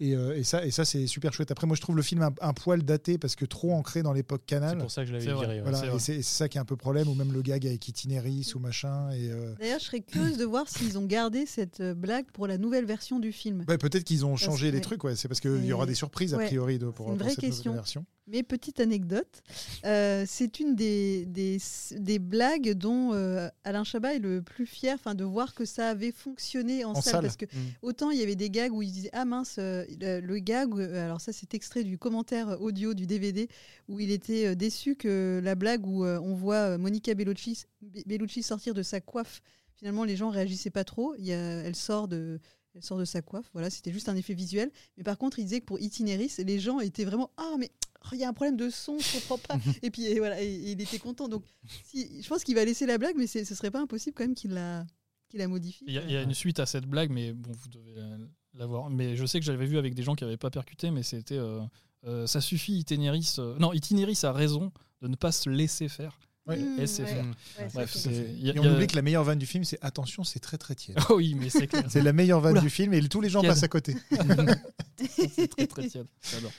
Et, 0.00 0.14
euh, 0.14 0.36
et 0.36 0.44
ça, 0.44 0.64
et 0.64 0.70
ça 0.70 0.84
c'est 0.84 1.06
super 1.06 1.32
chouette. 1.32 1.50
Après, 1.50 1.66
moi, 1.66 1.74
je 1.76 1.80
trouve 1.80 1.96
le 1.96 2.02
film 2.02 2.22
un, 2.22 2.32
un 2.40 2.52
poil 2.52 2.82
daté 2.84 3.18
parce 3.18 3.34
que 3.34 3.44
trop 3.44 3.72
ancré 3.72 4.02
dans 4.02 4.12
l'époque 4.12 4.42
C'est 4.48 4.54
Canal. 4.54 4.78
pour 4.78 4.90
ça 4.90 5.02
que 5.02 5.08
je 5.08 5.12
l'avais 5.12 5.24
C'est 5.24 5.32
viré. 5.34 5.60
Voilà, 5.60 5.78
c'est 5.78 5.86
et 5.88 5.98
c'est 5.98 6.16
c'est 6.22 6.36
ça 6.38 6.48
qui 6.48 6.58
est 6.58 6.60
un 6.60 6.64
peu 6.64 6.76
problème, 6.76 7.08
ou 7.08 7.14
même 7.14 7.32
le 7.32 7.42
gag 7.42 7.66
avec 7.66 7.86
Itinéris 7.88 8.52
ou 8.54 8.58
machin. 8.60 9.10
Et, 9.12 9.28
euh, 9.30 9.54
D'ailleurs, 9.58 9.80
je 9.80 9.84
serais 9.86 10.00
curieuse 10.00 10.36
de 10.38 10.44
voir 10.44 10.68
s'ils 10.68 10.98
ont 10.98 11.04
gardé 11.06 11.46
cette 11.46 11.82
blague 11.82 12.26
pour 12.32 12.46
la 12.46 12.58
nouvelle 12.58 12.84
version 12.84 13.18
du 13.18 13.32
film. 13.32 13.64
ouais, 13.68 13.78
Peut-être 13.78 14.04
qu'ils 14.04 14.24
ont 14.24 14.30
Parce 14.30 14.42
changé 14.42 14.68
que- 14.70 14.76
les 14.76 14.80
trucs, 14.80 15.02
ouais. 15.04 15.16
c'est 15.16 15.26
parce 15.28 15.40
qu'il 15.40 15.64
y 15.64 15.72
aura 15.72 15.86
des 15.86 15.94
surprises 15.94 16.32
a 16.34 16.38
priori 16.38 16.78
de, 16.78 16.86
pour, 16.86 17.06
c'est 17.06 17.12
une 17.12 17.18
pour 17.18 17.26
vraie 17.26 17.34
cette 17.34 17.56
nouvelle 17.64 17.74
version. 17.74 18.06
Mais 18.32 18.42
petite 18.42 18.80
anecdote, 18.80 19.42
euh, 19.84 20.24
c'est 20.26 20.58
une 20.58 20.74
des, 20.74 21.26
des, 21.26 21.58
des 21.98 22.18
blagues 22.18 22.72
dont 22.72 23.12
euh, 23.12 23.48
Alain 23.62 23.84
Chabat 23.84 24.14
est 24.14 24.18
le 24.20 24.40
plus 24.40 24.64
fier, 24.64 24.94
enfin 24.94 25.14
de 25.14 25.22
voir 25.22 25.54
que 25.54 25.66
ça 25.66 25.90
avait 25.90 26.12
fonctionné 26.12 26.82
en, 26.84 26.92
En 26.92 26.94
salle, 27.02 27.12
salle. 27.12 27.22
parce 27.22 27.36
que 27.36 27.44
Mm. 27.44 27.58
autant 27.82 28.10
il 28.10 28.18
y 28.18 28.22
avait 28.22 28.34
des 28.34 28.48
gags 28.48 28.72
où 28.72 28.80
il 28.80 28.90
disait 28.90 29.10
ah 29.12 29.26
mince 29.26 29.56
euh, 29.58 29.84
le, 30.00 30.38
gag, 30.38 30.72
alors 30.80 31.20
ça 31.20 31.32
c'est 31.34 31.52
extrait 31.52 31.84
du 31.84 31.98
commentaire 31.98 32.56
audio 32.62 32.94
du 32.94 33.06
DVD 33.06 33.48
où 33.88 34.00
il 34.00 34.10
était 34.10 34.56
déçu 34.56 34.96
que 34.96 35.38
la 35.44 35.54
blague 35.54 35.86
où 35.86 36.04
on 36.06 36.34
voit 36.34 36.78
Monica 36.78 37.12
Bellucci, 37.14 37.64
Be- 37.84 38.02
Bellucci 38.06 38.42
sortir 38.42 38.72
de 38.72 38.82
sa 38.82 39.02
coiffe, 39.02 39.42
finalement 39.76 40.04
les 40.04 40.16
gens 40.16 40.30
réagissaient 40.30 40.70
pas 40.70 40.84
trop, 40.84 41.14
il 41.18 41.26
y 41.26 41.34
a- 41.34 41.36
elle 41.64 41.76
sort 41.76 42.08
de 42.08 42.40
elle 42.74 42.82
sort 42.82 42.98
de 42.98 43.04
sa 43.04 43.20
coiffe, 43.22 43.48
voilà, 43.52 43.68
c'était 43.70 43.92
juste 43.92 44.08
un 44.08 44.16
effet 44.16 44.34
visuel. 44.34 44.70
Mais 44.96 45.02
par 45.04 45.18
contre, 45.18 45.38
il 45.38 45.44
disait 45.44 45.60
que 45.60 45.66
pour 45.66 45.78
Itinéris, 45.80 46.36
les 46.38 46.58
gens 46.58 46.80
étaient 46.80 47.04
vraiment 47.04 47.30
Ah, 47.36 47.54
mais 47.58 47.70
il 48.12 48.18
y 48.18 48.24
a 48.24 48.28
un 48.28 48.32
problème 48.32 48.56
de 48.56 48.68
son, 48.70 48.98
je 48.98 49.12
comprends 49.18 49.38
pas. 49.38 49.54
et 49.82 49.90
puis 49.90 50.04
et 50.06 50.18
voilà, 50.18 50.40
et, 50.42 50.46
et 50.46 50.72
il 50.72 50.80
était 50.80 50.98
content. 50.98 51.28
Donc, 51.28 51.44
si, 51.84 52.22
je 52.22 52.28
pense 52.28 52.44
qu'il 52.44 52.54
va 52.54 52.64
laisser 52.64 52.86
la 52.86 52.98
blague, 52.98 53.16
mais 53.16 53.26
ce 53.26 53.44
serait 53.44 53.70
pas 53.70 53.80
impossible 53.80 54.14
quand 54.16 54.24
même 54.24 54.34
qu'il 54.34 54.52
la, 54.52 54.84
qu'il 55.28 55.38
la 55.38 55.48
modifie. 55.48 55.84
Il 55.86 55.94
y, 55.94 55.98
a- 55.98 56.04
il 56.04 56.10
y 56.10 56.16
a 56.16 56.22
une 56.22 56.34
suite 56.34 56.58
à 56.60 56.66
cette 56.66 56.86
blague, 56.86 57.10
mais 57.10 57.32
bon, 57.32 57.52
vous 57.52 57.68
devez 57.68 57.92
la- 57.94 58.16
la 58.54 58.66
voir. 58.66 58.90
Mais 58.90 59.16
je 59.16 59.24
sais 59.26 59.38
que 59.38 59.46
j'avais 59.46 59.66
vu 59.66 59.78
avec 59.78 59.94
des 59.94 60.02
gens 60.02 60.14
qui 60.14 60.24
n'avaient 60.24 60.36
pas 60.36 60.50
percuté, 60.50 60.90
mais 60.90 61.02
c'était 61.02 61.38
euh, 61.38 61.60
euh, 62.04 62.26
ça 62.26 62.40
suffit, 62.40 62.74
Itinéris. 62.78 63.36
euh, 63.38 63.56
non, 63.58 63.72
Itinéris 63.72 64.20
a 64.24 64.32
raison 64.32 64.72
de 65.00 65.08
ne 65.08 65.14
pas 65.16 65.30
se 65.32 65.48
laisser 65.48 65.88
faire. 65.88 66.18
Mmh, 66.46 66.86
SFR. 66.86 67.04
ouais. 67.06 67.22
Mm. 67.22 67.34
Bref, 67.74 67.94
y 68.04 68.08
a- 68.08 68.12
Et 68.12 68.58
on 68.58 68.62
il 68.62 68.64
y 68.64 68.68
a- 68.68 68.72
oublie 68.74 68.86
que 68.88 68.96
la 68.96 69.02
meilleure 69.02 69.22
vanne 69.24 69.38
du 69.38 69.46
film, 69.46 69.62
c'est 69.64 69.78
attention, 69.82 70.24
c'est 70.24 70.40
très 70.40 70.58
très 70.58 70.74
tiède. 70.74 70.96
Oh 71.10 71.14
oui, 71.16 71.34
mais 71.34 71.50
c'est 71.50 71.66
clair. 71.68 71.84
C'est 71.88 72.02
la 72.02 72.12
meilleure 72.12 72.40
vanne 72.40 72.52
Oula. 72.52 72.60
du 72.62 72.70
film 72.70 72.92
et 72.94 73.08
tous 73.08 73.20
les 73.20 73.28
gens 73.28 73.40
Tiède. 73.40 73.52
passent 73.52 73.62
à 73.62 73.68
côté. 73.68 73.94
c'est 74.98 75.48
très 75.48 75.66
très 75.66 75.88
tiède. 75.88 76.06
J'adore. 76.30 76.52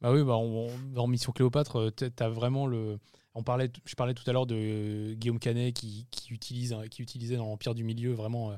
Bah 0.00 0.12
oui, 0.12 0.24
bah 0.24 0.36
on- 0.36 0.68
on- 0.68 0.78
dans 0.94 1.06
Mission 1.06 1.32
Cléopâtre, 1.32 1.76
euh, 1.78 1.90
t'as- 1.90 2.28
vraiment 2.28 2.66
le. 2.66 2.98
On 3.34 3.42
parlait, 3.42 3.70
je 3.86 3.94
parlais 3.94 4.12
tout 4.14 4.28
à 4.28 4.32
l'heure 4.32 4.46
de 4.46 4.54
euh, 4.58 5.14
Guillaume 5.14 5.38
Canet 5.38 5.72
qui, 5.74 6.06
qui 6.10 6.32
utilise, 6.34 6.76
qui 6.90 7.00
utilisait 7.02 7.36
dans 7.36 7.46
l'Empire 7.46 7.74
du 7.74 7.82
Milieu 7.84 8.12
vraiment 8.12 8.50
euh, 8.50 8.56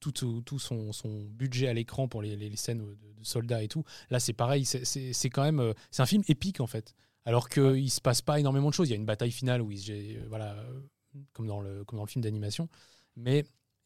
tout, 0.00 0.10
tout- 0.44 0.58
son, 0.58 0.92
son 0.92 1.22
budget 1.26 1.68
à 1.68 1.72
l'écran 1.72 2.06
pour 2.08 2.20
les, 2.22 2.36
les- 2.36 2.50
les 2.50 2.56
scènes 2.56 2.78
de, 2.80 2.84
de 3.20 3.24
soldats 3.24 3.62
et 3.62 3.68
tout. 3.68 3.84
Là, 4.10 4.18
c'est 4.20 4.32
pareil, 4.34 4.64
c'est- 4.64 4.84
c'est 4.84 5.12
c'est 5.12 5.30
quand 5.30 5.44
même, 5.44 5.60
euh, 5.60 5.72
c'est 5.90 6.02
un 6.02 6.06
film 6.06 6.22
épique 6.28 6.60
en 6.60 6.66
fait. 6.66 6.94
Alors 7.24 7.48
qu'il 7.48 7.76
il 7.76 7.90
se 7.90 8.00
passe 8.00 8.22
pas 8.22 8.40
énormément 8.40 8.68
de 8.68 8.74
choses. 8.74 8.88
Il 8.88 8.92
y 8.92 8.94
a 8.94 8.98
une 8.98 9.06
bataille 9.06 9.30
finale 9.30 9.62
où 9.62 9.70
il, 9.70 9.84
euh, 9.90 10.24
voilà, 10.28 10.52
euh, 10.52 10.80
comme 11.32 11.46
dans 11.46 11.60
le, 11.60 11.84
film 12.06 12.22
d'animation, 12.22 12.68
mais 13.16 13.44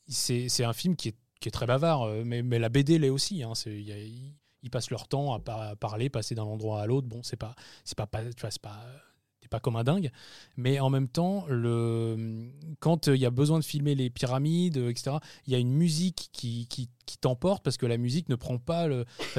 c'est 0.08 0.64
un 0.64 0.72
film 0.72 0.96
qui 0.96 1.08
est, 1.08 1.50
très 1.50 1.66
bavard. 1.66 2.02
euh, 2.02 2.22
Mais, 2.24 2.42
la 2.58 2.68
BD 2.68 2.98
l'est 2.98 3.10
aussi. 3.10 3.42
hein. 3.42 3.52
Ils, 3.66 4.70
passent 4.70 4.90
leur 4.90 5.06
temps 5.06 5.32
à, 5.32 5.38
par- 5.38 5.60
à 5.60 5.76
parler, 5.76 6.08
passer 6.08 6.34
d'un 6.34 6.42
endroit 6.42 6.82
à 6.82 6.86
l'autre. 6.86 7.06
Bon, 7.06 7.22
c'est 7.22 7.36
pas, 7.36 7.54
c'est 7.84 7.96
pas, 7.96 8.08
tu 8.08 8.40
vois, 8.40 8.50
pas, 8.60 8.84
pas 9.48 9.60
comme 9.60 9.76
un 9.76 9.84
dingue. 9.84 10.10
Mais 10.56 10.80
en 10.80 10.90
même 10.90 11.08
temps, 11.08 11.46
quand 12.80 13.06
il 13.06 13.16
y 13.16 13.26
a 13.26 13.30
besoin 13.30 13.60
de 13.60 13.64
filmer 13.64 13.94
les 13.94 14.10
pyramides, 14.10 14.76
etc., 14.76 15.18
il 15.46 15.52
y 15.52 15.56
a 15.56 15.58
une 15.58 15.72
musique 15.72 16.30
qui, 16.32 16.66
t'emporte 17.20 17.62
parce 17.62 17.76
que 17.76 17.86
la 17.86 17.96
musique 17.96 18.28
ne 18.28 18.34
prend 18.34 18.58
pas 18.58 18.88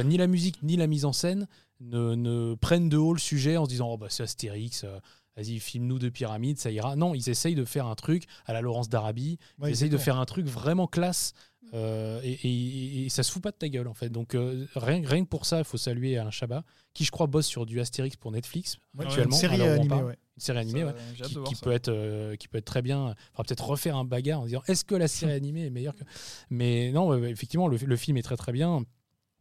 ni 0.03 0.17
la 0.17 0.27
musique 0.27 0.63
ni 0.63 0.77
la 0.77 0.87
mise 0.87 1.03
en 1.05 1.13
scène 1.13 1.47
ne, 1.79 2.15
ne 2.15 2.55
prennent 2.55 2.89
de 2.89 2.97
haut 2.97 3.13
le 3.13 3.19
sujet 3.19 3.57
en 3.57 3.65
se 3.65 3.69
disant 3.69 3.89
oh 3.91 3.97
bah 3.97 4.07
c'est 4.09 4.23
Astérix. 4.23 4.83
euh, 4.83 4.99
Vas-y, 5.35 5.59
filme-nous 5.59 5.99
deux 5.99 6.09
pyramides, 6.09 6.57
ça 6.57 6.71
ira. 6.71 6.95
Non, 6.95 7.13
ils 7.13 7.29
essayent 7.29 7.53
de 7.53 7.63
faire 7.63 7.85
un 7.85 7.93
truc 7.93 8.23
à 8.47 8.53
la 8.53 8.61
Laurence 8.61 8.89
d'Arabie. 8.89 9.37
Ouais, 9.59 9.69
ils 9.69 9.73
essayent 9.73 9.89
de 9.91 9.97
faire 9.99 10.17
un 10.17 10.25
truc 10.25 10.47
vraiment 10.47 10.87
classe. 10.87 11.33
euh, 11.75 12.19
et, 12.23 12.31
et- 12.31 13.05
et 13.05 13.09
ça 13.09 13.21
se 13.23 13.31
fout 13.31 13.43
pas 13.43 13.51
de 13.51 13.57
ta 13.57 13.67
gueule 13.69 13.87
en 13.87 13.93
fait. 13.93 14.09
Donc 14.09 14.33
euh, 14.33 14.65
rien, 14.75 15.01
rien 15.05 15.23
que 15.23 15.29
pour 15.29 15.45
ça, 15.45 15.59
il 15.59 15.63
faut 15.65 15.77
saluer 15.77 16.17
Alain 16.17 16.31
Chabat, 16.31 16.63
qui 16.95 17.03
je 17.03 17.11
crois 17.11 17.27
bosse 17.27 17.45
sur 17.45 17.65
du 17.67 17.79
Astérix 17.79 18.15
pour 18.15 18.31
Netflix 18.31 18.77
Ouais, 18.97 19.05
actuellement. 19.05 19.35
une 19.35 19.39
série 19.39 19.61
animée, 19.61 19.93
ouais. 20.01 20.17
Une 20.37 20.41
série 20.41 20.57
animée, 20.59 20.81
Ça, 20.81 20.87
ouais, 21.27 21.43
qui, 21.45 21.55
peut 21.55 21.71
être, 21.71 21.89
euh, 21.89 22.35
qui 22.37 22.47
peut 22.47 22.57
être 22.57 22.65
très 22.65 22.81
bien. 22.81 23.09
Il 23.09 23.25
faudra 23.31 23.43
peut-être 23.43 23.67
refaire 23.67 23.95
un 23.97 24.05
bagarre 24.05 24.41
en 24.41 24.45
disant 24.45 24.61
est-ce 24.67 24.85
que 24.85 24.95
la 24.95 25.07
série 25.07 25.31
animée 25.33 25.65
est 25.65 25.69
meilleure 25.69 25.95
que. 25.95 26.03
Mais 26.49 26.91
non, 26.93 27.13
effectivement, 27.25 27.67
le, 27.67 27.77
le 27.77 27.95
film 27.97 28.17
est 28.17 28.23
très 28.23 28.37
très 28.37 28.53
bien. 28.53 28.81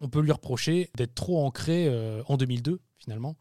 On 0.01 0.09
peut 0.09 0.21
lui 0.21 0.33
reprocher 0.33 0.91
d'être 0.97 1.15
trop 1.15 1.45
ancré 1.45 1.87
euh, 1.89 2.23
en 2.27 2.37
2002 2.37 2.81
finalement. 2.99 3.37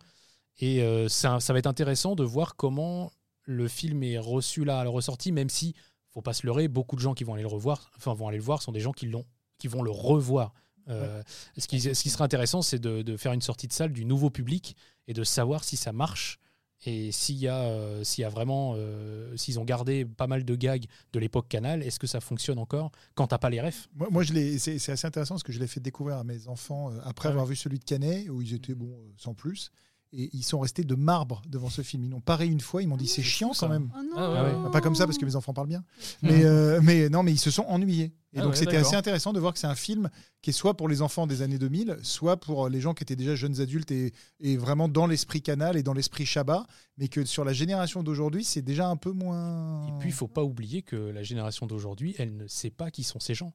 Et 0.60 0.82
euh, 0.82 1.10
ça, 1.10 1.40
ça 1.40 1.54
va 1.54 1.60
être 1.60 1.68
intéressant 1.68 2.16
de 2.16 2.24
voir 2.24 2.56
comment 2.56 3.12
le 3.44 3.68
film 3.68 4.04
est 4.04 4.18
reçu 4.18 4.64
là 4.64 4.80
à 4.80 4.84
la 4.84 4.90
ressortie, 4.90 5.32
même 5.32 5.50
si, 5.50 5.76
faut 6.12 6.22
pas 6.22 6.34
se 6.34 6.46
leurrer, 6.46 6.68
beaucoup 6.68 6.96
de 6.96 7.02
gens 7.02 7.14
qui 7.14 7.24
vont 7.24 7.34
aller 7.34 7.44
le 7.44 7.50
revoir, 7.50 7.92
enfin 7.98 8.14
vont 8.14 8.28
aller 8.28 8.38
le 8.38 8.44
voir, 8.44 8.62
sont 8.62 8.72
des 8.72 8.80
gens 8.80 8.94
qui 8.94 9.06
l'ont, 9.08 9.26
qui 9.58 9.68
vont 9.68 9.84
le 9.84 9.92
revoir. 9.92 10.54
Euh, 10.88 11.22
ce, 11.58 11.68
qui, 11.68 11.82
ce 11.82 11.90
qui 12.02 12.10
serait 12.10 12.24
intéressant, 12.24 12.62
c'est 12.62 12.80
de, 12.80 13.02
de 13.02 13.18
faire 13.18 13.34
une 13.34 13.42
sortie 13.42 13.68
de 13.68 13.74
salle 13.74 13.92
du 13.92 14.06
nouveau 14.06 14.30
public 14.30 14.76
et 15.08 15.14
de 15.14 15.24
savoir 15.24 15.64
si 15.64 15.78
ça 15.78 15.92
marche 15.92 16.40
et 16.86 17.12
s'il 17.12 17.38
y 17.38 17.48
a, 17.48 17.62
euh, 17.64 18.04
s'il 18.04 18.22
y 18.22 18.26
a 18.26 18.30
vraiment, 18.30 18.74
euh, 18.78 19.36
s'ils 19.38 19.60
ont 19.60 19.66
gardé 19.66 20.06
pas 20.06 20.28
mal 20.28 20.44
de 20.46 20.56
gags 20.56 20.86
de 21.14 21.20
l'époque 21.20 21.48
Canal, 21.50 21.82
est-ce 21.84 22.00
que 22.00 22.08
ça 22.08 22.20
fonctionne 22.22 22.60
encore 22.60 22.92
quand 23.16 23.28
t'as 23.28 23.38
pas 23.38 23.50
les 23.50 23.62
refs? 23.62 23.88
Moi, 23.96 24.08
moi, 24.12 24.24
je 24.24 24.34
l'ai- 24.34 24.60
c'est 24.60 24.78
c'est 24.80 24.92
assez 24.92 25.08
intéressant 25.08 25.36
parce 25.36 25.44
que 25.44 25.52
je 25.52 25.60
l'ai 25.60 25.68
fait 25.68 25.80
découvrir 25.80 26.18
à 26.18 26.24
mes 26.24 26.48
enfants 26.48 26.92
euh, 26.92 27.00
après 27.04 27.30
Ah 27.30 27.32
avoir 27.32 27.46
vu 27.46 27.56
celui 27.56 27.80
de 27.80 27.84
Canet 27.86 28.30
où 28.30 28.42
ils 28.42 28.54
étaient 28.54 28.76
bon 28.76 28.92
euh, 28.92 29.14
sans 29.18 29.34
plus. 29.34 29.72
Et 30.14 30.30
ils 30.34 30.44
sont 30.44 30.60
restés 30.60 30.84
de 30.84 30.96
marbre 30.96 31.42
devant 31.48 31.70
ce 31.70 31.82
film. 31.82 32.04
Ils 32.04 32.10
n'ont 32.10 32.22
pas 32.22 32.36
ri 32.38 32.48
une 32.48 32.62
fois. 32.62 32.82
Ils 32.82 32.88
m'ont 32.88 32.96
dit 32.98 33.08
c'est 33.08 33.22
chiant 33.24 33.52
quand 33.60 33.68
même. 33.70 33.92
Oh 33.94 34.02
non. 34.02 34.14
Ah 34.18 34.44
ouais, 34.44 34.52
Ah. 34.66 34.70
Pas 34.70 34.82
comme 34.82 34.96
ça 34.96 35.06
parce 35.06 35.18
que 35.18 35.26
mes 35.26 35.36
enfants 35.36 35.54
parlent 35.54 35.68
bien. 35.68 35.84
Mais, 36.22 36.46
euh, 36.46 36.80
mais 36.82 37.10
non, 37.10 37.22
mais 37.24 37.32
ils 37.34 37.40
se 37.40 37.52
sont 37.52 37.64
ennuyés. 37.64 38.14
Et 38.34 38.40
Ah 38.40 38.42
donc 38.42 38.52
ouais, 38.52 38.58
c'était 38.58 38.78
assez 38.78 38.96
intéressant 38.96 39.34
de 39.34 39.40
voir 39.40 39.54
que 39.54 39.60
c'est 39.60 39.68
un 39.68 39.76
film 39.76 40.10
qui 40.42 40.50
est 40.50 40.54
soit 40.54 40.76
pour 40.76 40.88
les 40.90 41.02
enfants 41.02 41.26
des 41.28 41.42
années 41.42 41.58
2000, 41.58 41.98
soit 42.02 42.38
pour 42.38 42.68
les 42.70 42.82
gens 42.82 42.94
qui 42.94 43.04
étaient 43.04 43.16
déjà 43.16 43.36
jeunes 43.36 43.62
adultes 43.62 43.92
et, 43.92 44.14
et 44.42 44.58
vraiment 44.58 44.88
dans 44.90 45.08
l'esprit 45.08 45.42
canal 45.42 45.78
et 45.78 45.84
dans 45.84 45.94
l'esprit 45.94 46.26
Shabbat, 46.26 46.66
mais 46.98 47.08
que 47.08 47.24
sur 47.26 47.44
la 47.46 47.54
génération 47.54 48.04
d'aujourd'hui, 48.04 48.44
c'est 48.44 48.62
déjà 48.62 48.88
un 48.90 48.98
peu 48.98 49.12
moins. 49.12 49.88
Et 49.88 49.92
puis, 50.00 50.10
il 50.10 50.14
faut 50.14 50.28
pas 50.28 50.44
oublier 50.44 50.82
que 50.82 50.96
la 50.96 51.24
génération 51.24 51.66
d'aujourd'hui, 51.66 52.14
elle 52.18 52.36
ne 52.36 52.48
sait 52.48 52.72
pas 52.72 52.92
qui 52.92 53.04
sont 53.04 53.20
ces 53.20 53.34
gens. 53.36 53.54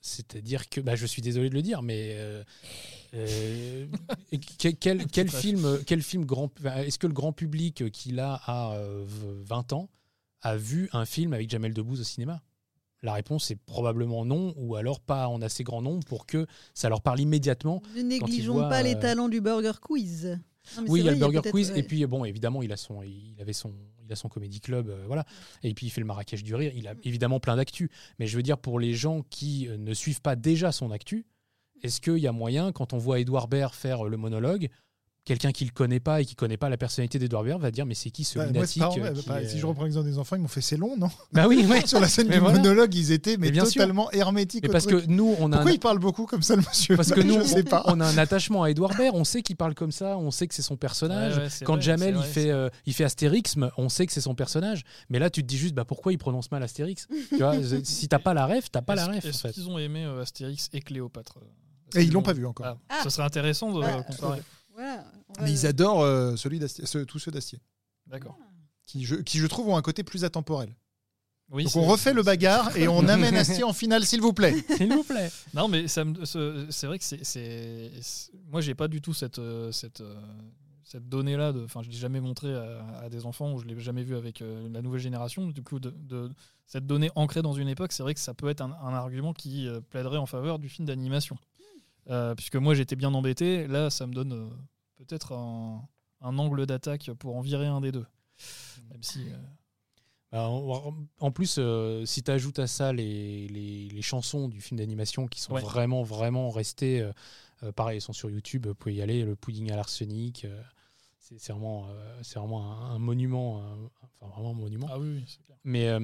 C'est-à-dire 0.00 0.68
que, 0.68 0.80
bah, 0.80 0.96
je 0.96 1.04
suis 1.06 1.20
désolé 1.22 1.50
de 1.50 1.54
le 1.54 1.62
dire, 1.62 1.82
mais 1.82 2.14
euh, 2.14 2.42
euh, 3.14 3.86
quel, 4.58 5.06
quel- 5.06 5.30
film, 5.30 5.78
quel 5.86 6.02
film 6.02 6.24
grand, 6.24 6.50
est-ce 6.64 6.98
que 6.98 7.06
le 7.06 7.12
grand 7.12 7.32
public 7.32 7.90
qui 7.90 8.12
là 8.12 8.40
a 8.46 8.74
euh, 8.74 9.04
20 9.44 9.72
ans 9.74 9.90
a 10.42 10.56
vu 10.56 10.88
un 10.92 11.04
film 11.04 11.34
avec 11.34 11.50
Jamel 11.50 11.74
Debbouze 11.74 12.00
au 12.00 12.04
cinéma? 12.04 12.42
La 13.02 13.14
réponse 13.14 13.50
est 13.50 13.56
probablement 13.56 14.24
non, 14.26 14.52
ou 14.56 14.76
alors 14.76 15.00
pas 15.00 15.26
en 15.28 15.40
assez 15.40 15.64
grand 15.64 15.80
nombre 15.80 16.04
pour 16.06 16.26
que 16.26 16.46
ça 16.74 16.88
leur 16.88 17.00
parle 17.00 17.20
immédiatement. 17.20 17.82
Ne 17.96 18.02
négligeons 18.02 18.54
voient, 18.54 18.68
pas 18.68 18.82
les 18.82 18.94
euh, 18.94 19.00
talents 19.00 19.28
du 19.28 19.40
Burger 19.40 19.72
Quiz. 19.80 20.38
Non, 20.76 20.84
Oui, 20.88 21.00
il 21.00 21.04
y 21.04 21.08
a 21.08 21.12
vrai, 21.12 21.20
le 21.20 21.26
Burger 21.32 21.50
Quiz 21.50 21.70
ouais. 21.70 21.78
et 21.78 21.82
puis 21.82 22.04
bon, 22.06 22.24
évidemment, 22.26 22.62
il 22.62 22.72
a 22.72 22.76
son, 22.76 23.02
il 23.02 23.36
avait 23.40 23.54
son, 23.54 23.72
il 24.10 24.12
a 24.12 24.16
son 24.16 24.28
comédie 24.28 24.60
club, 24.60 24.90
euh, 24.90 25.04
voilà. 25.06 25.24
Et 25.62 25.72
puis 25.72 25.86
il 25.86 25.90
fait 25.90 26.00
le 26.00 26.06
Marrakech 26.06 26.42
du 26.42 26.54
rire. 26.54 26.72
Il 26.74 26.88
a 26.88 26.94
évidemment 27.04 27.38
plein 27.38 27.56
d'actu. 27.56 27.90
Mais 28.18 28.26
je 28.26 28.36
veux 28.36 28.42
dire 28.42 28.58
pour 28.58 28.80
les 28.80 28.92
gens 28.92 29.22
qui 29.30 29.68
euh, 29.68 29.76
ne 29.76 29.94
suivent 29.94 30.20
pas 30.20 30.36
déjà 30.36 30.72
son 30.72 30.90
actu, 30.90 31.26
est-ce 31.82 32.00
qu'il 32.00 32.18
y 32.18 32.26
a 32.26 32.32
moyen 32.32 32.72
quand 32.72 32.92
on 32.92 32.98
voit 32.98 33.20
Edouard 33.20 33.48
Baird 33.48 33.72
faire 33.72 34.04
le 34.04 34.16
monologue, 34.16 34.68
quelqu'un 35.24 35.52
qui 35.52 35.64
le 35.64 35.70
connaît 35.70 36.00
pas 36.00 36.20
et 36.22 36.24
qui 36.24 36.34
connaît 36.34 36.56
pas 36.56 36.68
la 36.68 36.76
personnalité 36.78 37.18
d'Edouard 37.18 37.44
Baird 37.44 37.60
va 37.60 37.70
dire 37.70 37.84
mais 37.86 37.94
c'est 37.94 38.10
qui 38.10 38.24
ce 38.24 38.38
Bah, 38.38 38.46
lunatique 38.46 38.82
euh, 38.82 39.12
qui 39.12 39.28
bah, 39.28 39.42
est- 39.42 39.48
Si 39.48 39.58
je 39.58 39.66
reprends 39.66 39.84
l'exemple 39.84 40.06
des 40.08 40.18
enfants, 40.18 40.36
ils 40.36 40.42
m'ont 40.42 40.48
fait 40.48 40.60
c'est 40.62 40.76
long, 40.78 40.96
non? 40.96 41.08
Bah 41.32 41.46
oui, 41.46 41.64
ouais. 41.68 41.84
Sur 41.86 42.00
la 42.00 42.08
scène 42.08 42.26
Mais 42.28 42.34
du 42.34 42.40
voilà. 42.40 42.58
monologue, 42.58 42.94
ils 42.94 43.12
étaient 43.12 43.36
mais, 43.36 43.46
Mais 43.46 43.50
bien 43.52 43.64
sûr. 43.64 43.74
totalement 43.82 44.10
hermétiques. 44.12 44.68
Parce 44.70 44.86
truc. 44.86 45.04
que 45.04 45.10
nous, 45.10 45.36
on 45.38 45.52
a 45.52 45.56
Pourquoi 45.56 45.70
un- 45.70 45.74
il 45.74 45.78
parle 45.80 45.98
beaucoup 45.98 46.26
comme 46.26 46.42
ça, 46.42 46.56
le 46.56 46.62
monsieur? 46.62 46.96
Parce 46.96 47.10
que 47.12 47.20
Bah, 47.20 47.26
nous, 47.26 47.40
je 47.42 47.44
sais 47.46 47.62
pas. 47.62 47.82
on 47.86 48.00
a 48.00 48.06
un 48.06 48.18
attachement 48.18 48.62
à 48.64 48.70
Edouard 48.70 48.94
Baird. 48.96 49.14
On 49.14 49.24
sait 49.24 49.42
qu'il 49.42 49.56
parle 49.56 49.74
comme 49.74 49.92
ça. 49.92 50.16
On 50.18 50.30
sait 50.30 50.46
que 50.48 50.54
c'est 50.54 50.62
son 50.62 50.76
personnage. 50.76 51.36
Ouais, 51.36 51.42
ouais, 51.44 51.50
c'est 51.50 51.64
Quand 51.64 51.74
vrai, 51.74 51.82
Jamel 51.82 52.16
il 52.18 52.22
fait, 52.24 52.50
euh, 52.50 52.68
il 52.86 52.94
fait 52.94 53.04
Astérixme, 53.04 53.70
on 53.76 53.88
sait 53.88 54.06
que 54.06 54.12
c'est 54.12 54.20
son 54.22 54.34
personnage. 54.34 54.82
Mais 55.10 55.18
là, 55.18 55.28
tu 55.30 55.42
te 55.42 55.46
dis 55.46 55.58
juste, 55.58 55.74
bah 55.74 55.84
pourquoi 55.84 56.12
il 56.12 56.18
prononce 56.18 56.50
mal 56.50 56.62
Astérix? 56.62 57.06
Tu 57.28 57.36
vois, 57.36 57.54
si 57.84 58.08
t'as 58.08 58.18
pas 58.18 58.34
la 58.34 58.46
ref, 58.46 58.70
t'as 58.72 58.82
pas 58.82 58.94
la 58.94 59.06
en 59.08 59.12
Est-ce 59.12 59.48
qu'ils 59.48 59.68
ont 59.68 59.78
aimé 59.78 60.04
euh, 60.04 60.22
Astérix 60.22 60.68
et 60.72 60.80
Cléopâtre? 60.80 61.38
Euh, 61.94 62.00
Et 62.00 62.04
ils 62.04 62.12
l'ont 62.12 62.20
ont- 62.20 62.22
pas 62.22 62.32
vu 62.32 62.46
encore. 62.46 62.66
Ah, 62.66 62.76
Ah. 62.88 63.00
Ce 63.04 63.10
serait 63.10 63.24
intéressant 63.26 63.70
de 63.72 63.82
euh, 63.84 64.02
comparer. 64.02 64.40
Voilà, 64.74 65.04
on 65.28 65.32
va- 65.34 65.44
Mais 65.44 65.52
ils 65.52 65.66
adorent 65.66 66.02
euh, 66.02 66.36
celui 66.36 66.58
d'Astier- 66.58 66.84
tous 67.06 67.18
ceux 67.18 67.30
d'Astier, 67.30 67.60
D'accord. 68.06 68.36
qui 68.86 69.04
je, 69.04 69.16
qui 69.16 69.38
je 69.38 69.46
trouve 69.46 69.68
ont 69.68 69.76
un 69.76 69.82
côté 69.82 70.02
plus 70.02 70.24
atemporel. 70.24 70.74
Oui, 71.52 71.64
Donc 71.64 71.72
c'est- 71.72 71.78
on 71.80 71.84
refait 71.86 72.12
le 72.14 72.22
bagarre 72.22 72.76
et 72.76 72.86
on 72.86 73.00
amène 73.08 73.34
Astier 73.34 73.64
en 73.64 73.72
finale, 73.72 74.04
s'il 74.06 74.20
vous 74.20 74.32
plaît. 74.32 74.54
S'il 74.76 74.92
vous 74.92 75.02
plaît. 75.02 75.30
Non, 75.52 75.66
mais 75.68 75.88
ça 75.88 76.04
me- 76.04 76.24
ce- 76.24 76.66
c'est 76.70 76.86
vrai 76.86 76.98
que 76.98 77.04
c'est. 77.04 77.24
c'est- 77.24 77.90
c'est- 78.00 78.30
Moi, 78.46 78.60
j'ai 78.60 78.74
pas 78.74 78.86
du 78.88 79.00
tout 79.00 79.12
cette. 79.14 79.38
euh, 79.40 79.72
cette 79.72 80.00
euh, 80.00 80.14
cette 80.84 81.08
donnée-là, 81.08 81.52
de- 81.52 81.62
enfin, 81.64 81.82
je 81.84 81.88
l'ai 81.88 81.96
jamais 81.96 82.20
montré 82.20 82.52
à, 82.52 82.98
à 83.02 83.08
des 83.08 83.24
enfants 83.24 83.52
ou 83.52 83.60
je 83.60 83.64
l'ai 83.64 83.78
jamais 83.78 84.02
vu 84.02 84.16
avec 84.16 84.42
euh, 84.42 84.68
la 84.72 84.82
nouvelle 84.82 85.00
génération. 85.00 85.46
Du 85.46 85.62
coup, 85.62 85.78
de, 85.78 85.90
de- 85.90 86.30
cette 86.66 86.84
donnée 86.86 87.10
ancrée 87.14 87.42
dans 87.42 87.52
une 87.52 87.68
époque, 87.68 87.92
c'est 87.92 88.02
vrai 88.02 88.12
que 88.14 88.18
ça 88.18 88.34
peut 88.34 88.48
être 88.48 88.60
un, 88.60 88.72
un 88.72 88.92
argument 88.94 89.32
qui 89.32 89.68
euh, 89.68 89.80
plaiderait 89.80 90.18
en 90.18 90.26
faveur 90.26 90.58
du 90.58 90.68
film 90.68 90.86
d'animation. 90.88 91.36
Euh, 92.08 92.34
puisque 92.34 92.56
moi, 92.56 92.74
j'étais 92.74 92.96
bien 92.96 93.12
embêté. 93.14 93.66
Là, 93.66 93.90
ça 93.90 94.06
me 94.06 94.12
donne 94.14 94.32
euh, 94.32 94.48
peut-être 94.96 95.32
un, 95.32 95.86
un 96.20 96.38
angle 96.38 96.66
d'attaque 96.66 97.10
pour 97.18 97.36
en 97.36 97.40
virer 97.40 97.66
un 97.66 97.80
des 97.80 97.92
deux. 97.92 98.06
Même 98.90 99.02
si. 99.02 99.28
euh, 99.30 99.36
Bah, 100.32 100.48
en, 100.48 100.94
en 101.18 101.30
plus, 101.30 101.58
si 102.06 102.22
tu 102.22 102.30
ajoutes 102.30 102.58
à 102.58 102.66
ça 102.66 102.92
les, 102.92 103.48
les, 103.48 103.88
les 103.88 104.02
chansons 104.02 104.48
du 104.48 104.60
film 104.60 104.78
d'animation 104.78 105.26
qui 105.26 105.40
sont 105.40 105.54
Ouais. 105.54 105.60
vraiment, 105.60 106.02
vraiment 106.02 106.50
restées, 106.50 107.08
pareil, 107.76 107.96
elles 107.96 108.00
sont 108.02 108.12
sur 108.12 108.30
YouTube, 108.30 108.66
vous 108.68 108.74
pouvez 108.74 108.94
y 108.94 109.02
aller, 109.02 109.24
le 109.24 109.34
pudding 109.36 109.70
à 109.72 109.76
l'arsenic, 109.76 110.46
c'est 111.18 111.52
vraiment, 111.52 111.88
c'est 112.22 112.38
vraiment 112.38 112.72
un, 112.72 112.94
un 112.94 112.98
monument, 112.98 113.60
un- 113.60 113.90
enfin 114.20 114.32
vraiment 114.34 114.50
un 114.50 114.54
monument. 114.54 114.86
Ah 114.90 114.98
oui, 114.98 115.16
oui, 115.16 115.24
c'est 115.26 115.42
clair. 115.44 115.58
Mais, 115.64 115.98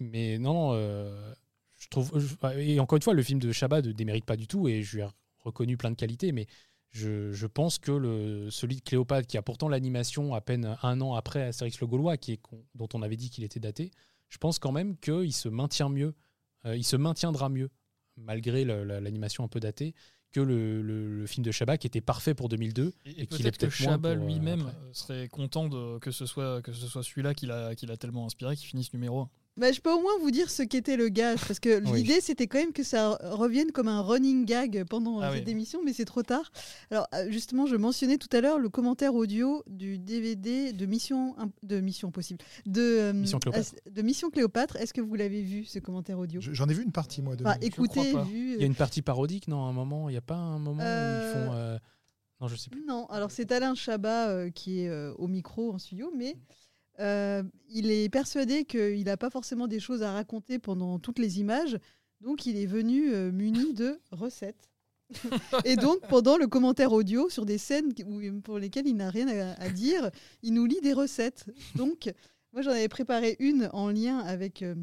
mais 0.00 0.38
non, 0.38 0.74
je 0.74 1.88
trouve. 1.90 2.10
et 2.56 2.78
encore 2.80 2.96
une 2.96 3.02
fois, 3.02 3.14
le 3.14 3.22
film 3.22 3.40
de 3.40 3.50
Chabat 3.52 3.82
ne 3.82 3.92
démérite 3.92 4.24
pas 4.24 4.36
du 4.36 4.46
tout 4.46 4.68
et 4.68 4.82
je 4.82 4.96
lui 4.96 5.02
reconnu 5.42 5.76
plein 5.76 5.90
de 5.90 5.96
qualités, 5.96 6.32
mais 6.32 6.46
je, 6.90 7.32
je 7.32 7.46
pense 7.46 7.78
que 7.78 7.90
le, 7.92 8.50
celui 8.50 8.76
de 8.76 8.80
Cléopâtre, 8.82 9.26
qui 9.26 9.38
a 9.38 9.42
pourtant 9.42 9.68
l'animation 9.68 10.34
à 10.34 10.40
peine 10.40 10.76
un 10.82 11.00
an 11.00 11.14
après 11.14 11.42
Astérix 11.42 11.80
le 11.80 11.86
Gaulois, 11.86 12.16
qui 12.16 12.32
est, 12.32 12.40
dont 12.74 12.88
on 12.94 13.02
avait 13.02 13.16
dit 13.16 13.30
qu'il 13.30 13.44
était 13.44 13.60
daté, 13.60 13.90
je 14.28 14.38
pense 14.38 14.58
quand 14.58 14.72
même 14.72 14.96
qu'il 14.98 15.32
se 15.32 15.48
maintient 15.48 15.88
mieux, 15.88 16.14
euh, 16.66 16.76
il 16.76 16.84
se 16.84 16.96
maintiendra 16.96 17.48
mieux, 17.48 17.70
malgré 18.16 18.64
l'animation 18.64 19.42
un 19.44 19.48
peu 19.48 19.58
datée, 19.60 19.94
que 20.32 20.40
le, 20.40 20.80
le- 20.82 21.08
le 21.20 21.26
film 21.26 21.44
de 21.44 21.50
Chabat, 21.50 21.76
qui 21.78 21.86
était 21.86 22.00
parfait 22.00 22.34
pour 22.34 22.48
2002. 22.48 22.92
Et, 23.04 23.10
Et 23.10 23.22
et 23.22 23.26
qu'il 23.26 23.46
est 23.46 23.50
peut-être 23.50 23.58
que 23.60 23.70
Chabat 23.70 24.10
euh, 24.10 24.14
lui-même 24.14 24.72
serait 24.92 25.28
content 25.28 25.68
de, 25.68 25.98
que 25.98 26.10
ce 26.10 26.24
soit, 26.26 26.62
que 26.62 26.72
ce 26.72 26.86
soit 26.86 27.02
celui-là 27.02 27.34
qui 27.34 27.46
l'a 27.46 27.74
qui 27.74 27.84
l'a 27.86 27.96
tellement 27.98 28.24
inspiré 28.26 28.56
qu'il 28.56 28.66
finisse 28.66 28.92
numéro 28.94 29.20
1. 29.20 29.30
Bah, 29.58 29.70
je 29.70 29.80
peux 29.82 29.92
au 29.92 30.00
moins 30.00 30.16
vous 30.22 30.30
dire 30.30 30.48
ce 30.50 30.62
qu'était 30.62 30.96
le 30.96 31.10
gage, 31.10 31.40
parce 31.46 31.60
que 31.60 31.82
Oui. 31.90 31.98
l'idée 32.02 32.22
c'était 32.22 32.46
quand 32.46 32.58
même 32.58 32.72
que 32.72 32.82
ça 32.82 33.18
revienne 33.22 33.70
comme 33.70 33.86
un 33.86 34.00
running 34.00 34.46
gag 34.46 34.84
pendant 34.88 35.20
Ah 35.20 35.30
cette 35.34 35.44
oui. 35.44 35.50
émission, 35.50 35.80
mais 35.84 35.92
c'est 35.92 36.06
trop 36.06 36.22
tard. 36.22 36.50
Alors 36.90 37.06
euh, 37.14 37.30
justement, 37.30 37.66
je 37.66 37.76
mentionnais 37.76 38.16
tout 38.16 38.34
à 38.34 38.40
l'heure 38.40 38.58
le 38.58 38.70
commentaire 38.70 39.14
audio 39.14 39.62
du 39.66 39.98
DVD 39.98 40.72
de 40.72 40.86
Mission, 40.86 41.36
de 41.62 41.80
Mission 41.80 42.08
Impossible, 42.08 42.38
de, 42.64 42.80
euh, 42.80 43.12
Mission 43.12 43.38
Cléopâtre. 43.40 43.74
As- 43.86 43.90
de 43.90 44.02
Mission 44.02 44.30
Cléopâtre. 44.30 44.76
Est-ce 44.76 44.94
que 44.94 45.02
vous 45.02 45.14
l'avez 45.16 45.42
vu 45.42 45.66
ce 45.66 45.78
commentaire 45.80 46.18
audio? 46.18 46.40
Je- 46.40 46.52
J'en 46.54 46.66
ai 46.70 46.74
vu 46.74 46.82
une 46.82 46.92
partie, 46.92 47.20
moi. 47.20 47.36
De 47.36 47.44
Enfin, 47.44 47.58
écoutez, 47.60 48.14
vu. 48.24 48.54
Il 48.54 48.60
y 48.60 48.64
a 48.64 48.66
une 48.66 48.74
partie 48.74 49.02
parodique, 49.02 49.48
non, 49.48 49.66
à 49.66 49.68
un 49.68 49.72
moment 49.72 50.08
Il 50.08 50.12
n'y 50.12 50.18
a 50.18 50.22
pas 50.22 50.36
un 50.36 50.58
moment 50.58 50.82
où 50.82 50.86
Euh, 50.86 51.26
ils 51.28 51.32
font. 51.46 51.52
euh, 51.54 51.78
Non, 52.40 52.48
je 52.48 52.56
sais 52.56 52.70
plus. 52.70 52.84
Non, 52.88 53.04
alors 53.06 53.30
c'est 53.30 53.52
Alain 53.52 53.74
Chabat 53.74 54.30
euh, 54.30 54.50
qui 54.50 54.80
est 54.80 54.88
euh, 54.88 55.12
au 55.18 55.28
micro 55.28 55.72
en 55.74 55.78
studio, 55.78 56.10
mais 56.16 56.36
euh, 57.00 57.42
il 57.70 57.90
est 57.90 58.08
persuadé 58.08 58.64
qu'il 58.64 59.04
n'a 59.04 59.16
pas 59.16 59.30
forcément 59.30 59.66
des 59.66 59.80
choses 59.80 60.02
à 60.02 60.12
raconter 60.12 60.58
pendant 60.58 60.98
toutes 60.98 61.18
les 61.18 61.40
images, 61.40 61.78
donc 62.20 62.46
il 62.46 62.56
est 62.56 62.66
venu 62.66 63.12
euh, 63.12 63.30
muni 63.32 63.72
de 63.74 64.00
recettes. 64.10 64.68
Et 65.66 65.76
donc, 65.76 66.00
pendant 66.08 66.38
le 66.38 66.46
commentaire 66.46 66.92
audio 66.92 67.28
sur 67.28 67.44
des 67.44 67.58
scènes 67.58 67.92
où- 68.06 68.40
pour 68.40 68.58
lesquelles 68.58 68.86
il 68.86 68.96
n'a 68.96 69.10
rien 69.10 69.28
à, 69.28 69.52
à 69.60 69.68
dire, 69.68 70.10
il 70.42 70.54
nous 70.54 70.64
lit 70.64 70.80
des 70.82 70.92
recettes. 70.94 71.44
Donc, 71.74 72.10
moi, 72.52 72.62
j'en 72.62 72.70
avais 72.70 72.88
préparé 72.88 73.36
une 73.38 73.68
en 73.74 73.90
lien 73.90 74.18
avec 74.20 74.62
euh, 74.62 74.74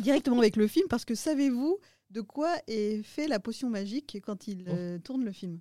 directement 0.00 0.38
avec 0.38 0.56
le 0.56 0.66
film, 0.68 0.86
parce 0.88 1.04
que 1.04 1.14
savez-vous 1.16 1.78
de 2.10 2.20
quoi 2.20 2.54
est 2.68 3.02
fait 3.02 3.26
la 3.28 3.40
potion 3.40 3.68
magique 3.68 4.18
quand 4.24 4.46
il 4.48 4.64
euh, 4.68 4.98
tourne 4.98 5.24
le 5.24 5.32
film? 5.32 5.58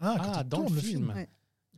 Ah, 0.00 0.16
quand 0.18 0.32
Ah, 0.34 0.42
il 0.44 0.48
dans 0.48 0.56
tourne 0.58 0.70
le 0.70 0.76
le 0.76 0.80
film. 0.80 1.04
film. 1.06 1.16
Ouais. 1.16 1.28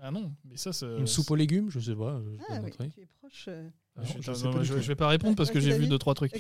Ah 0.05 0.11
non, 0.11 0.33
mais 0.45 0.57
ça, 0.57 0.73
c'est. 0.73 0.87
Une 0.99 1.07
soupe 1.07 1.31
aux 1.31 1.37
légumes, 1.37 1.71
je 1.71 1.79
sais 1.79 1.95
pas. 1.95 2.21
je 2.25 2.37
Ah 2.49 2.61
oui, 2.63 2.71
tu 2.93 3.01
es 3.03 3.07
proche. 3.21 3.45
euh. 3.49 3.69
Ah, 3.97 4.03
je, 4.03 4.21
je 4.21 4.31
non, 4.31 4.37
sais 4.37 4.45
non, 4.45 4.53
pas 4.53 4.59
du 4.59 4.65
je- 4.65 4.75
tout. 4.75 4.81
je 4.81 4.89
vais 4.89 4.97
pas 4.97 5.07
répondre 5.09 5.37
parce 5.37 5.49
Ouais, 5.51 5.55
que 5.55 5.61
j'ai 5.61 5.79
vu 5.79 5.87
deux 5.87 5.99
trois 5.99 6.15
trucs. 6.15 6.33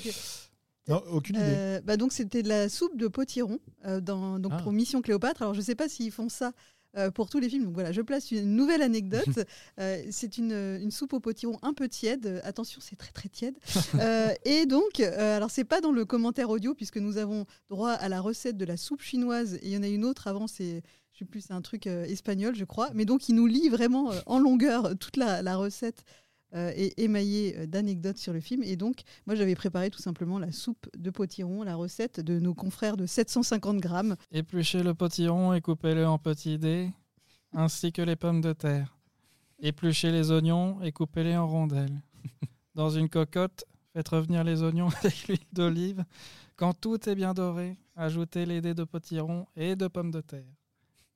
Non, 0.88 1.00
aucune 1.12 1.36
idée. 1.36 1.44
Euh, 1.46 1.80
bah 1.82 1.96
donc 1.96 2.12
c'était 2.12 2.42
de 2.42 2.48
la 2.48 2.68
soupe 2.68 2.96
de 2.98 3.06
potiron 3.06 3.60
euh, 3.84 4.00
dans, 4.00 4.40
donc 4.40 4.50
Ah. 4.56 4.60
pour 4.62 4.72
Mission 4.72 5.00
Cléopâtre. 5.00 5.42
Alors 5.42 5.54
je 5.54 5.60
sais 5.60 5.76
pas 5.76 5.88
s'ils 5.88 6.10
font 6.10 6.28
ça 6.28 6.52
euh, 6.96 7.10
pour 7.10 7.30
tous 7.30 7.38
les 7.38 7.48
films. 7.48 7.64
Donc 7.64 7.74
voilà, 7.74 7.90
je 7.90 8.02
place 8.02 8.30
une 8.30 8.54
nouvelle 8.54 8.82
anecdote. 8.82 9.22
Euh, 9.78 10.02
c'est 10.10 10.36
une, 10.38 10.52
une 10.52 10.90
soupe 10.90 11.12
au 11.14 11.20
potiron 11.20 11.58
un 11.62 11.72
peu 11.72 11.88
tiède. 11.88 12.40
Attention, 12.44 12.80
c'est 12.82 12.96
très 12.96 13.10
très 13.10 13.28
tiède. 13.28 13.54
Euh, 13.94 14.32
et 14.44 14.66
donc, 14.66 15.00
alors 15.00 15.50
c'est 15.50 15.64
pas 15.64 15.80
dans 15.80 15.92
le 15.92 16.04
commentaire 16.04 16.50
audio 16.50 16.74
puisque 16.74 16.98
nous 16.98 17.16
avons 17.16 17.46
droit 17.70 17.92
à 17.92 18.08
la 18.08 18.20
recette 18.20 18.56
de 18.56 18.64
la 18.64 18.76
soupe 18.76 19.00
chinoise. 19.00 19.54
Et 19.56 19.68
il 19.68 19.70
y 19.70 19.76
en 19.76 19.82
a 19.82 19.88
une 19.88 20.04
autre 20.04 20.26
avant, 20.28 20.46
c'est 20.46 20.82
je 21.12 21.18
sais 21.18 21.24
plus, 21.24 21.42
c'est 21.42 21.52
un 21.52 21.62
truc 21.62 21.86
espagnol, 21.86 22.54
je 22.54 22.64
crois. 22.64 22.90
Mais 22.94 23.04
donc 23.04 23.28
il 23.28 23.34
nous 23.34 23.46
lit 23.46 23.68
vraiment 23.68 24.10
en 24.26 24.38
longueur 24.38 24.96
toute 24.98 25.16
la, 25.16 25.42
la 25.42 25.56
recette. 25.56 26.04
Euh, 26.54 26.72
et 26.76 27.02
émaillée 27.02 27.56
euh, 27.56 27.66
d'anecdotes 27.66 28.18
sur 28.18 28.32
le 28.32 28.40
film. 28.40 28.62
Et 28.62 28.76
donc, 28.76 29.02
moi, 29.26 29.34
j'avais 29.34 29.54
préparé 29.54 29.90
tout 29.90 30.00
simplement 30.00 30.38
la 30.38 30.52
soupe 30.52 30.86
de 30.96 31.10
potiron, 31.10 31.62
la 31.62 31.76
recette 31.76 32.20
de 32.20 32.38
nos 32.38 32.54
confrères 32.54 32.96
de 32.96 33.06
750 33.06 33.78
grammes. 33.78 34.16
Épluchez 34.30 34.82
le 34.82 34.92
potiron 34.94 35.54
et 35.54 35.60
coupez-le 35.60 36.06
en 36.06 36.18
petits 36.18 36.58
dés, 36.58 36.90
ainsi 37.52 37.92
que 37.92 38.02
les 38.02 38.16
pommes 38.16 38.42
de 38.42 38.52
terre. 38.52 38.98
Épluchez 39.60 40.10
les 40.12 40.30
oignons 40.30 40.82
et 40.82 40.92
coupez-les 40.92 41.36
en 41.36 41.46
rondelles. 41.46 42.02
Dans 42.74 42.90
une 42.90 43.08
cocotte, 43.08 43.64
faites 43.92 44.08
revenir 44.08 44.44
les 44.44 44.62
oignons 44.62 44.88
avec 45.02 45.28
l'huile 45.28 45.38
d'olive. 45.52 46.04
Quand 46.56 46.74
tout 46.74 47.08
est 47.08 47.14
bien 47.14 47.32
doré, 47.32 47.78
ajoutez 47.96 48.44
les 48.44 48.60
dés 48.60 48.74
de 48.74 48.84
potiron 48.84 49.46
et 49.56 49.74
de 49.74 49.88
pommes 49.88 50.10
de 50.10 50.20
terre. 50.20 50.52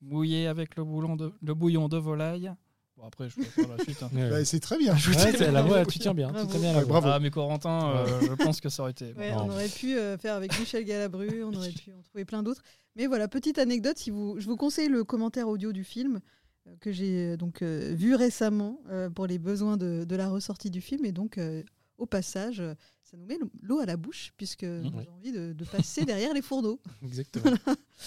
Mouillez 0.00 0.46
avec 0.46 0.76
le, 0.76 0.84
de, 1.16 1.32
le 1.42 1.54
bouillon 1.54 1.88
de 1.88 1.96
volaille. 1.96 2.52
Bon, 2.96 3.06
après, 3.06 3.28
je 3.28 3.36
vais 3.36 3.44
faire 3.44 3.68
la 3.68 3.82
suite. 3.84 4.02
hein. 4.02 4.10
Bah, 4.12 4.44
c'est 4.44 4.60
très 4.60 4.78
bien. 4.78 4.94
Ouais, 4.94 5.50
la 5.50 5.62
voix, 5.62 5.84
tu 5.84 5.98
tiens 5.98 6.14
bien, 6.14 6.28
tu 6.32 6.46
tiens 6.46 6.60
bien 6.60 6.72
la 6.72 6.78
voix. 6.84 7.00
bravo. 7.00 7.08
Ah, 7.08 7.18
mais 7.20 7.30
Corentin, 7.30 7.90
euh, 7.94 8.20
je 8.22 8.32
pense 8.34 8.60
que 8.60 8.68
ça 8.70 8.82
aurait 8.82 8.92
été. 8.92 9.12
Ouais, 9.14 9.32
on 9.34 9.50
aurait 9.50 9.68
pu 9.68 9.96
euh, 9.98 10.16
faire 10.16 10.34
avec 10.34 10.58
Michel 10.58 10.84
Galabru, 10.84 11.44
on 11.44 11.52
aurait 11.52 11.72
pu 11.72 11.92
en 11.92 12.00
trouver 12.02 12.24
plein 12.24 12.42
d'autres. 12.42 12.62
Mais 12.94 13.06
voilà, 13.06 13.28
petite 13.28 13.58
anecdote, 13.58 13.98
si 13.98 14.10
vous, 14.10 14.36
je 14.38 14.46
vous 14.46 14.56
conseille 14.56 14.88
le 14.88 15.04
commentaire 15.04 15.46
audio 15.48 15.72
du 15.72 15.84
film 15.84 16.20
euh, 16.66 16.70
que 16.80 16.90
j'ai 16.90 17.36
donc 17.36 17.60
euh, 17.60 17.92
vu 17.94 18.14
récemment 18.14 18.80
euh, 18.88 19.10
pour 19.10 19.26
les 19.26 19.38
besoins 19.38 19.76
de, 19.76 20.04
de 20.08 20.16
la 20.16 20.28
ressortie 20.30 20.70
du 20.70 20.80
film. 20.80 21.04
Et 21.04 21.12
donc, 21.12 21.36
euh, 21.36 21.62
au 21.98 22.06
passage, 22.06 22.60
euh, 22.60 22.74
ça 23.10 23.16
nous 23.16 23.24
met 23.26 23.38
l'eau 23.62 23.78
à 23.78 23.86
la 23.86 23.96
bouche 23.96 24.32
puisque 24.36 24.64
Mmh. 24.64 24.82
j'ai 24.84 24.96
oui. 24.98 25.08
envie 25.14 25.32
de, 25.32 25.52
de 25.52 25.64
passer 25.64 26.04
derrière 26.04 26.34
les 26.34 26.42
fourneaux. 26.42 26.80
Exactement. 27.02 27.56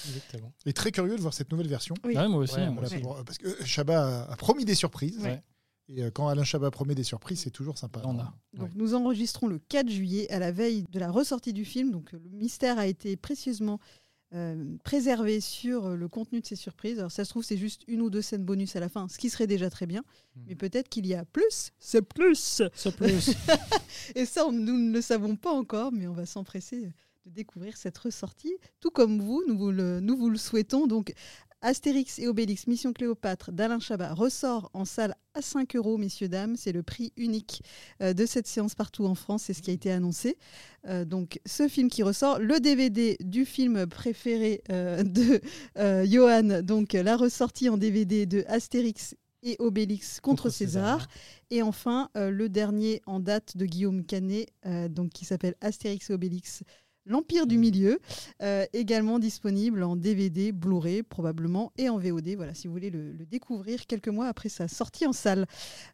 Exactement. 0.07 0.53
Et 0.65 0.73
très 0.73 0.91
curieux 0.91 1.15
de 1.15 1.21
voir 1.21 1.33
cette 1.33 1.51
nouvelle 1.51 1.67
version. 1.69 1.95
Oui. 2.05 2.15
Ouais, 2.15 2.27
moi 2.27 2.39
aussi. 2.39 2.55
Ouais. 2.55 2.69
Voilà, 2.73 2.89
Ouais. 2.89 2.99
pour- 3.01 3.23
parce 3.23 3.37
que 3.37 3.63
Chabat 3.65 4.23
a- 4.25 4.31
a 4.31 4.35
promis 4.35 4.65
des 4.65 4.75
surprises. 4.75 5.19
Ouais. 5.19 5.41
Et 5.87 6.03
euh, 6.03 6.11
quand 6.11 6.27
Alain 6.27 6.43
Chabat 6.43 6.69
promet 6.69 6.93
des 6.95 7.03
surprises, 7.03 7.39
c'est 7.39 7.49
toujours 7.49 7.77
sympa. 7.77 8.01
On 8.05 8.19
a. 8.19 8.33
Donc, 8.53 8.69
nous 8.75 8.93
enregistrons 8.93 9.47
le 9.47 9.57
4 9.57 9.89
juillet 9.89 10.29
à 10.31 10.37
la 10.37 10.51
veille 10.51 10.83
de 10.91 10.99
la 10.99 11.09
ressortie 11.09 11.53
du 11.53 11.65
film. 11.65 11.89
Donc, 11.91 12.11
le 12.11 12.19
mystère 12.31 12.77
a 12.77 12.85
été 12.85 13.15
précieusement 13.17 13.79
euh, 14.33 14.75
préservé 14.83 15.41
sur 15.41 15.89
le 15.95 16.07
contenu 16.07 16.39
de 16.41 16.45
ces 16.45 16.55
surprises. 16.55 16.99
Alors, 16.99 17.11
ça 17.11 17.25
se 17.25 17.29
trouve, 17.31 17.43
c'est 17.43 17.57
juste 17.57 17.81
une 17.87 18.01
ou 18.01 18.09
deux 18.09 18.21
scènes 18.21 18.43
bonus 18.45 18.75
à 18.75 18.79
la 18.79 18.89
fin, 18.89 19.07
ce 19.07 19.17
qui 19.17 19.29
serait 19.29 19.47
déjà 19.47 19.69
très 19.69 19.85
bien. 19.87 20.03
Mais 20.47 20.55
peut-être 20.55 20.87
qu'il 20.89 21.07
y 21.07 21.15
a 21.15 21.25
plus. 21.25 21.71
C'est 21.79 22.01
plus. 22.03 22.61
C'est 22.73 22.95
plus. 22.95 23.31
Et 24.15 24.25
ça, 24.25 24.45
on- 24.45 24.51
nous 24.51 24.77
ne 24.77 24.93
le 24.93 25.01
savons 25.01 25.35
pas 25.35 25.51
encore, 25.51 25.91
mais 25.91 26.07
on 26.07 26.13
va 26.13 26.25
s'empresser 26.25 26.81
de 27.25 27.31
découvrir 27.31 27.75
cette 27.77 27.97
ressortie. 27.97 28.53
Tout 28.79 28.91
comme 28.91 29.19
vous, 29.21 29.43
nous 29.47 29.57
vous 29.57 29.71
le, 29.71 29.99
nous 29.99 30.15
vous 30.17 30.29
le 30.29 30.37
souhaitons. 30.37 30.85
Donc, 30.87 31.13
Astérix 31.61 32.19
et 32.19 32.27
Obélix, 32.27 32.67
Mission 32.67 32.93
Cléopâtre 32.93 33.51
d'Alain 33.51 33.79
Chabat 33.79 34.13
ressort 34.13 34.69
en 34.73 34.85
salle 34.85 35.15
à 35.33 35.41
5 35.41 35.75
euros, 35.75 35.97
messieurs, 35.97 36.29
dames. 36.29 36.55
C'est 36.55 36.71
le 36.71 36.83
prix 36.83 37.11
unique 37.17 37.63
euh, 38.01 38.13
de 38.13 38.25
cette 38.25 38.47
séance 38.47 38.75
partout 38.75 39.05
en 39.05 39.15
France. 39.15 39.43
C'est 39.43 39.53
ce 39.53 39.61
qui 39.61 39.69
a 39.69 39.73
été 39.73 39.91
annoncé. 39.91 40.37
Euh, 40.87 41.03
donc, 41.03 41.41
ce 41.45 41.67
film 41.67 41.89
qui 41.89 42.01
ressort, 42.01 42.39
le 42.39 42.61
DVD 42.61 43.17
du 43.19 43.43
film 43.43 43.87
préféré 43.87 44.61
euh, 44.71 45.03
de 45.75 46.05
Johan, 46.05 46.61
donc 46.63 46.93
la 46.93 47.17
ressortie 47.17 47.67
en 47.67 47.77
DVD 47.77 48.25
de 48.25 48.45
Astérix 48.47 49.15
et 49.43 49.57
Obélix 49.59 50.21
contre, 50.21 50.43
Contre 50.43 50.55
César. 50.55 51.01
César. 51.01 51.07
Et 51.49 51.61
enfin, 51.61 52.09
le 52.15 52.47
dernier 52.47 53.01
en 53.05 53.19
date 53.19 53.57
de 53.57 53.65
Guillaume 53.65 54.05
Canet, 54.05 54.47
donc 54.89 55.11
qui 55.11 55.25
s'appelle 55.25 55.55
Astérix 55.61 56.09
et 56.09 56.13
Obélix, 56.13 56.63
l'Empire 57.09 57.45
du 57.47 57.57
Milieu, 57.57 57.99
euh, 58.41 58.65
également 58.71 59.19
disponible 59.19 59.83
en 59.83 59.95
DVD, 59.97 60.51
Blu-ray 60.53 61.03
probablement, 61.03 61.73
et 61.77 61.89
en 61.89 61.97
VOD, 61.97 62.35
voilà, 62.37 62.53
si 62.53 62.67
vous 62.67 62.73
voulez 62.73 62.89
le, 62.91 63.11
le 63.11 63.25
découvrir 63.25 63.85
quelques 63.87 64.07
mois 64.07 64.27
après 64.27 64.47
sa 64.49 64.67
sortie 64.69 65.05
en 65.05 65.13
salle. 65.13 65.45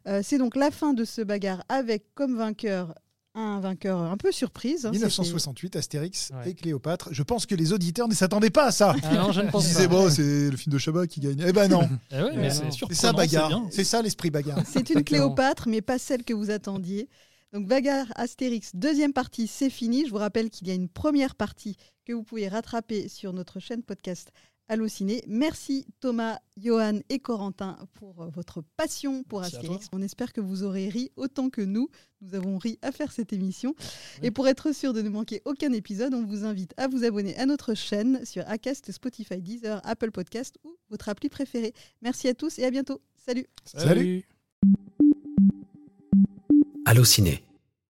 Euh, 0.06 0.20
C'est 0.22 0.38
donc 0.38 0.54
la 0.54 0.70
fin 0.70 0.92
de 0.94 1.04
ce 1.04 1.22
bagarre 1.22 1.64
avec 1.68 2.14
comme 2.14 2.36
vainqueur 2.36 2.94
un 3.38 3.60
vainqueur 3.60 3.98
un 4.00 4.16
peu 4.16 4.32
surprise. 4.32 4.86
hein, 4.86 4.90
1968, 4.92 5.76
Astérix 5.76 6.30
Ouais. 6.32 6.52
et 6.52 6.54
Cléopâtre. 6.54 7.10
Je 7.12 7.22
pense 7.22 7.44
que 7.44 7.54
les 7.54 7.74
auditeurs 7.74 8.08
ne 8.08 8.14
s'attendaient 8.14 8.48
pas 8.48 8.64
à 8.68 8.70
ça. 8.72 8.94
Ah 9.02 9.14
non, 9.14 9.30
je 9.32 9.42
ne 9.42 9.48
Ils 9.54 9.58
disaient, 9.60 9.88
pas. 9.88 9.94
bon, 9.94 10.08
c'est 10.10 10.48
le 10.50 10.56
film 10.56 10.72
de 10.72 10.78
Chabat 10.78 11.06
qui 11.06 11.20
gagne. 11.20 11.44
Eh 11.46 11.52
ben 11.52 11.68
non, 11.68 11.86
Eh 12.12 12.14
ouais, 12.22 12.30
mais 12.34 12.42
Ouais. 12.44 12.50
c'est 12.50 12.64
Non. 12.64 12.70
surprenant. 12.70 12.98
c'est 12.98 13.06
ça 13.06 13.12
bagarre. 13.12 13.62
C'est 13.70 13.84
ça 13.84 14.00
l'esprit 14.00 14.30
bagarre. 14.30 14.62
C'est 14.66 14.88
une. 14.88 15.04
Cléopâtre, 15.04 15.68
mais 15.68 15.82
pas 15.82 15.98
celle 15.98 16.24
que 16.24 16.32
vous 16.32 16.50
attendiez. 16.50 17.10
Donc 17.56 17.68
Bagarre 17.68 18.12
Astérix, 18.16 18.72
deuxième 18.74 19.14
partie, 19.14 19.46
c'est 19.46 19.70
fini. 19.70 20.04
Je 20.04 20.10
vous 20.10 20.18
rappelle 20.18 20.50
qu'il 20.50 20.68
y 20.68 20.70
a 20.70 20.74
une 20.74 20.90
première 20.90 21.34
partie 21.34 21.78
que 22.04 22.12
vous 22.12 22.22
pouvez 22.22 22.48
rattraper 22.48 23.08
sur 23.08 23.32
notre 23.32 23.60
chaîne 23.60 23.82
podcast 23.82 24.30
Allociné. 24.68 25.24
Merci 25.26 25.86
Thomas, 26.00 26.38
Johan 26.58 27.00
et 27.08 27.18
Corentin 27.18 27.78
pour 27.94 28.20
euh, 28.20 28.28
votre 28.28 28.62
passion 28.76 29.22
pour 29.22 29.40
Merci 29.40 29.56
Astérix. 29.56 29.86
On 29.92 30.02
espère 30.02 30.34
que 30.34 30.42
vous 30.42 30.64
aurez 30.64 30.90
ri 30.90 31.12
autant 31.16 31.48
que 31.48 31.62
nous. 31.62 31.88
Nous 32.20 32.34
avons 32.34 32.58
ri 32.58 32.78
à 32.82 32.92
faire 32.92 33.10
cette 33.10 33.32
émission. 33.32 33.74
Oui. 33.78 34.26
Et 34.26 34.30
pour 34.30 34.46
être 34.48 34.74
sûr 34.74 34.92
de 34.92 35.00
ne 35.00 35.08
manquer 35.08 35.40
aucun 35.46 35.72
épisode, 35.72 36.12
on 36.12 36.26
vous 36.26 36.44
invite 36.44 36.74
à 36.76 36.88
vous 36.88 37.04
abonner 37.04 37.38
à 37.38 37.46
notre 37.46 37.72
chaîne 37.72 38.22
sur 38.26 38.46
Acast, 38.50 38.92
Spotify, 38.92 39.40
Deezer, 39.40 39.80
Apple 39.84 40.10
Podcast 40.10 40.58
ou 40.62 40.76
votre 40.90 41.08
appli 41.08 41.30
préférée. 41.30 41.72
Merci 42.02 42.28
à 42.28 42.34
tous 42.34 42.58
et 42.58 42.66
à 42.66 42.70
bientôt. 42.70 43.00
Salut 43.16 43.46
Salut. 43.64 44.28
Allociné, 46.88 47.42